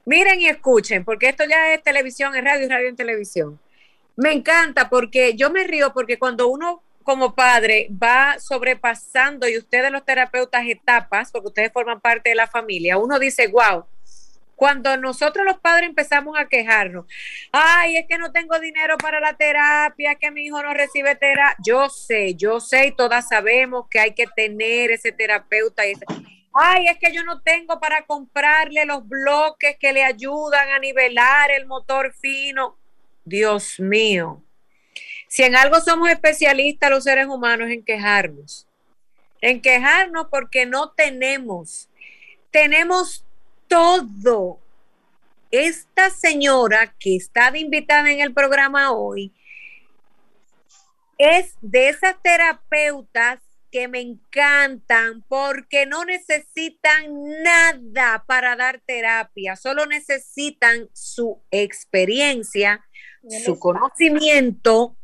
miren 0.07 0.39
y 0.39 0.47
escuchen, 0.47 1.03
porque 1.03 1.27
esto 1.27 1.43
ya 1.43 1.73
es 1.73 1.83
televisión, 1.83 2.33
es 2.33 2.43
radio 2.43 2.65
y 2.65 2.69
radio 2.69 2.87
en 2.87 2.95
televisión. 2.95 3.59
Me 4.15 4.31
encanta 4.31 4.89
porque 4.89 5.35
yo 5.35 5.51
me 5.51 5.65
río 5.65 5.93
porque 5.93 6.17
cuando 6.17 6.47
uno 6.47 6.81
como 7.03 7.35
padre 7.35 7.89
va 7.91 8.39
sobrepasando 8.39 9.47
y 9.49 9.57
ustedes 9.57 9.91
los 9.91 10.05
terapeutas 10.05 10.65
etapas, 10.65 11.31
porque 11.31 11.49
ustedes 11.49 11.73
forman 11.73 11.99
parte 11.99 12.29
de 12.29 12.35
la 12.35 12.47
familia, 12.47 12.97
uno 12.97 13.19
dice, 13.19 13.47
wow, 13.47 13.85
cuando 14.55 14.95
nosotros 14.95 15.45
los 15.45 15.59
padres 15.59 15.89
empezamos 15.89 16.39
a 16.39 16.47
quejarnos, 16.47 17.05
ay, 17.51 17.97
es 17.97 18.05
que 18.07 18.17
no 18.17 18.31
tengo 18.31 18.57
dinero 18.59 18.97
para 18.97 19.19
la 19.19 19.33
terapia, 19.33 20.15
que 20.15 20.31
mi 20.31 20.45
hijo 20.45 20.63
no 20.63 20.73
recibe 20.73 21.15
terapia, 21.15 21.57
yo 21.63 21.89
sé, 21.89 22.33
yo 22.35 22.61
sé 22.61 22.87
y 22.87 22.95
todas 22.95 23.27
sabemos 23.27 23.87
que 23.89 23.99
hay 23.99 24.13
que 24.13 24.25
tener 24.35 24.91
ese 24.91 25.11
terapeuta 25.11 25.85
y 25.85 25.91
ese... 25.91 26.05
Ay, 26.59 26.87
es 26.87 26.97
que 26.97 27.13
yo 27.13 27.23
no 27.23 27.39
tengo 27.41 27.79
para 27.79 28.03
comprarle 28.07 28.83
los 28.85 29.07
bloques 29.07 29.77
que 29.79 29.93
le 29.93 30.03
ayudan 30.03 30.69
a 30.69 30.79
nivelar 30.79 31.51
el 31.51 31.67
motor 31.67 32.15
fino. 32.15 32.75
Dios 33.23 33.79
mío. 33.79 34.41
Si 35.27 35.43
en 35.43 35.55
algo 35.55 35.79
somos 35.81 36.09
especialistas 36.09 36.89
los 36.89 37.03
seres 37.03 37.27
humanos 37.27 37.69
en 37.69 37.83
quejarnos, 37.83 38.65
en 39.39 39.61
quejarnos 39.61 40.29
porque 40.31 40.65
no 40.65 40.89
tenemos, 40.89 41.89
tenemos 42.49 43.23
todo. 43.67 44.59
Esta 45.51 46.09
señora 46.09 46.91
que 46.99 47.17
está 47.17 47.55
invitada 47.55 48.09
en 48.09 48.19
el 48.19 48.33
programa 48.33 48.93
hoy 48.93 49.31
es 51.19 51.55
de 51.61 51.89
esas 51.89 52.15
terapeutas 52.23 53.46
que 53.71 53.87
me 53.87 53.99
encantan 54.01 55.23
porque 55.27 55.85
no 55.85 56.05
necesitan 56.05 57.05
nada 57.43 58.23
para 58.27 58.55
dar 58.55 58.81
terapia, 58.85 59.55
solo 59.55 59.85
necesitan 59.85 60.89
su 60.93 61.43
experiencia, 61.51 62.85
su 63.43 63.59
conocimiento 63.59 64.97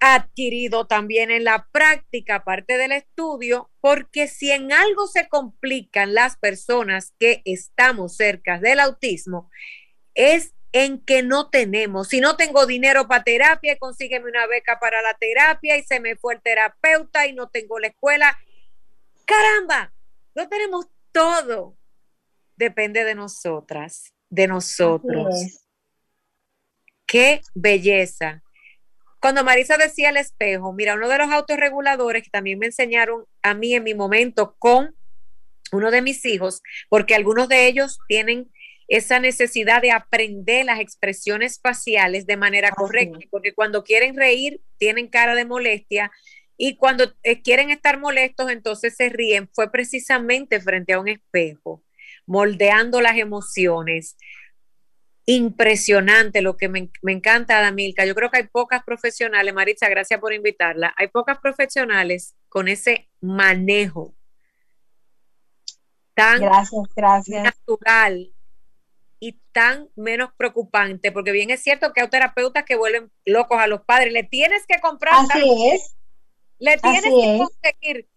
adquirido 0.00 0.86
también 0.86 1.30
en 1.30 1.44
la 1.44 1.68
práctica, 1.72 2.36
aparte 2.36 2.78
del 2.78 2.92
estudio, 2.92 3.70
porque 3.80 4.28
si 4.28 4.50
en 4.50 4.72
algo 4.72 5.06
se 5.06 5.28
complican 5.28 6.14
las 6.14 6.36
personas 6.36 7.14
que 7.18 7.42
estamos 7.44 8.16
cerca 8.16 8.58
del 8.58 8.80
autismo, 8.80 9.50
es 10.14 10.54
en 10.72 11.00
que 11.04 11.22
no 11.22 11.48
tenemos. 11.48 12.08
Si 12.08 12.20
no 12.20 12.36
tengo 12.36 12.66
dinero 12.66 13.08
para 13.08 13.24
terapia, 13.24 13.78
consígueme 13.78 14.28
una 14.28 14.46
beca 14.46 14.78
para 14.78 15.00
la 15.02 15.14
terapia 15.14 15.76
y 15.76 15.82
se 15.82 16.00
me 16.00 16.16
fue 16.16 16.34
el 16.34 16.42
terapeuta 16.42 17.26
y 17.26 17.32
no 17.32 17.48
tengo 17.48 17.78
la 17.78 17.88
escuela. 17.88 18.38
Caramba, 19.24 19.92
no 20.34 20.48
tenemos 20.48 20.86
todo. 21.12 21.76
Depende 22.56 23.04
de 23.04 23.14
nosotras, 23.14 24.12
de 24.28 24.48
nosotros. 24.48 25.64
Qué 27.06 27.40
belleza. 27.54 28.42
Cuando 29.20 29.42
Marisa 29.42 29.76
decía 29.76 30.10
el 30.10 30.16
espejo, 30.16 30.72
mira, 30.72 30.94
uno 30.94 31.08
de 31.08 31.18
los 31.18 31.30
autorreguladores 31.30 32.22
que 32.22 32.30
también 32.30 32.58
me 32.58 32.66
enseñaron 32.66 33.24
a 33.42 33.54
mí 33.54 33.74
en 33.74 33.82
mi 33.82 33.94
momento 33.94 34.54
con 34.58 34.94
uno 35.72 35.90
de 35.90 36.02
mis 36.02 36.24
hijos, 36.24 36.62
porque 36.88 37.14
algunos 37.14 37.48
de 37.48 37.66
ellos 37.66 37.98
tienen 38.06 38.50
esa 38.88 39.20
necesidad 39.20 39.82
de 39.82 39.92
aprender 39.92 40.64
las 40.64 40.80
expresiones 40.80 41.60
faciales 41.62 42.26
de 42.26 42.38
manera 42.38 42.70
correcta, 42.70 43.18
porque 43.30 43.54
cuando 43.54 43.84
quieren 43.84 44.16
reír 44.16 44.62
tienen 44.78 45.08
cara 45.08 45.34
de 45.34 45.44
molestia 45.44 46.10
y 46.56 46.76
cuando 46.76 47.12
eh, 47.22 47.42
quieren 47.42 47.70
estar 47.70 48.00
molestos 48.00 48.50
entonces 48.50 48.96
se 48.96 49.10
ríen, 49.10 49.48
fue 49.52 49.70
precisamente 49.70 50.60
frente 50.60 50.94
a 50.94 51.00
un 51.00 51.08
espejo, 51.08 51.84
moldeando 52.26 53.00
las 53.00 53.18
emociones. 53.18 54.16
Impresionante 55.26 56.40
lo 56.40 56.56
que 56.56 56.70
me, 56.70 56.90
me 57.02 57.12
encanta, 57.12 57.58
Adamilka. 57.58 58.06
Yo 58.06 58.14
creo 58.14 58.30
que 58.30 58.38
hay 58.38 58.46
pocas 58.46 58.82
profesionales, 58.82 59.52
Maritza, 59.52 59.86
gracias 59.90 60.18
por 60.18 60.32
invitarla. 60.32 60.94
Hay 60.96 61.08
pocas 61.08 61.38
profesionales 61.38 62.34
con 62.48 62.66
ese 62.66 63.10
manejo 63.20 64.14
tan 66.14 66.40
gracias, 66.40 66.82
gracias. 66.96 67.44
natural 67.44 68.32
y 69.20 69.40
tan 69.52 69.88
menos 69.96 70.30
preocupante, 70.36 71.12
porque 71.12 71.32
bien 71.32 71.50
es 71.50 71.62
cierto 71.62 71.92
que 71.92 72.00
hay 72.00 72.08
terapeutas 72.08 72.64
que 72.64 72.76
vuelven 72.76 73.10
locos 73.24 73.58
a 73.58 73.66
los 73.66 73.82
padres. 73.82 74.12
Le 74.12 74.24
tienes 74.24 74.66
que 74.66 74.80
comprar. 74.80 75.14
Así 75.14 75.72
es. 75.72 75.96
Le 76.58 76.76
tienes 76.78 77.02
que 77.02 77.38
conseguir. 77.38 78.08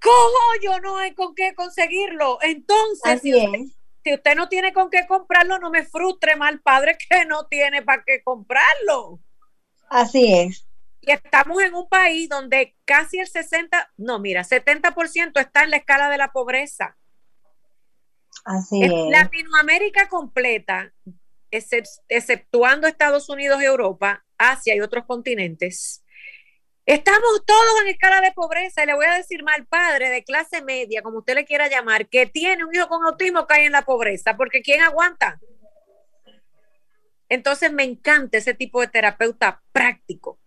¿Cómo 0.00 0.38
yo 0.62 0.80
no 0.80 0.98
hay 0.98 1.14
con 1.14 1.34
qué 1.34 1.54
conseguirlo? 1.54 2.38
Entonces, 2.42 3.22
si 3.22 4.12
usted, 4.12 4.36
no 4.36 4.48
tiene 4.48 4.74
con 4.74 4.90
qué 4.90 5.06
comprarlo, 5.06 5.58
no 5.58 5.70
me 5.70 5.84
frustre 5.84 6.36
mal 6.36 6.60
padre 6.60 6.98
que 7.08 7.24
no 7.24 7.46
tiene 7.46 7.82
para 7.82 8.04
qué 8.04 8.22
comprarlo. 8.22 9.20
Así 9.88 10.32
es. 10.32 10.66
Y 11.00 11.12
estamos 11.12 11.62
en 11.62 11.74
un 11.74 11.88
país 11.88 12.28
donde 12.28 12.74
casi 12.84 13.18
el 13.18 13.26
60, 13.26 13.92
no, 13.96 14.18
mira, 14.18 14.42
70% 14.42 15.38
está 15.38 15.62
en 15.62 15.70
la 15.70 15.76
escala 15.76 16.08
de 16.08 16.18
la 16.18 16.32
pobreza. 16.32 16.96
Así 18.44 18.82
es. 18.82 18.90
Latinoamérica 19.10 20.08
completa, 20.08 20.92
exceptuando 21.50 22.86
Estados 22.86 23.28
Unidos, 23.28 23.62
Europa, 23.62 24.24
Asia 24.38 24.74
y 24.74 24.80
otros 24.80 25.04
continentes, 25.06 26.04
estamos 26.86 27.44
todos 27.46 27.82
en 27.82 27.88
escala 27.88 28.20
de 28.20 28.32
pobreza. 28.32 28.82
Y 28.82 28.86
le 28.86 28.94
voy 28.94 29.06
a 29.06 29.14
decir 29.14 29.42
mal 29.42 29.66
padre 29.66 30.10
de 30.10 30.24
clase 30.24 30.62
media, 30.62 31.02
como 31.02 31.18
usted 31.18 31.34
le 31.34 31.44
quiera 31.44 31.68
llamar, 31.68 32.08
que 32.08 32.26
tiene 32.26 32.64
un 32.64 32.74
hijo 32.74 32.88
con 32.88 33.04
autismo, 33.04 33.46
cae 33.46 33.66
en 33.66 33.72
la 33.72 33.82
pobreza, 33.82 34.36
porque 34.36 34.62
¿quién 34.62 34.82
aguanta? 34.82 35.40
Entonces 37.28 37.72
me 37.72 37.84
encanta 37.84 38.38
ese 38.38 38.54
tipo 38.54 38.80
de 38.80 38.88
terapeuta 38.88 39.62
práctico. 39.72 40.38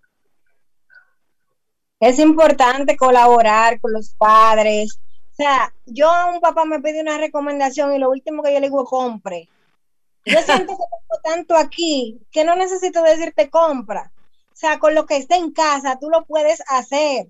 Es 1.99 2.19
importante 2.19 2.95
colaborar 2.95 3.79
con 3.81 3.91
los 3.91 4.13
padres, 4.13 4.99
sea, 5.37 5.73
yo 5.85 6.09
a 6.09 6.31
un 6.31 6.41
papá 6.41 6.65
me 6.65 6.81
pide 6.81 7.01
una 7.01 7.17
recomendación 7.17 7.93
y 7.93 7.99
lo 7.99 8.09
último 8.09 8.43
que 8.43 8.53
yo 8.53 8.59
le 8.59 8.67
digo, 8.67 8.85
compre. 8.85 9.47
Yo 10.25 10.41
siento 10.41 10.73
que 10.73 10.83
tengo 10.83 11.21
tanto 11.23 11.55
aquí 11.55 12.19
que 12.31 12.43
no 12.43 12.55
necesito 12.55 13.01
decirte 13.03 13.49
compra. 13.49 14.11
O 14.51 14.55
sea, 14.55 14.79
con 14.79 14.95
lo 14.95 15.05
que 15.05 15.17
esté 15.17 15.35
en 15.35 15.51
casa, 15.51 15.99
tú 15.99 16.09
lo 16.09 16.25
puedes 16.25 16.63
hacer. 16.67 17.27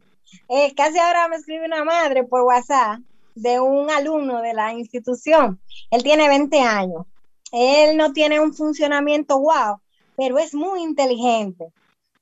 Eh, 0.49 0.74
casi 0.76 0.97
ahora 0.97 1.28
me 1.28 1.36
escribe 1.36 1.66
una 1.66 1.84
madre 1.84 2.24
por 2.24 2.41
WhatsApp 2.41 2.99
de 3.36 3.60
un 3.60 3.91
alumno 3.91 4.41
de 4.41 4.53
la 4.53 4.74
institución. 4.74 5.60
Él 5.91 6.01
tiene 6.01 6.28
20 6.28 6.60
años. 6.62 7.05
Él 7.51 7.97
no 7.97 8.14
tiene 8.14 8.39
un 8.39 8.53
funcionamiento 8.53 9.39
wow, 9.39 9.80
pero 10.16 10.39
es 10.39 10.53
muy 10.53 10.82
inteligente. 10.82 11.72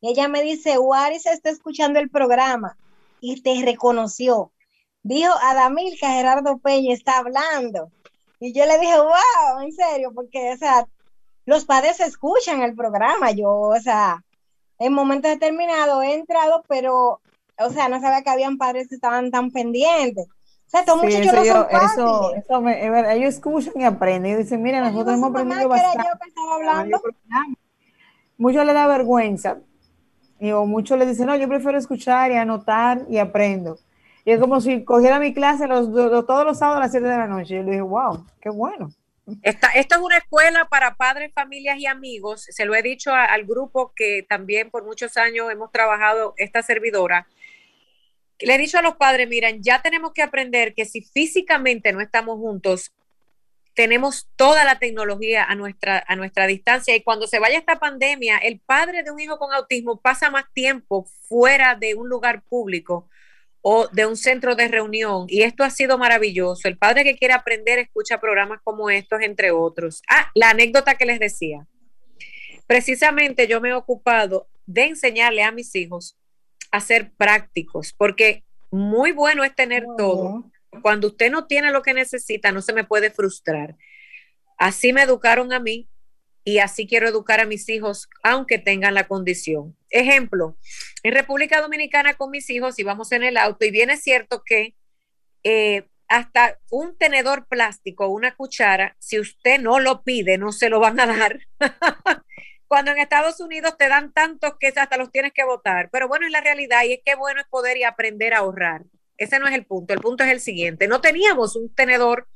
Ella 0.02 0.28
me 0.28 0.42
dice, 0.42 0.78
Waris 0.78 1.26
está 1.26 1.50
escuchando 1.50 2.00
el 2.00 2.10
programa 2.10 2.78
y 3.22 3.42
te 3.42 3.62
reconoció 3.64 4.52
dijo 5.06 5.32
Adamilka 5.44 6.10
Gerardo 6.10 6.58
Peña 6.58 6.94
está 6.94 7.20
hablando. 7.20 7.92
Y 8.40 8.54
yo 8.54 8.66
le 8.66 8.80
dije, 8.80 8.98
wow, 8.98 9.62
en 9.62 9.72
serio, 9.72 10.12
porque, 10.14 10.52
o 10.52 10.58
sea, 10.58 10.88
los 11.46 11.64
padres 11.66 12.00
escuchan 12.00 12.64
el 12.64 12.76
programa. 12.76 13.32
Yo, 13.32 13.52
o 13.52 13.80
sea, 13.80 14.24
en 14.80 14.94
momentos 14.94 15.32
determinados 15.32 16.04
he 16.04 16.16
entrado, 16.16 16.64
pero, 16.68 17.22
o 17.60 17.70
sea, 17.70 17.88
no 17.88 18.02
sabía 18.02 18.24
que 18.24 18.30
habían 18.32 18.58
padres 18.58 18.88
que 18.88 18.96
estaban 18.96 19.30
tan 19.30 19.52
pendientes. 19.52 20.26
O 20.28 20.70
sea, 20.70 20.84
todos 20.84 21.04
muchachos 21.04 21.34
no 21.34 21.46
son 21.46 21.68
eso, 21.70 22.36
eso 22.36 22.62
me, 22.62 23.14
ellos 23.16 23.36
escuchan 23.36 23.74
y 23.76 23.84
aprenden. 23.84 24.34
Y 24.34 24.36
dicen, 24.38 24.64
mira, 24.64 24.82
nosotros 24.82 25.16
hemos 25.16 25.30
aprendido 25.30 25.70
bastante. 25.70 26.00
Yo 26.00 26.20
que 26.20 26.30
estaba 26.30 26.56
hablando. 26.56 27.02
Muchos 28.38 28.66
le 28.66 28.74
da 28.74 28.88
vergüenza. 28.88 29.58
Y, 30.40 30.52
o 30.52 30.66
muchos 30.66 30.98
le 30.98 31.06
dicen, 31.06 31.28
no, 31.28 31.36
yo 31.36 31.48
prefiero 31.48 31.78
escuchar 31.78 32.32
y 32.32 32.36
anotar 32.38 33.04
y 33.08 33.20
aprendo. 33.20 33.78
Y 34.26 34.32
es 34.32 34.40
como 34.40 34.60
si 34.60 34.84
cogiera 34.84 35.20
mi 35.20 35.36
clase 35.36 35.68
los, 35.68 35.94
todos 35.94 36.44
los 36.44 36.58
sábados 36.58 36.78
a 36.78 36.80
las 36.82 36.92
7 36.92 37.08
de 37.08 37.18
la 37.18 37.28
noche. 37.28 37.58
Yo 37.58 37.64
le 37.64 37.72
dije, 37.72 37.82
wow, 37.82 38.26
qué 38.42 38.50
bueno. 38.50 38.90
Esta, 39.44 39.70
esto 39.70 39.96
es 39.96 40.02
una 40.02 40.18
escuela 40.18 40.66
para 40.66 40.96
padres, 40.96 41.32
familias 41.32 41.78
y 41.78 41.86
amigos. 41.86 42.48
Se 42.50 42.66
lo 42.66 42.74
he 42.74 42.82
dicho 42.82 43.14
al 43.14 43.46
grupo 43.46 43.94
que 43.96 44.26
también 44.28 44.72
por 44.72 44.84
muchos 44.84 45.16
años 45.18 45.52
hemos 45.52 45.72
trabajado 45.72 46.34
esta 46.38 46.64
servidora. 46.64 47.28
Le 48.40 48.56
he 48.56 48.58
dicho 48.58 48.80
a 48.80 48.82
los 48.82 48.96
padres, 48.96 49.30
miren, 49.30 49.62
ya 49.62 49.84
tenemos 49.84 50.12
que 50.12 50.24
aprender 50.24 50.74
que 50.74 50.86
si 50.86 51.02
físicamente 51.02 51.94
no 51.94 52.02
estamos 52.02 52.40
juntos, 52.40 52.94
tenemos 53.76 54.28
toda 54.36 54.64
la 54.66 54.80
tecnología 54.80 55.44
a 55.44 55.54
nuestra, 55.54 56.04
a 56.08 56.16
nuestra 56.16 56.48
distancia 56.48 56.96
y 56.96 57.04
cuando 57.04 57.28
se 57.28 57.40
vaya 57.40 57.60
esta 57.60 57.78
pandemia, 57.78 58.38
el 58.38 58.60
padre 58.60 59.04
de 59.04 59.12
un 59.12 59.20
hijo 59.20 59.38
con 59.38 59.54
autismo 59.54 60.02
pasa 60.02 60.32
más 60.32 60.46
tiempo 60.54 61.06
fuera 61.28 61.76
de 61.76 61.94
un 61.94 62.10
lugar 62.10 62.42
público 62.44 63.08
o 63.68 63.88
de 63.88 64.06
un 64.06 64.16
centro 64.16 64.56
de 64.56 64.68
reunión. 64.68 65.26
Y 65.28 65.42
esto 65.42 65.64
ha 65.64 65.72
sido 65.72 65.98
maravilloso. 65.98 66.68
El 66.68 66.78
padre 66.78 67.04
que 67.04 67.18
quiere 67.18 67.34
aprender 67.34 67.80
escucha 67.80 68.20
programas 68.20 68.60
como 68.64 68.92
estos, 68.92 69.22
entre 69.22 69.50
otros. 69.50 70.04
Ah, 70.08 70.30
la 70.36 70.52
anécdota 70.52 70.94
que 70.94 71.08
les 71.08 71.20
decía. 71.20 71.66
Precisamente 72.68 73.48
yo 73.48 73.62
me 73.62 73.70
he 73.70 73.74
ocupado 73.74 74.48
de 74.68 74.84
enseñarle 74.84 75.42
a 75.42 75.52
mis 75.52 75.74
hijos 75.76 76.16
a 76.70 76.80
ser 76.80 77.12
prácticos, 77.18 77.92
porque 77.92 78.44
muy 78.70 79.14
bueno 79.14 79.44
es 79.44 79.56
tener 79.56 79.84
todo. 79.98 80.44
Cuando 80.84 81.08
usted 81.08 81.32
no 81.32 81.48
tiene 81.48 81.72
lo 81.72 81.82
que 81.82 81.96
necesita, 81.96 82.52
no 82.52 82.62
se 82.62 82.72
me 82.72 82.84
puede 82.84 83.10
frustrar. 83.10 83.76
Así 84.60 84.94
me 84.94 85.02
educaron 85.02 85.52
a 85.54 85.60
mí 85.60 85.90
y 86.48 86.60
así 86.60 86.86
quiero 86.88 87.10
educar 87.10 87.40
a 87.40 87.46
mis 87.46 87.68
hijos, 87.70 88.08
aunque 88.22 88.60
tengan 88.60 88.94
la 88.94 89.08
condición. 89.08 89.76
Ejemplo, 89.90 90.56
en 91.02 91.14
República 91.14 91.60
Dominicana 91.60 92.14
con 92.14 92.30
mis 92.30 92.50
hijos 92.52 92.78
íbamos 92.78 93.12
en 93.12 93.24
el 93.24 93.36
auto 93.36 93.66
y 93.66 93.72
bien 93.72 93.90
es 93.90 94.04
cierto 94.04 94.44
que 94.46 94.76
eh, 95.44 95.88
hasta 96.08 96.60
un 96.70 96.96
tenedor 96.98 97.48
plástico, 97.48 98.08
una 98.10 98.36
cuchara, 98.36 98.96
si 99.00 99.20
usted 99.20 99.60
no 99.60 99.80
lo 99.80 100.04
pide, 100.04 100.38
no 100.38 100.52
se 100.52 100.70
lo 100.70 100.80
van 100.80 101.00
a 101.00 101.08
dar. 101.08 101.40
Cuando 102.68 102.92
en 102.92 103.00
Estados 103.00 103.40
Unidos 103.40 103.76
te 103.78 103.90
dan 103.90 104.14
tantos 104.14 104.54
que 104.60 104.68
hasta 104.68 104.98
los 104.98 105.12
tienes 105.12 105.34
que 105.34 105.44
votar. 105.44 105.90
Pero 105.92 106.08
bueno, 106.08 106.28
es 106.28 106.32
la 106.32 106.42
realidad 106.42 106.84
y 106.84 106.94
es 106.94 107.00
que 107.04 107.16
bueno 107.16 107.42
es 107.42 107.48
poder 107.48 107.78
y 107.78 107.84
aprender 107.84 108.36
a 108.36 108.40
ahorrar. 108.40 108.84
Ese 109.18 109.40
no 109.40 109.48
es 109.48 109.56
el 109.56 109.66
punto. 109.66 109.94
El 109.94 110.02
punto 110.02 110.24
es 110.24 110.32
el 110.32 110.42
siguiente. 110.42 110.88
No 110.88 111.02
teníamos 111.02 111.56
un 111.56 111.74
tenedor 111.74 112.28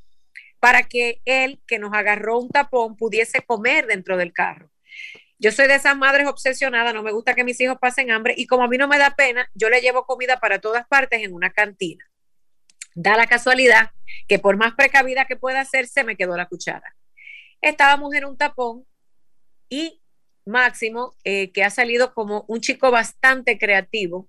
para 0.59 0.83
que 0.83 1.21
él, 1.25 1.61
que 1.67 1.79
nos 1.79 1.93
agarró 1.93 2.39
un 2.39 2.49
tapón, 2.49 2.95
pudiese 2.95 3.41
comer 3.41 3.87
dentro 3.87 4.17
del 4.17 4.33
carro. 4.33 4.71
Yo 5.37 5.51
soy 5.51 5.67
de 5.67 5.75
esas 5.75 5.95
madres 5.95 6.27
obsesionadas, 6.27 6.93
no 6.93 7.01
me 7.01 7.11
gusta 7.11 7.33
que 7.33 7.43
mis 7.43 7.59
hijos 7.61 7.77
pasen 7.79 8.11
hambre 8.11 8.33
y 8.37 8.45
como 8.45 8.63
a 8.63 8.67
mí 8.67 8.77
no 8.77 8.87
me 8.87 8.97
da 8.97 9.15
pena, 9.15 9.49
yo 9.53 9.69
le 9.69 9.79
llevo 9.81 10.05
comida 10.05 10.39
para 10.39 10.59
todas 10.59 10.85
partes 10.87 11.23
en 11.23 11.33
una 11.33 11.51
cantina. 11.51 12.05
Da 12.93 13.15
la 13.15 13.27
casualidad 13.27 13.91
que 14.27 14.39
por 14.39 14.57
más 14.57 14.73
precavida 14.75 15.25
que 15.25 15.37
pueda 15.37 15.61
hacer, 15.61 15.87
se 15.87 16.03
me 16.03 16.17
quedó 16.17 16.35
la 16.35 16.47
cuchara. 16.47 16.95
Estábamos 17.61 18.13
en 18.13 18.25
un 18.25 18.37
tapón 18.37 18.85
y 19.69 20.01
Máximo, 20.49 21.15
eh, 21.23 21.51
que 21.51 21.63
ha 21.63 21.69
salido 21.69 22.13
como 22.13 22.43
un 22.47 22.59
chico 22.59 22.91
bastante 22.91 23.57
creativo, 23.57 24.27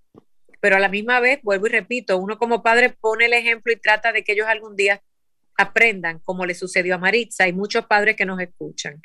pero 0.61 0.77
a 0.77 0.81
la 0.81 0.89
misma 0.89 1.19
vez, 1.19 1.41
vuelvo 1.43 1.67
y 1.67 1.71
repito, 1.71 2.19
uno 2.19 2.39
como 2.39 2.63
padre 2.63 2.91
pone 2.91 3.25
el 3.27 3.33
ejemplo 3.33 3.73
y 3.73 3.77
trata 3.77 4.13
de 4.13 4.23
que 4.23 4.33
ellos 4.33 4.47
algún 4.47 4.77
día 4.77 5.03
aprendan, 5.61 6.19
como 6.21 6.47
le 6.47 6.55
sucedió 6.55 6.95
a 6.95 6.99
Maritza. 6.99 7.45
Hay 7.45 7.53
muchos 7.53 7.87
padres 7.87 8.17
que 8.17 8.27
nos 8.27 8.41
escuchan. 8.41 9.01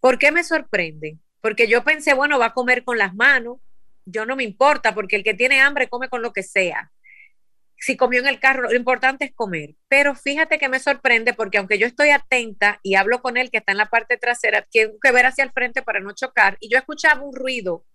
¿Por 0.00 0.18
qué 0.18 0.32
me 0.32 0.44
sorprende? 0.44 1.18
Porque 1.40 1.68
yo 1.68 1.84
pensé, 1.84 2.14
bueno, 2.14 2.38
va 2.38 2.46
a 2.46 2.54
comer 2.54 2.84
con 2.84 2.98
las 2.98 3.14
manos, 3.14 3.58
yo 4.04 4.26
no 4.26 4.36
me 4.36 4.44
importa, 4.44 4.94
porque 4.94 5.16
el 5.16 5.24
que 5.24 5.34
tiene 5.34 5.60
hambre 5.60 5.88
come 5.88 6.08
con 6.08 6.22
lo 6.22 6.32
que 6.32 6.42
sea. 6.42 6.90
Si 7.76 7.96
comió 7.96 8.20
en 8.20 8.26
el 8.26 8.40
carro, 8.40 8.68
lo 8.68 8.76
importante 8.76 9.24
es 9.24 9.32
comer. 9.34 9.74
Pero 9.88 10.14
fíjate 10.14 10.58
que 10.58 10.68
me 10.68 10.80
sorprende 10.80 11.32
porque 11.32 11.58
aunque 11.58 11.78
yo 11.78 11.86
estoy 11.86 12.10
atenta 12.10 12.78
y 12.82 12.94
hablo 12.94 13.22
con 13.22 13.36
él 13.38 13.50
que 13.50 13.58
está 13.58 13.72
en 13.72 13.78
la 13.78 13.86
parte 13.86 14.18
trasera, 14.18 14.66
tengo 14.70 14.98
que 15.02 15.12
ver 15.12 15.26
hacia 15.26 15.44
el 15.44 15.52
frente 15.52 15.82
para 15.82 16.00
no 16.00 16.12
chocar, 16.12 16.56
y 16.60 16.70
yo 16.70 16.78
escuchaba 16.78 17.22
un 17.22 17.34
ruido 17.34 17.86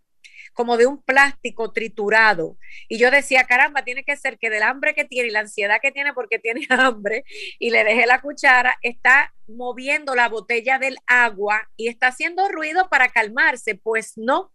como 0.56 0.78
de 0.78 0.88
un 0.88 1.04
plástico 1.04 1.72
triturado. 1.72 2.58
Y 2.88 2.98
yo 2.98 3.12
decía, 3.12 3.46
caramba, 3.46 3.84
tiene 3.84 4.04
que 4.04 4.16
ser 4.16 4.40
que 4.40 4.50
del 4.50 4.64
hambre 4.64 4.96
que 4.96 5.06
tiene 5.06 5.28
y 5.28 5.32
la 5.32 5.42
ansiedad 5.42 5.80
que 5.82 5.92
tiene 5.92 6.14
porque 6.14 6.40
tiene 6.40 6.66
hambre 6.70 7.26
y 7.60 7.70
le 7.70 7.84
dejé 7.84 8.08
la 8.08 8.22
cuchara, 8.22 8.78
está 8.82 9.34
moviendo 9.48 10.16
la 10.16 10.30
botella 10.30 10.80
del 10.80 10.98
agua 11.06 11.70
y 11.76 11.90
está 11.90 12.08
haciendo 12.08 12.48
ruido 12.48 12.90
para 12.90 13.10
calmarse. 13.10 13.76
Pues 13.76 14.14
no, 14.16 14.54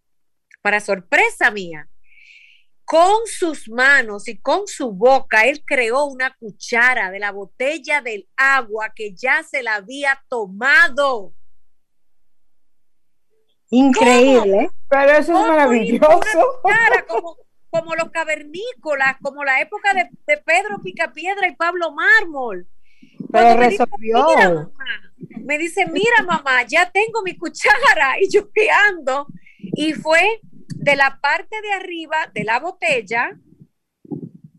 para 0.62 0.80
sorpresa 0.80 1.50
mía, 1.50 1.88
con 2.86 3.26
sus 3.26 3.68
manos 3.68 4.26
y 4.26 4.38
con 4.38 4.66
su 4.66 4.92
boca, 4.92 5.42
él 5.42 5.62
creó 5.66 6.06
una 6.06 6.34
cuchara 6.34 7.10
de 7.10 7.20
la 7.20 7.30
botella 7.30 8.00
del 8.00 8.26
agua 8.36 8.92
que 8.96 9.14
ya 9.14 9.42
se 9.42 9.62
la 9.62 9.76
había 9.76 10.24
tomado. 10.28 11.34
Increíble. 13.70 14.70
Pero 14.88 15.12
eso 15.12 15.32
es 15.32 15.48
maravilloso. 15.48 16.60
como, 17.08 17.36
como, 17.70 17.94
los 17.94 18.10
cavernícolas, 18.10 19.16
como 19.22 19.44
la 19.44 19.60
época 19.60 19.94
de, 19.94 20.36
Pedro 20.38 20.80
Picapiedra 20.82 21.48
y 21.48 21.54
Pablo 21.54 21.92
Mármol. 21.92 22.66
Pero 23.32 23.56
resolvió. 23.56 24.72
Me 25.38 25.58
dice, 25.58 25.86
mira 25.86 26.22
mamá, 26.26 26.64
ya 26.64 26.90
tengo 26.90 27.22
mi 27.22 27.36
cuchara 27.36 28.16
y 28.20 28.28
yo 28.28 28.48
ando. 28.88 29.26
Y 29.58 29.92
fue 29.92 30.40
de 30.76 30.96
la 30.96 31.18
parte 31.20 31.60
de 31.62 31.72
arriba 31.72 32.30
de 32.34 32.44
la 32.44 32.58
botella, 32.58 33.38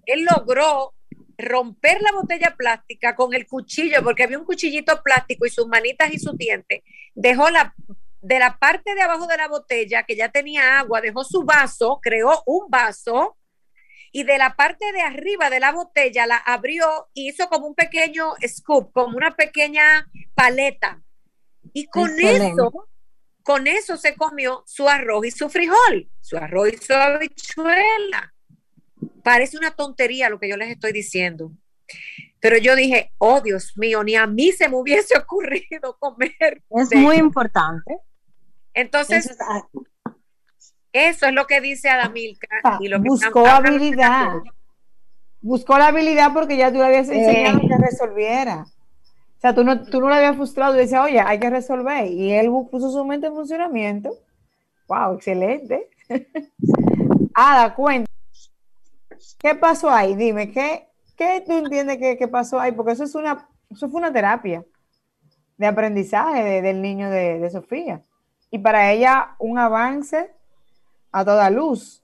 él 0.06 0.26
logró 0.30 0.94
romper 1.38 2.02
la 2.02 2.12
botella 2.12 2.56
plástica 2.58 3.16
con 3.16 3.34
el 3.34 3.48
cuchillo, 3.48 4.04
porque 4.04 4.24
había 4.24 4.38
un 4.38 4.46
cuchillito 4.46 5.02
plástico 5.04 5.46
y 5.46 5.50
sus 5.50 5.68
manitas 5.68 6.14
y 6.14 6.20
su 6.20 6.34
diente, 6.34 6.84
dejó 7.16 7.50
la 7.50 7.74
de 8.22 8.40
la 8.40 8.58
parte 8.58 8.94
de 8.96 9.02
abajo 9.02 9.28
de 9.28 9.38
la 9.38 9.48
botella 9.48 10.04
que 10.04 10.16
ya 10.16 10.30
tenía 10.30 10.80
agua, 10.80 11.02
dejó 11.02 11.24
su 11.24 11.44
vaso, 11.44 12.00
creó 12.02 12.44
un 12.46 12.70
vaso 12.70 13.38
y 14.12 14.24
de 14.24 14.38
la 14.38 14.56
parte 14.56 14.92
de 14.92 15.02
arriba 15.02 15.50
de 15.50 15.60
la 15.60 15.72
botella 15.72 16.28
la 16.28 16.38
abrió 16.38 17.10
y 17.14 17.30
hizo 17.30 17.48
como 17.48 17.68
un 17.68 17.76
pequeño 17.76 18.34
scoop, 18.46 18.92
como 18.92 19.18
una 19.18 19.36
pequeña 19.36 20.08
paleta. 20.36 21.02
Y 21.74 21.88
con 21.88 22.20
eso, 22.20 22.90
con 23.44 23.68
eso 23.68 23.98
se 23.98 24.16
comió 24.16 24.64
su 24.66 24.90
arroz 24.90 25.26
y 25.26 25.32
su 25.32 25.50
frijol, 25.50 26.10
su 26.20 26.38
arroz 26.38 26.74
y 26.74 26.78
su 26.78 26.94
habichuela. 26.94 28.34
Parece 29.24 29.58
una 29.58 29.72
tontería 29.72 30.30
lo 30.30 30.40
que 30.40 30.50
yo 30.50 30.58
les 30.58 30.70
estoy 30.70 30.92
diciendo. 30.92 31.54
Pero 32.42 32.58
yo 32.58 32.76
dije, 32.76 33.14
oh 33.18 33.40
Dios 33.40 33.78
mío, 33.78 34.04
ni 34.04 34.16
a 34.16 34.28
mí 34.28 34.52
se 34.52 34.68
me 34.68 34.76
hubiese 34.76 35.18
ocurrido 35.18 35.98
comer. 36.00 36.64
Es 36.70 36.94
muy 36.96 37.16
importante. 37.16 37.98
Entonces, 38.74 39.38
eso 40.94 41.26
es 41.26 41.34
lo 41.34 41.48
que 41.48 41.62
dice 41.62 41.90
Adamilka. 41.90 42.48
Ah, 42.64 42.78
y 42.82 42.88
lo 42.88 43.00
buscó 43.00 43.46
habilidad. 43.46 44.34
Buscó 45.42 45.78
la 45.78 45.88
habilidad 45.88 46.34
porque 46.34 46.58
ya 46.58 46.72
tú 46.72 46.78
le 46.78 46.86
habías 46.86 47.10
enseñado 47.10 47.60
que 47.60 47.78
resolviera. 47.78 48.66
O 49.38 49.42
sea, 49.42 49.56
tú 49.56 49.64
no, 49.64 49.84
tú 49.84 50.00
no 50.00 50.10
le 50.10 50.16
habías 50.16 50.36
frustrado 50.36 50.76
y 50.76 50.80
decías, 50.80 51.04
oye, 51.04 51.20
hay 51.20 51.40
que 51.40 51.50
resolver. 51.50 52.08
Y 52.08 52.32
él 52.34 52.52
puso 52.70 52.92
su 52.92 53.04
mente 53.06 53.28
en 53.28 53.34
funcionamiento. 53.34 54.16
¡Wow! 54.88 55.16
Excelente. 55.16 55.90
Ada, 57.34 57.74
cuenta. 57.74 58.12
¿Qué 59.40 59.56
pasó 59.56 59.90
ahí? 59.90 60.16
Dime, 60.16 60.52
¿qué, 60.52 60.90
qué 61.18 61.44
tú 61.46 61.54
entiendes 61.54 61.98
que, 61.98 62.28
pasó 62.28 62.60
ahí? 62.60 62.74
Porque 62.74 62.92
eso, 62.92 63.06
es 63.06 63.16
una, 63.16 63.48
eso 63.70 63.90
fue 63.90 64.00
una 64.00 64.14
terapia 64.14 64.64
de 65.58 65.68
aprendizaje 65.68 66.62
del 66.62 66.82
niño 66.82 67.10
de, 67.10 67.40
de 67.40 67.50
Sofía 67.50 68.04
y 68.52 68.60
para 68.60 68.92
ella 68.92 69.36
un 69.40 69.58
avance 69.58 70.30
a 71.12 71.26
toda 71.26 71.50
luz. 71.50 72.04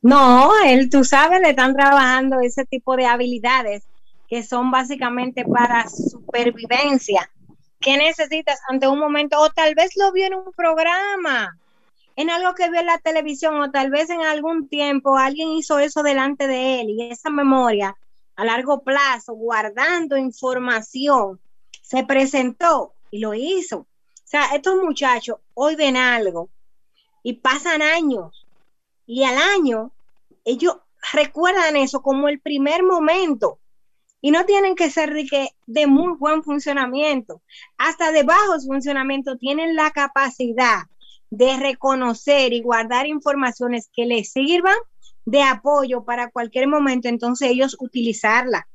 No, 0.00 0.50
él, 0.64 0.90
tú 0.90 1.04
sabes, 1.04 1.40
le 1.40 1.50
están 1.50 1.74
trabajando 1.74 2.40
ese 2.40 2.64
tipo 2.64 2.96
de 2.96 3.06
habilidades 3.06 3.84
que 4.28 4.42
son 4.42 4.70
básicamente 4.70 5.44
para 5.44 5.88
supervivencia. 5.88 7.30
¿Qué 7.80 7.98
necesitas 7.98 8.58
ante 8.68 8.88
un 8.88 8.98
momento? 8.98 9.38
O 9.38 9.50
tal 9.50 9.74
vez 9.74 9.90
lo 9.96 10.10
vio 10.12 10.26
en 10.26 10.34
un 10.34 10.52
programa, 10.56 11.58
en 12.16 12.30
algo 12.30 12.54
que 12.54 12.70
vio 12.70 12.80
en 12.80 12.86
la 12.86 12.98
televisión, 12.98 13.60
o 13.60 13.70
tal 13.70 13.90
vez 13.90 14.08
en 14.08 14.22
algún 14.22 14.68
tiempo 14.68 15.16
alguien 15.18 15.50
hizo 15.50 15.78
eso 15.78 16.02
delante 16.02 16.46
de 16.46 16.80
él 16.80 16.90
y 16.90 17.10
esa 17.10 17.28
memoria 17.28 17.94
a 18.36 18.44
largo 18.44 18.82
plazo, 18.82 19.34
guardando 19.34 20.16
información, 20.16 21.38
se 21.82 22.04
presentó 22.04 22.94
y 23.10 23.20
lo 23.20 23.34
hizo 23.34 23.86
sea, 24.24 24.54
estos 24.54 24.76
muchachos 24.82 25.38
hoy 25.54 25.76
ven 25.76 25.96
algo 25.96 26.48
y 27.22 27.34
pasan 27.34 27.82
años 27.82 28.46
y 29.06 29.24
al 29.24 29.36
año 29.36 29.92
ellos 30.44 30.76
recuerdan 31.12 31.76
eso 31.76 32.02
como 32.02 32.28
el 32.28 32.40
primer 32.40 32.82
momento 32.82 33.58
y 34.20 34.30
no 34.30 34.46
tienen 34.46 34.74
que 34.74 34.90
ser 34.90 35.12
de, 35.12 35.50
de 35.66 35.86
muy 35.86 36.16
buen 36.16 36.42
funcionamiento, 36.42 37.42
hasta 37.76 38.10
de 38.10 38.22
bajo 38.22 38.58
funcionamiento 38.66 39.36
tienen 39.36 39.76
la 39.76 39.90
capacidad 39.90 40.84
de 41.28 41.56
reconocer 41.58 42.54
y 42.54 42.62
guardar 42.62 43.06
informaciones 43.06 43.90
que 43.92 44.06
les 44.06 44.32
sirvan 44.32 44.76
de 45.26 45.42
apoyo 45.42 46.04
para 46.04 46.30
cualquier 46.30 46.68
momento, 46.68 47.08
entonces 47.08 47.50
ellos 47.50 47.76
utilizarla 47.80 48.66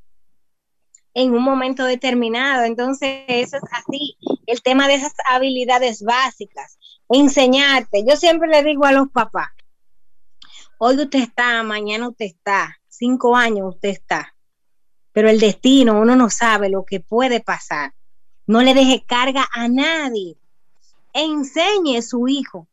en 1.14 1.32
un 1.32 1.42
momento 1.42 1.84
determinado. 1.84 2.64
Entonces, 2.64 3.24
eso 3.28 3.56
es 3.56 3.62
así, 3.72 4.16
el 4.46 4.62
tema 4.62 4.88
de 4.88 4.94
esas 4.94 5.14
habilidades 5.28 6.02
básicas, 6.02 6.78
enseñarte. 7.08 8.04
Yo 8.06 8.16
siempre 8.16 8.48
le 8.48 8.62
digo 8.62 8.84
a 8.84 8.92
los 8.92 9.08
papás, 9.08 9.50
hoy 10.78 10.96
usted 10.96 11.20
está, 11.20 11.62
mañana 11.62 12.08
usted 12.08 12.26
está, 12.26 12.78
cinco 12.88 13.36
años 13.36 13.74
usted 13.74 13.90
está, 13.90 14.34
pero 15.12 15.28
el 15.28 15.40
destino, 15.40 16.00
uno 16.00 16.16
no 16.16 16.30
sabe 16.30 16.68
lo 16.68 16.84
que 16.84 17.00
puede 17.00 17.40
pasar. 17.40 17.94
No 18.46 18.62
le 18.62 18.74
deje 18.74 19.04
carga 19.06 19.48
a 19.52 19.68
nadie. 19.68 20.36
Enseñe 21.12 21.98
a 21.98 22.02
su 22.02 22.28
hijo. 22.28 22.68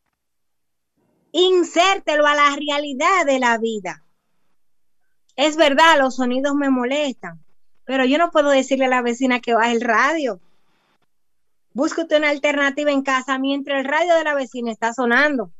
Insértelo 1.31 2.25
a 2.25 2.35
la 2.35 2.55
realidad 2.55 3.25
de 3.25 3.39
la 3.39 3.57
vida. 3.57 4.03
Es 5.35 5.55
verdad, 5.55 5.99
los 5.99 6.15
sonidos 6.15 6.55
me 6.55 6.69
molestan, 6.69 7.43
pero 7.87 8.03
yo 8.03 8.17
no 8.17 8.31
puedo 8.31 8.49
decirle 8.49 8.85
a 8.85 8.89
la 8.89 9.01
vecina 9.01 9.39
que 9.39 9.53
baje 9.53 9.71
el 9.71 9.79
radio. 9.79 10.41
Búscate 11.73 12.17
una 12.17 12.29
alternativa 12.29 12.91
en 12.91 13.01
casa 13.01 13.39
mientras 13.39 13.79
el 13.79 13.85
radio 13.85 14.13
de 14.13 14.25
la 14.25 14.35
vecina 14.35 14.73
está 14.73 14.93
sonando. 14.93 15.51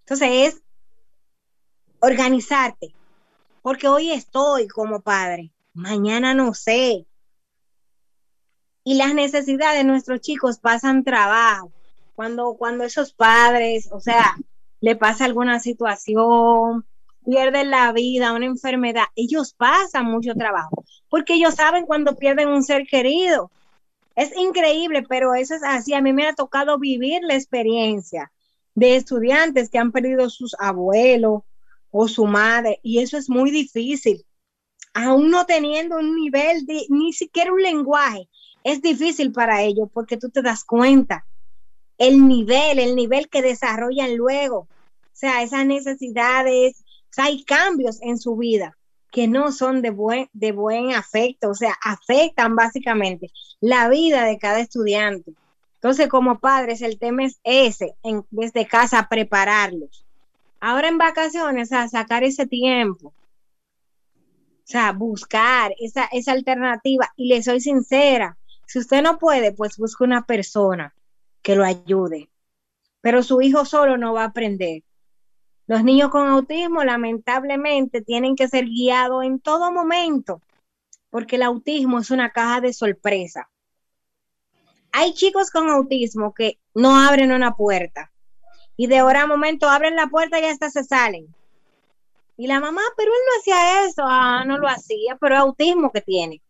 Entonces 0.00 0.28
es 0.32 0.62
organizarte, 2.00 2.94
porque 3.60 3.86
hoy 3.86 4.12
estoy 4.12 4.66
como 4.66 5.02
padre, 5.02 5.52
mañana 5.74 6.32
no 6.32 6.54
sé. 6.54 7.06
Y 8.82 8.94
las 8.94 9.12
necesidades 9.12 9.76
de 9.76 9.84
nuestros 9.84 10.22
chicos 10.22 10.58
pasan 10.58 11.04
trabajo. 11.04 11.70
Cuando, 12.14 12.54
cuando 12.54 12.84
esos 12.84 13.12
padres, 13.12 13.90
o 13.92 14.00
sea, 14.00 14.36
le 14.80 14.96
pasa 14.96 15.26
alguna 15.26 15.60
situación, 15.60 16.86
pierden 17.26 17.70
la 17.70 17.92
vida, 17.92 18.32
una 18.32 18.46
enfermedad, 18.46 19.04
ellos 19.16 19.52
pasan 19.52 20.06
mucho 20.06 20.34
trabajo, 20.34 20.84
porque 21.10 21.34
ellos 21.34 21.54
saben 21.54 21.84
cuando 21.84 22.16
pierden 22.16 22.48
un 22.48 22.62
ser 22.62 22.86
querido. 22.86 23.50
Es 24.14 24.34
increíble, 24.36 25.04
pero 25.06 25.34
eso 25.34 25.54
es 25.54 25.62
así. 25.62 25.92
A 25.92 26.00
mí 26.00 26.12
me 26.12 26.26
ha 26.26 26.32
tocado 26.32 26.78
vivir 26.78 27.20
la 27.22 27.34
experiencia 27.34 28.32
de 28.74 28.96
estudiantes 28.96 29.68
que 29.68 29.78
han 29.78 29.92
perdido 29.92 30.30
sus 30.30 30.54
abuelos 30.58 31.42
o 31.90 32.08
su 32.08 32.26
madre, 32.26 32.78
y 32.82 33.00
eso 33.00 33.18
es 33.18 33.28
muy 33.28 33.50
difícil. 33.50 34.24
Aún 34.94 35.30
no 35.30 35.44
teniendo 35.44 35.98
un 35.98 36.14
nivel 36.16 36.64
de, 36.64 36.86
ni 36.88 37.12
siquiera 37.12 37.52
un 37.52 37.62
lenguaje, 37.62 38.28
es 38.64 38.80
difícil 38.80 39.32
para 39.32 39.62
ellos 39.62 39.88
porque 39.92 40.16
tú 40.16 40.30
te 40.30 40.42
das 40.42 40.64
cuenta 40.64 41.26
el 41.98 42.26
nivel, 42.26 42.78
el 42.78 42.96
nivel 42.96 43.28
que 43.28 43.42
desarrollan 43.42 44.16
luego. 44.16 44.60
O 44.60 45.18
sea, 45.18 45.42
esas 45.42 45.64
necesidades 45.64 46.84
hay 47.18 47.44
cambios 47.44 48.00
en 48.02 48.18
su 48.18 48.36
vida 48.36 48.76
que 49.10 49.28
no 49.28 49.52
son 49.52 49.82
de 49.82 49.90
buen, 49.90 50.28
de 50.32 50.52
buen 50.52 50.92
afecto, 50.92 51.50
o 51.50 51.54
sea, 51.54 51.74
afectan 51.82 52.54
básicamente 52.54 53.30
la 53.60 53.88
vida 53.88 54.24
de 54.24 54.38
cada 54.38 54.60
estudiante. 54.60 55.32
Entonces, 55.74 56.08
como 56.08 56.38
padres, 56.38 56.82
el 56.82 56.98
tema 56.98 57.24
es 57.24 57.38
ese, 57.44 57.94
en, 58.02 58.24
desde 58.30 58.66
casa, 58.66 59.08
prepararlos. 59.08 60.04
ahora 60.60 60.88
en 60.88 60.98
vacaciones, 60.98 61.72
a 61.72 61.88
sacar 61.88 62.24
ese 62.24 62.46
tiempo. 62.46 63.08
O 63.08 64.68
sea, 64.68 64.92
buscar 64.92 65.72
esa, 65.78 66.06
esa 66.06 66.32
alternativa. 66.32 67.12
Y 67.16 67.28
le 67.28 67.42
soy 67.42 67.60
sincera, 67.60 68.36
si 68.66 68.80
usted 68.80 69.02
no 69.02 69.18
puede, 69.18 69.52
pues 69.52 69.76
busque 69.78 70.02
una 70.02 70.26
persona 70.26 70.92
que 71.40 71.54
lo 71.54 71.64
ayude. 71.64 72.28
Pero 73.00 73.22
su 73.22 73.40
hijo 73.40 73.64
solo 73.64 73.96
no 73.96 74.12
va 74.12 74.22
a 74.22 74.26
aprender. 74.26 74.82
Los 75.66 75.82
niños 75.82 76.10
con 76.10 76.28
autismo 76.28 76.84
lamentablemente 76.84 78.00
tienen 78.00 78.36
que 78.36 78.48
ser 78.48 78.66
guiados 78.66 79.24
en 79.24 79.40
todo 79.40 79.72
momento, 79.72 80.40
porque 81.10 81.36
el 81.36 81.42
autismo 81.42 81.98
es 81.98 82.10
una 82.10 82.30
caja 82.30 82.60
de 82.60 82.72
sorpresa. 82.72 83.48
Hay 84.92 85.12
chicos 85.12 85.50
con 85.50 85.68
autismo 85.68 86.32
que 86.32 86.58
no 86.74 86.96
abren 86.96 87.32
una 87.32 87.54
puerta 87.54 88.12
y 88.76 88.86
de 88.86 89.02
hora 89.02 89.22
a 89.22 89.26
momento 89.26 89.68
abren 89.68 89.96
la 89.96 90.06
puerta 90.06 90.38
y 90.40 90.44
hasta 90.44 90.70
se 90.70 90.84
salen. 90.84 91.34
Y 92.36 92.46
la 92.46 92.60
mamá, 92.60 92.82
pero 92.96 93.10
él 93.10 93.18
no 93.26 93.40
hacía 93.40 93.86
eso, 93.86 94.02
ah, 94.04 94.44
no 94.46 94.58
lo 94.58 94.68
hacía, 94.68 95.16
pero 95.20 95.34
es 95.34 95.40
autismo 95.40 95.90
que 95.90 96.02
tiene. 96.02 96.42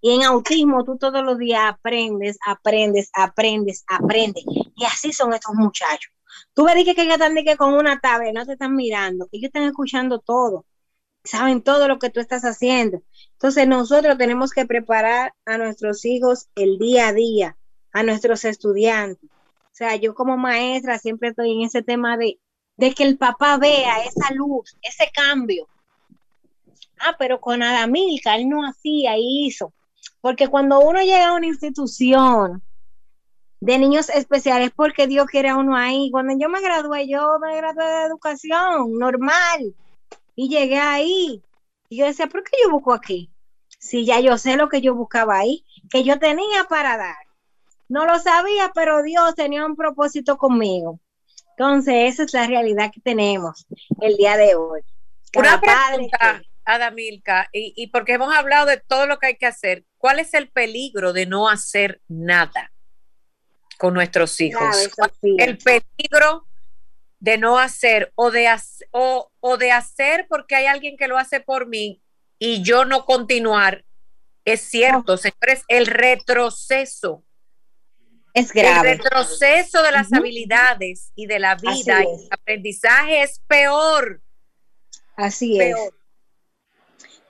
Y 0.00 0.14
en 0.14 0.22
autismo 0.24 0.84
tú 0.84 0.98
todos 0.98 1.24
los 1.24 1.38
días 1.38 1.62
aprendes, 1.66 2.36
aprendes, 2.46 3.10
aprendes, 3.14 3.84
aprendes. 3.88 4.44
Y 4.76 4.84
así 4.84 5.12
son 5.12 5.32
estos 5.32 5.54
muchachos. 5.54 6.13
Tú 6.54 6.64
ves 6.64 6.84
que, 6.84 6.94
que 6.94 7.02
ellos 7.02 7.14
están 7.14 7.34
que 7.34 7.56
con 7.56 7.74
una 7.74 8.00
tabla, 8.00 8.32
no 8.32 8.46
te 8.46 8.52
están 8.52 8.74
mirando, 8.74 9.28
ellos 9.32 9.48
están 9.48 9.64
escuchando 9.64 10.18
todo, 10.20 10.64
saben 11.24 11.62
todo 11.62 11.88
lo 11.88 11.98
que 11.98 12.10
tú 12.10 12.20
estás 12.20 12.42
haciendo. 12.42 13.02
Entonces 13.32 13.66
nosotros 13.66 14.18
tenemos 14.18 14.52
que 14.52 14.66
preparar 14.66 15.34
a 15.44 15.58
nuestros 15.58 16.04
hijos 16.04 16.48
el 16.54 16.78
día 16.78 17.08
a 17.08 17.12
día, 17.12 17.56
a 17.92 18.02
nuestros 18.02 18.44
estudiantes. 18.44 19.30
O 19.30 19.76
sea, 19.76 19.96
yo 19.96 20.14
como 20.14 20.36
maestra 20.36 20.98
siempre 20.98 21.30
estoy 21.30 21.52
en 21.52 21.62
ese 21.62 21.82
tema 21.82 22.16
de, 22.16 22.38
de 22.76 22.94
que 22.94 23.02
el 23.02 23.18
papá 23.18 23.58
vea 23.58 24.04
esa 24.04 24.32
luz, 24.32 24.76
ese 24.82 25.10
cambio. 25.12 25.66
Ah, 27.00 27.16
pero 27.18 27.40
con 27.40 27.62
Adamilka 27.62 28.36
él 28.36 28.48
no 28.48 28.64
hacía 28.64 29.14
hizo. 29.18 29.72
Porque 30.20 30.48
cuando 30.48 30.80
uno 30.80 31.00
llega 31.00 31.28
a 31.28 31.34
una 31.34 31.46
institución 31.46 32.62
de 33.64 33.78
niños 33.78 34.10
especiales, 34.10 34.72
porque 34.76 35.06
Dios 35.06 35.26
quiere 35.26 35.48
a 35.48 35.56
uno 35.56 35.74
ahí. 35.74 36.10
Cuando 36.10 36.34
yo 36.38 36.50
me 36.50 36.60
gradué, 36.60 37.08
yo 37.08 37.38
me 37.40 37.56
gradué 37.56 37.82
de 37.82 38.02
educación 38.04 38.98
normal 38.98 39.74
y 40.36 40.50
llegué 40.50 40.78
ahí. 40.78 41.42
Y 41.88 41.96
yo 41.96 42.04
decía, 42.04 42.26
¿por 42.26 42.44
qué 42.44 42.50
yo 42.62 42.70
busco 42.70 42.92
aquí? 42.92 43.30
Si 43.78 44.04
ya 44.04 44.20
yo 44.20 44.36
sé 44.36 44.56
lo 44.56 44.68
que 44.68 44.82
yo 44.82 44.94
buscaba 44.94 45.38
ahí, 45.38 45.64
que 45.90 46.04
yo 46.04 46.18
tenía 46.18 46.64
para 46.68 46.98
dar. 46.98 47.16
No 47.88 48.04
lo 48.04 48.18
sabía, 48.18 48.70
pero 48.74 49.02
Dios 49.02 49.34
tenía 49.34 49.64
un 49.64 49.76
propósito 49.76 50.36
conmigo. 50.36 51.00
Entonces, 51.56 52.12
esa 52.12 52.24
es 52.24 52.34
la 52.34 52.46
realidad 52.46 52.90
que 52.92 53.00
tenemos 53.00 53.66
el 54.02 54.16
día 54.16 54.36
de 54.36 54.56
hoy. 54.56 54.82
Una 55.36 55.58
pregunta, 55.58 56.42
Adamilka, 56.66 57.48
y, 57.50 57.72
y 57.76 57.86
porque 57.86 58.14
hemos 58.14 58.34
hablado 58.34 58.66
de 58.66 58.76
todo 58.76 59.06
lo 59.06 59.18
que 59.18 59.28
hay 59.28 59.36
que 59.38 59.46
hacer, 59.46 59.86
¿cuál 59.96 60.18
es 60.18 60.34
el 60.34 60.50
peligro 60.50 61.14
de 61.14 61.24
no 61.24 61.48
hacer 61.48 62.02
nada 62.08 62.70
con 63.78 63.94
nuestros 63.94 64.40
hijos? 64.40 64.90
el 65.22 65.58
peligro 65.58 66.46
de 67.18 67.38
no 67.38 67.58
hacer 67.58 68.12
o 68.16 68.30
de, 68.30 68.48
o, 68.90 69.30
o 69.40 69.56
de 69.56 69.72
hacer 69.72 70.26
porque 70.28 70.56
hay 70.56 70.66
alguien 70.66 70.96
que 70.96 71.08
lo 71.08 71.18
hace 71.18 71.40
por 71.40 71.66
mí 71.66 72.02
y 72.38 72.62
yo 72.62 72.84
no 72.84 73.06
continuar. 73.06 73.84
Es 74.44 74.60
cierto, 74.60 75.16
señores, 75.16 75.64
el 75.68 75.86
retroceso 75.86 77.24
es 78.34 78.52
grave. 78.52 78.90
El 78.90 78.98
retroceso 78.98 79.82
de 79.82 79.92
las 79.92 80.12
habilidades 80.12 81.12
y 81.14 81.26
de 81.26 81.38
la 81.38 81.54
vida 81.54 82.02
y 82.02 82.24
el 82.24 82.28
aprendizaje 82.30 83.22
es 83.22 83.40
peor. 83.46 84.20
Así 85.16 85.60
es. 85.60 85.76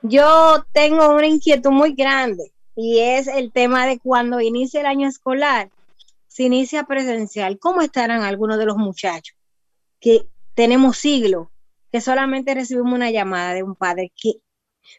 Yo 0.02 0.64
tengo 0.72 1.14
una 1.14 1.26
inquietud 1.26 1.70
muy 1.70 1.94
grande 1.94 2.52
y 2.74 2.98
es 2.98 3.28
el 3.28 3.52
tema 3.52 3.86
de 3.86 3.98
cuando 3.98 4.40
inicia 4.40 4.80
el 4.80 4.86
año 4.86 5.08
escolar, 5.08 5.70
se 6.34 6.42
inicia 6.42 6.82
presencial, 6.82 7.60
¿cómo 7.60 7.80
estarán 7.80 8.22
algunos 8.22 8.58
de 8.58 8.66
los 8.66 8.76
muchachos 8.76 9.36
que 10.00 10.26
tenemos 10.54 10.98
siglos, 10.98 11.46
que 11.92 12.00
solamente 12.00 12.54
recibimos 12.54 12.92
una 12.92 13.12
llamada 13.12 13.54
de 13.54 13.62
un 13.62 13.76
padre? 13.76 14.12
O 14.24 14.40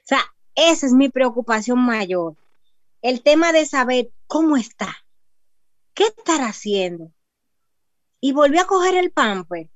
sea, 0.06 0.22
esa 0.56 0.86
es 0.86 0.94
mi 0.94 1.10
preocupación 1.10 1.78
mayor. 1.80 2.38
El 3.02 3.22
tema 3.22 3.52
de 3.52 3.66
saber 3.66 4.12
cómo 4.28 4.56
está 4.56 4.96
¿qué 5.94 6.04
estará 6.04 6.48
haciendo? 6.48 7.12
Y 8.22 8.32
volvió 8.32 8.62
a 8.62 8.68
coger 8.68 8.96
el 8.96 9.12
pamper. 9.12 9.70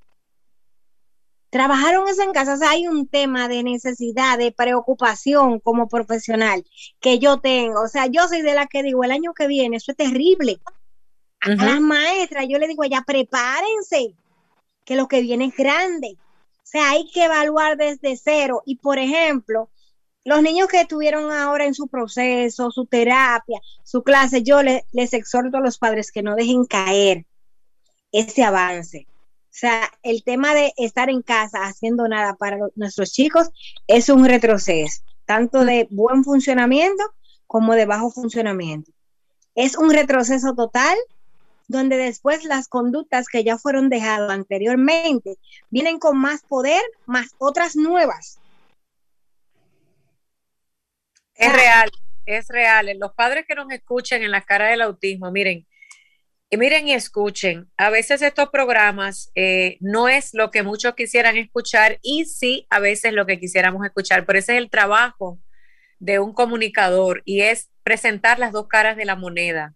Trabajaron 1.50 2.08
eso 2.08 2.22
en 2.22 2.32
casa. 2.32 2.54
O 2.54 2.58
sea, 2.58 2.70
hay 2.70 2.88
un 2.88 3.08
tema 3.08 3.50
de 3.50 3.64
necesidad, 3.64 4.38
de 4.38 4.54
preocupación 4.54 5.60
como 5.60 5.90
profesional 5.90 6.64
que 7.02 7.18
yo 7.20 7.40
tengo. 7.40 7.82
O 7.82 7.88
sea, 7.90 8.06
yo 8.06 8.28
soy 8.30 8.44
de 8.44 8.54
la 8.54 8.68
que 8.68 8.84
digo, 8.84 9.04
el 9.04 9.12
año 9.12 9.34
que 9.34 9.48
viene, 9.48 9.78
eso 9.78 9.92
es 9.92 9.98
terrible. 9.98 10.62
A 11.42 11.50
las 11.50 11.80
maestras, 11.80 12.46
yo 12.50 12.58
le 12.58 12.68
digo, 12.68 12.84
ya 12.86 13.02
prepárense, 13.02 14.14
que 14.86 14.96
lo 14.96 15.08
que 15.08 15.22
viene 15.22 15.46
es 15.46 15.56
grande. 15.56 16.18
O 16.18 16.66
sea, 16.72 16.92
hay 16.92 17.10
que 17.12 17.26
evaluar 17.26 17.78
desde 17.78 18.18
cero. 18.18 18.62
Y 18.66 18.76
por 18.76 19.00
ejemplo, 19.00 19.70
los 20.26 20.42
niños 20.42 20.68
que 20.68 20.82
estuvieron 20.82 21.32
ahora 21.32 21.66
en 21.66 21.74
su 21.74 21.88
proceso, 21.88 22.72
su 22.72 22.86
terapia, 22.86 23.60
su 23.84 24.04
clase, 24.04 24.44
yo 24.44 24.62
les 24.62 25.14
exhorto 25.14 25.58
a 25.58 25.62
los 25.62 25.78
padres 25.78 26.12
que 26.12 26.22
no 26.22 26.36
dejen 26.36 26.66
caer 26.66 27.26
ese 28.12 28.44
avance. 28.44 29.08
O 29.10 29.52
sea, 29.60 29.92
el 30.04 30.24
tema 30.24 30.54
de 30.54 30.74
estar 30.78 31.10
en 31.10 31.22
casa 31.22 31.66
haciendo 31.66 32.08
nada 32.08 32.36
para 32.36 32.58
nuestros 32.76 33.12
chicos 33.12 33.50
es 33.88 34.10
un 34.10 34.26
retroceso, 34.26 35.02
tanto 35.26 35.66
de 35.66 35.88
buen 35.90 36.24
funcionamiento 36.24 37.04
como 37.48 37.74
de 37.74 37.86
bajo 37.86 38.12
funcionamiento. 38.12 38.92
Es 39.56 39.76
un 39.76 39.92
retroceso 39.92 40.54
total 40.54 40.96
donde 41.70 41.98
después 41.98 42.44
las 42.44 42.68
conductas 42.68 43.28
que 43.28 43.44
ya 43.44 43.58
fueron 43.58 43.90
dejadas 43.90 44.32
anteriormente 44.32 45.38
vienen 45.70 46.00
con 46.00 46.18
más 46.18 46.42
poder, 46.42 46.82
más 47.06 47.36
otras 47.38 47.76
nuevas. 47.76 48.40
Es 51.36 51.54
real, 51.54 51.90
es 52.26 52.48
real. 52.50 52.90
Los 53.00 53.14
padres 53.14 53.46
que 53.48 53.56
nos 53.56 53.72
escuchen 53.72 54.24
en 54.24 54.32
la 54.32 54.42
cara 54.42 54.68
del 54.68 54.82
autismo, 54.82 55.32
miren, 55.32 55.68
y 56.50 56.58
miren 56.58 56.88
y 56.88 56.94
escuchen, 56.94 57.70
a 57.78 57.92
veces 57.92 58.24
estos 58.24 58.50
programas 58.50 59.32
eh, 59.36 59.78
no 59.80 60.10
es 60.10 60.34
lo 60.34 60.50
que 60.50 60.64
muchos 60.64 60.96
quisieran 60.96 61.38
escuchar 61.38 62.00
y 62.02 62.26
sí, 62.26 62.66
a 62.72 62.80
veces 62.80 63.14
lo 63.14 63.28
que 63.28 63.40
quisiéramos 63.40 63.86
escuchar, 63.86 64.26
pero 64.26 64.40
ese 64.40 64.54
es 64.54 64.58
el 64.58 64.72
trabajo 64.72 65.40
de 66.00 66.18
un 66.18 66.34
comunicador 66.34 67.22
y 67.26 67.42
es 67.42 67.70
presentar 67.84 68.40
las 68.40 68.52
dos 68.52 68.68
caras 68.68 68.98
de 68.98 69.06
la 69.06 69.16
moneda, 69.16 69.76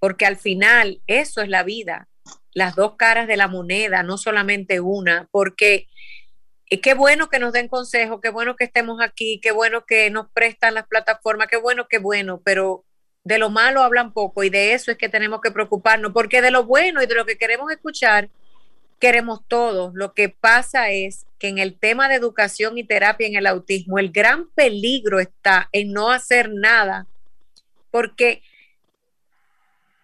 porque 0.00 0.26
al 0.26 0.36
final 0.36 1.00
eso 1.06 1.42
es 1.42 1.48
la 1.48 1.62
vida, 1.62 2.08
las 2.52 2.74
dos 2.74 2.96
caras 2.96 3.28
de 3.28 3.36
la 3.36 3.46
moneda, 3.46 4.02
no 4.02 4.18
solamente 4.18 4.80
una, 4.80 5.28
porque 5.30 5.86
y 6.72 6.78
qué 6.78 6.94
bueno 6.94 7.28
que 7.28 7.40
nos 7.40 7.52
den 7.52 7.68
consejos, 7.68 8.20
qué 8.22 8.30
bueno 8.30 8.54
que 8.54 8.64
estemos 8.64 9.00
aquí, 9.02 9.40
qué 9.42 9.50
bueno 9.50 9.84
que 9.84 10.08
nos 10.10 10.30
prestan 10.30 10.74
las 10.74 10.86
plataformas, 10.86 11.48
qué 11.48 11.56
bueno, 11.56 11.88
qué 11.88 11.98
bueno, 11.98 12.40
pero 12.44 12.84
de 13.24 13.38
lo 13.38 13.50
malo 13.50 13.82
hablan 13.82 14.12
poco 14.12 14.44
y 14.44 14.50
de 14.50 14.72
eso 14.72 14.92
es 14.92 14.96
que 14.96 15.08
tenemos 15.08 15.40
que 15.40 15.50
preocuparnos, 15.50 16.12
porque 16.12 16.40
de 16.40 16.52
lo 16.52 16.64
bueno 16.64 17.02
y 17.02 17.06
de 17.06 17.14
lo 17.16 17.26
que 17.26 17.36
queremos 17.36 17.70
escuchar, 17.72 18.30
queremos 19.00 19.40
todos. 19.48 19.92
Lo 19.94 20.14
que 20.14 20.28
pasa 20.28 20.90
es 20.90 21.26
que 21.40 21.48
en 21.48 21.58
el 21.58 21.76
tema 21.76 22.08
de 22.08 22.14
educación 22.14 22.78
y 22.78 22.84
terapia 22.84 23.26
en 23.26 23.34
el 23.34 23.48
autismo, 23.48 23.98
el 23.98 24.12
gran 24.12 24.48
peligro 24.50 25.18
está 25.18 25.68
en 25.72 25.92
no 25.92 26.10
hacer 26.10 26.50
nada, 26.52 27.08
porque 27.90 28.42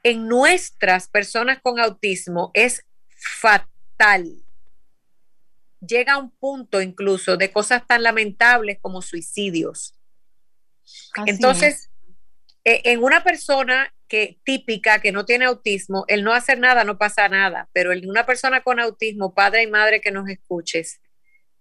en 0.06 0.28
nuestras 0.28 1.08
personas 1.08 1.58
con 1.60 1.80
autismo 1.80 2.52
es 2.54 2.86
fatal 3.08 4.46
llega 5.84 6.12
a 6.12 6.18
un 6.18 6.30
punto 6.30 6.80
incluso 6.80 7.36
de 7.36 7.50
cosas 7.50 7.84
tan 7.88 8.04
lamentables 8.04 8.78
como 8.80 9.02
suicidios. 9.02 9.98
Entonces, 11.26 11.90
e, 12.64 12.82
en 12.84 13.02
una 13.02 13.24
persona 13.24 13.92
que 14.06 14.38
típica 14.44 15.00
que 15.00 15.10
no 15.10 15.24
tiene 15.24 15.46
autismo, 15.46 16.04
el 16.06 16.22
no 16.22 16.32
hacer 16.32 16.60
nada 16.60 16.84
no 16.84 16.98
pasa 16.98 17.28
nada, 17.28 17.68
pero 17.72 17.92
en 17.92 18.08
una 18.08 18.24
persona 18.24 18.62
con 18.62 18.78
autismo, 18.78 19.34
padre 19.34 19.64
y 19.64 19.66
madre 19.66 20.00
que 20.00 20.12
nos 20.12 20.28
escuches, 20.28 21.00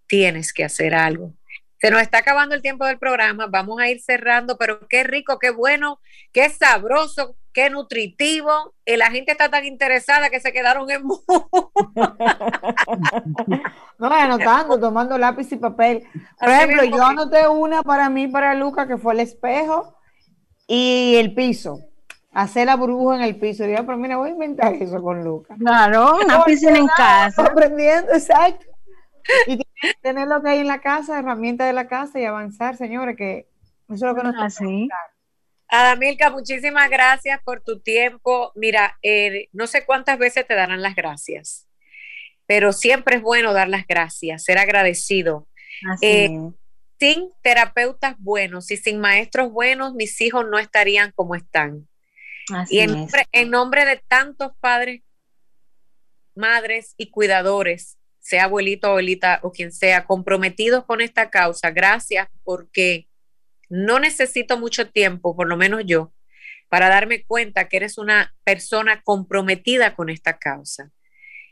tienes 0.06 0.54
que 0.54 0.64
hacer 0.64 0.94
algo. 0.94 1.34
Se 1.82 1.92
nos 1.92 2.02
está 2.02 2.20
acabando 2.20 2.56
el 2.56 2.62
tiempo 2.62 2.86
del 2.86 2.98
programa, 2.98 3.48
vamos 3.48 3.80
a 3.80 3.90
ir 3.90 4.02
cerrando, 4.02 4.58
pero 4.58 4.88
qué 4.88 5.04
rico, 5.04 5.40
qué 5.40 5.52
bueno, 5.52 6.00
qué 6.32 6.50
sabroso, 6.50 7.36
qué 7.52 7.70
nutritivo. 7.70 8.74
Y 8.86 8.98
la 8.98 9.12
gente 9.12 9.32
está 9.32 9.50
tan 9.50 9.66
interesada 9.66 10.30
que 10.30 10.40
se 10.40 10.54
quedaron 10.54 10.90
en... 10.90 11.04
no, 14.00 14.08
anotando, 14.08 14.80
tomando 14.80 15.18
lápiz 15.18 15.52
y 15.52 15.58
papel. 15.58 16.04
Por 16.40 16.50
ejemplo, 16.50 16.84
yo 16.86 17.04
anoté 17.04 17.48
una 17.48 17.84
para 17.84 18.10
mí, 18.10 18.28
para 18.28 18.56
Luca, 18.56 18.88
que 18.88 18.98
fue 18.98 19.14
el 19.14 19.20
espejo 19.20 19.96
y 20.68 21.16
el 21.18 21.34
piso. 21.34 21.80
Hacer 22.32 22.68
la 22.68 22.76
burbuja 22.76 23.16
en 23.16 23.22
el 23.22 23.38
piso. 23.38 23.64
pero 23.66 23.98
mira, 23.98 24.18
voy 24.18 24.30
a 24.30 24.34
inventar 24.34 24.74
eso 24.74 25.02
con 25.02 25.24
Luca. 25.24 25.56
Claro, 25.58 26.18
una 26.24 26.44
piscina 26.44 26.78
en 26.78 26.88
casa. 26.88 27.46
Aprendiendo, 27.46 28.14
exacto. 28.14 28.75
Y 29.48 29.60
tener 30.02 30.28
lo 30.28 30.42
que 30.42 30.50
hay 30.50 30.60
en 30.60 30.68
la 30.68 30.82
casa, 30.82 31.20
herramientas 31.20 31.68
de 31.68 31.74
la 31.74 31.88
casa 31.88 32.20
y 32.20 32.26
avanzar, 32.26 32.78
señores, 32.78 33.16
que 33.18 33.48
eso 33.90 33.94
es 33.94 34.02
lo 34.02 34.16
que 34.16 34.24
nos 34.24 34.36
Así. 34.42 34.88
Adamilka, 35.68 36.30
muchísimas 36.30 36.90
gracias 36.90 37.40
por 37.44 37.62
tu 37.62 37.80
tiempo. 37.80 38.52
Mira, 38.56 38.98
eh, 39.02 39.50
no 39.52 39.68
sé 39.68 39.86
cuántas 39.86 40.18
veces 40.20 40.46
te 40.48 40.54
darán 40.56 40.82
las 40.82 40.96
gracias, 40.96 41.68
pero 42.46 42.72
siempre 42.72 43.18
es 43.18 43.22
bueno 43.22 43.52
dar 43.54 43.68
las 43.68 43.88
gracias, 43.88 44.44
ser 44.44 44.58
agradecido. 44.58 45.48
Así 45.92 46.06
Eh. 46.06 46.40
Sin 46.98 47.30
terapeutas 47.42 48.16
buenos 48.20 48.72
y 48.72 48.78
sin 48.78 49.02
maestros 49.02 49.52
buenos, 49.52 49.94
mis 49.96 50.22
hijos 50.22 50.46
no 50.50 50.58
estarían 50.58 51.12
como 51.12 51.36
están. 51.36 51.90
Así 52.54 52.78
Y 52.78 52.80
en 52.80 52.92
es. 52.92 52.96
nombre, 52.96 53.26
en 53.34 53.50
nombre 53.50 53.86
de 53.86 54.02
tantos 54.08 54.54
padres, 54.62 55.02
madres 56.36 56.94
y 56.96 57.10
cuidadores, 57.10 57.98
sea 58.26 58.46
abuelito, 58.46 58.88
abuelita 58.88 59.40
o 59.44 59.52
quien 59.52 59.72
sea, 59.72 60.06
comprometidos 60.06 60.84
con 60.86 61.00
esta 61.00 61.30
causa, 61.30 61.70
gracias 61.70 62.28
porque 62.44 63.08
no 63.70 64.00
necesito 64.00 64.58
mucho 64.58 64.90
tiempo, 64.90 65.36
por 65.36 65.48
lo 65.48 65.56
menos 65.58 65.84
yo, 65.86 66.12
para 66.68 66.90
darme 66.90 67.24
cuenta 67.24 67.70
que 67.70 67.78
eres 67.78 68.00
una 68.00 68.36
persona 68.44 69.04
comprometida 69.04 69.96
con 69.96 70.10
esta 70.10 70.40
causa. 70.40 70.92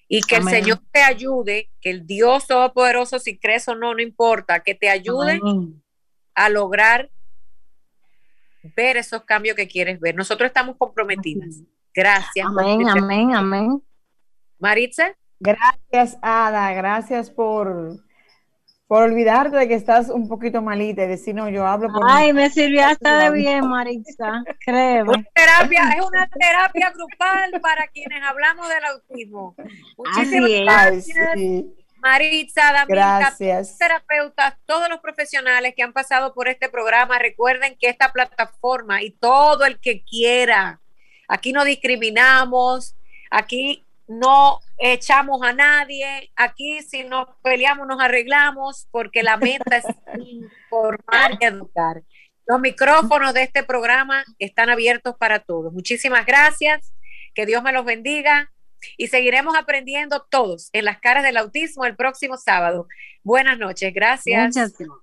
Y 0.07 0.21
que 0.21 0.37
Amén. 0.37 0.55
el 0.55 0.63
Señor 0.63 0.79
te 0.91 1.03
ayude, 1.03 1.69
que 1.79 1.91
el 1.91 2.07
Dios 2.07 2.47
Todopoderoso, 2.47 3.19
si 3.19 3.37
crees 3.37 3.67
o 3.67 3.75
no, 3.75 3.93
no 3.93 4.01
importa, 4.01 4.61
que 4.61 4.73
te 4.73 4.89
ayude 4.89 5.39
Amén. 5.43 5.79
a 6.33 6.49
lograr 6.49 7.11
ver 8.75 8.97
esos 8.97 9.25
cambios 9.25 9.55
que 9.55 9.67
quieres 9.67 9.99
ver. 9.99 10.15
Nosotros 10.15 10.47
estamos 10.47 10.75
comprometidas. 10.77 11.61
Gracias. 11.93 12.47
Amén, 12.47 12.89
amén, 12.89 13.35
amén. 13.35 13.83
Maritza, 14.57 15.15
Gracias, 15.43 16.17
Ada, 16.21 16.71
gracias 16.71 17.29
por, 17.29 17.99
por 18.87 19.03
olvidarte 19.03 19.57
de 19.57 19.67
que 19.67 19.73
estás 19.73 20.07
un 20.07 20.29
poquito 20.29 20.61
malita 20.61 21.03
y 21.03 21.07
decir, 21.07 21.35
no, 21.35 21.49
yo 21.49 21.67
hablo 21.67 21.89
por 21.91 22.01
Ay, 22.09 22.31
me 22.31 22.49
sirvió 22.49 22.85
hasta 22.85 23.19
de 23.19 23.31
bien, 23.31 23.67
Maritza. 23.67 24.41
Créeme. 24.65 25.09
una 25.09 25.23
terapia, 25.35 25.89
es 25.97 26.05
una 26.05 26.27
terapia 26.39 26.91
grupal 26.91 27.59
para 27.61 27.87
quienes 27.87 28.23
hablamos 28.23 28.69
del 28.69 28.85
autismo. 28.85 29.55
Muchísimas 29.97 30.25
Así 30.25 30.53
es. 30.53 30.59
Ay, 30.59 30.63
gracias, 30.65 31.29
sí, 31.35 31.75
Maritza, 31.97 32.85
gracias. 32.87 33.77
terapeutas, 33.77 34.55
todos 34.65 34.87
los 34.87 35.01
profesionales 35.01 35.73
que 35.75 35.83
han 35.83 35.91
pasado 35.91 36.33
por 36.33 36.47
este 36.47 36.69
programa, 36.69 37.19
recuerden 37.19 37.75
que 37.77 37.89
esta 37.89 38.13
plataforma 38.13 39.03
y 39.03 39.11
todo 39.11 39.65
el 39.65 39.77
que 39.81 40.05
quiera, 40.05 40.79
aquí 41.27 41.51
no 41.51 41.65
discriminamos, 41.65 42.95
aquí 43.29 43.85
no 44.07 44.59
echamos 44.77 45.41
a 45.43 45.53
nadie, 45.53 46.31
aquí 46.35 46.81
si 46.81 47.03
nos 47.03 47.27
peleamos 47.41 47.87
nos 47.87 48.01
arreglamos, 48.01 48.87
porque 48.91 49.23
la 49.23 49.37
meta 49.37 49.77
es 49.77 49.85
informar 50.19 51.37
y 51.39 51.45
educar. 51.45 52.03
Los 52.45 52.59
micrófonos 52.59 53.33
de 53.33 53.43
este 53.43 53.63
programa 53.63 54.23
están 54.37 54.69
abiertos 54.69 55.15
para 55.17 55.39
todos. 55.39 55.71
Muchísimas 55.71 56.25
gracias, 56.25 56.93
que 57.33 57.45
Dios 57.45 57.63
me 57.63 57.71
los 57.71 57.85
bendiga 57.85 58.51
y 58.97 59.07
seguiremos 59.07 59.55
aprendiendo 59.55 60.25
todos 60.29 60.69
en 60.73 60.85
las 60.85 60.99
caras 60.99 61.23
del 61.23 61.37
autismo 61.37 61.85
el 61.85 61.95
próximo 61.95 62.37
sábado. 62.37 62.87
Buenas 63.23 63.57
noches, 63.57 63.93
gracias. 63.93 64.47
Muchas 64.47 64.77
gracias. 64.77 65.02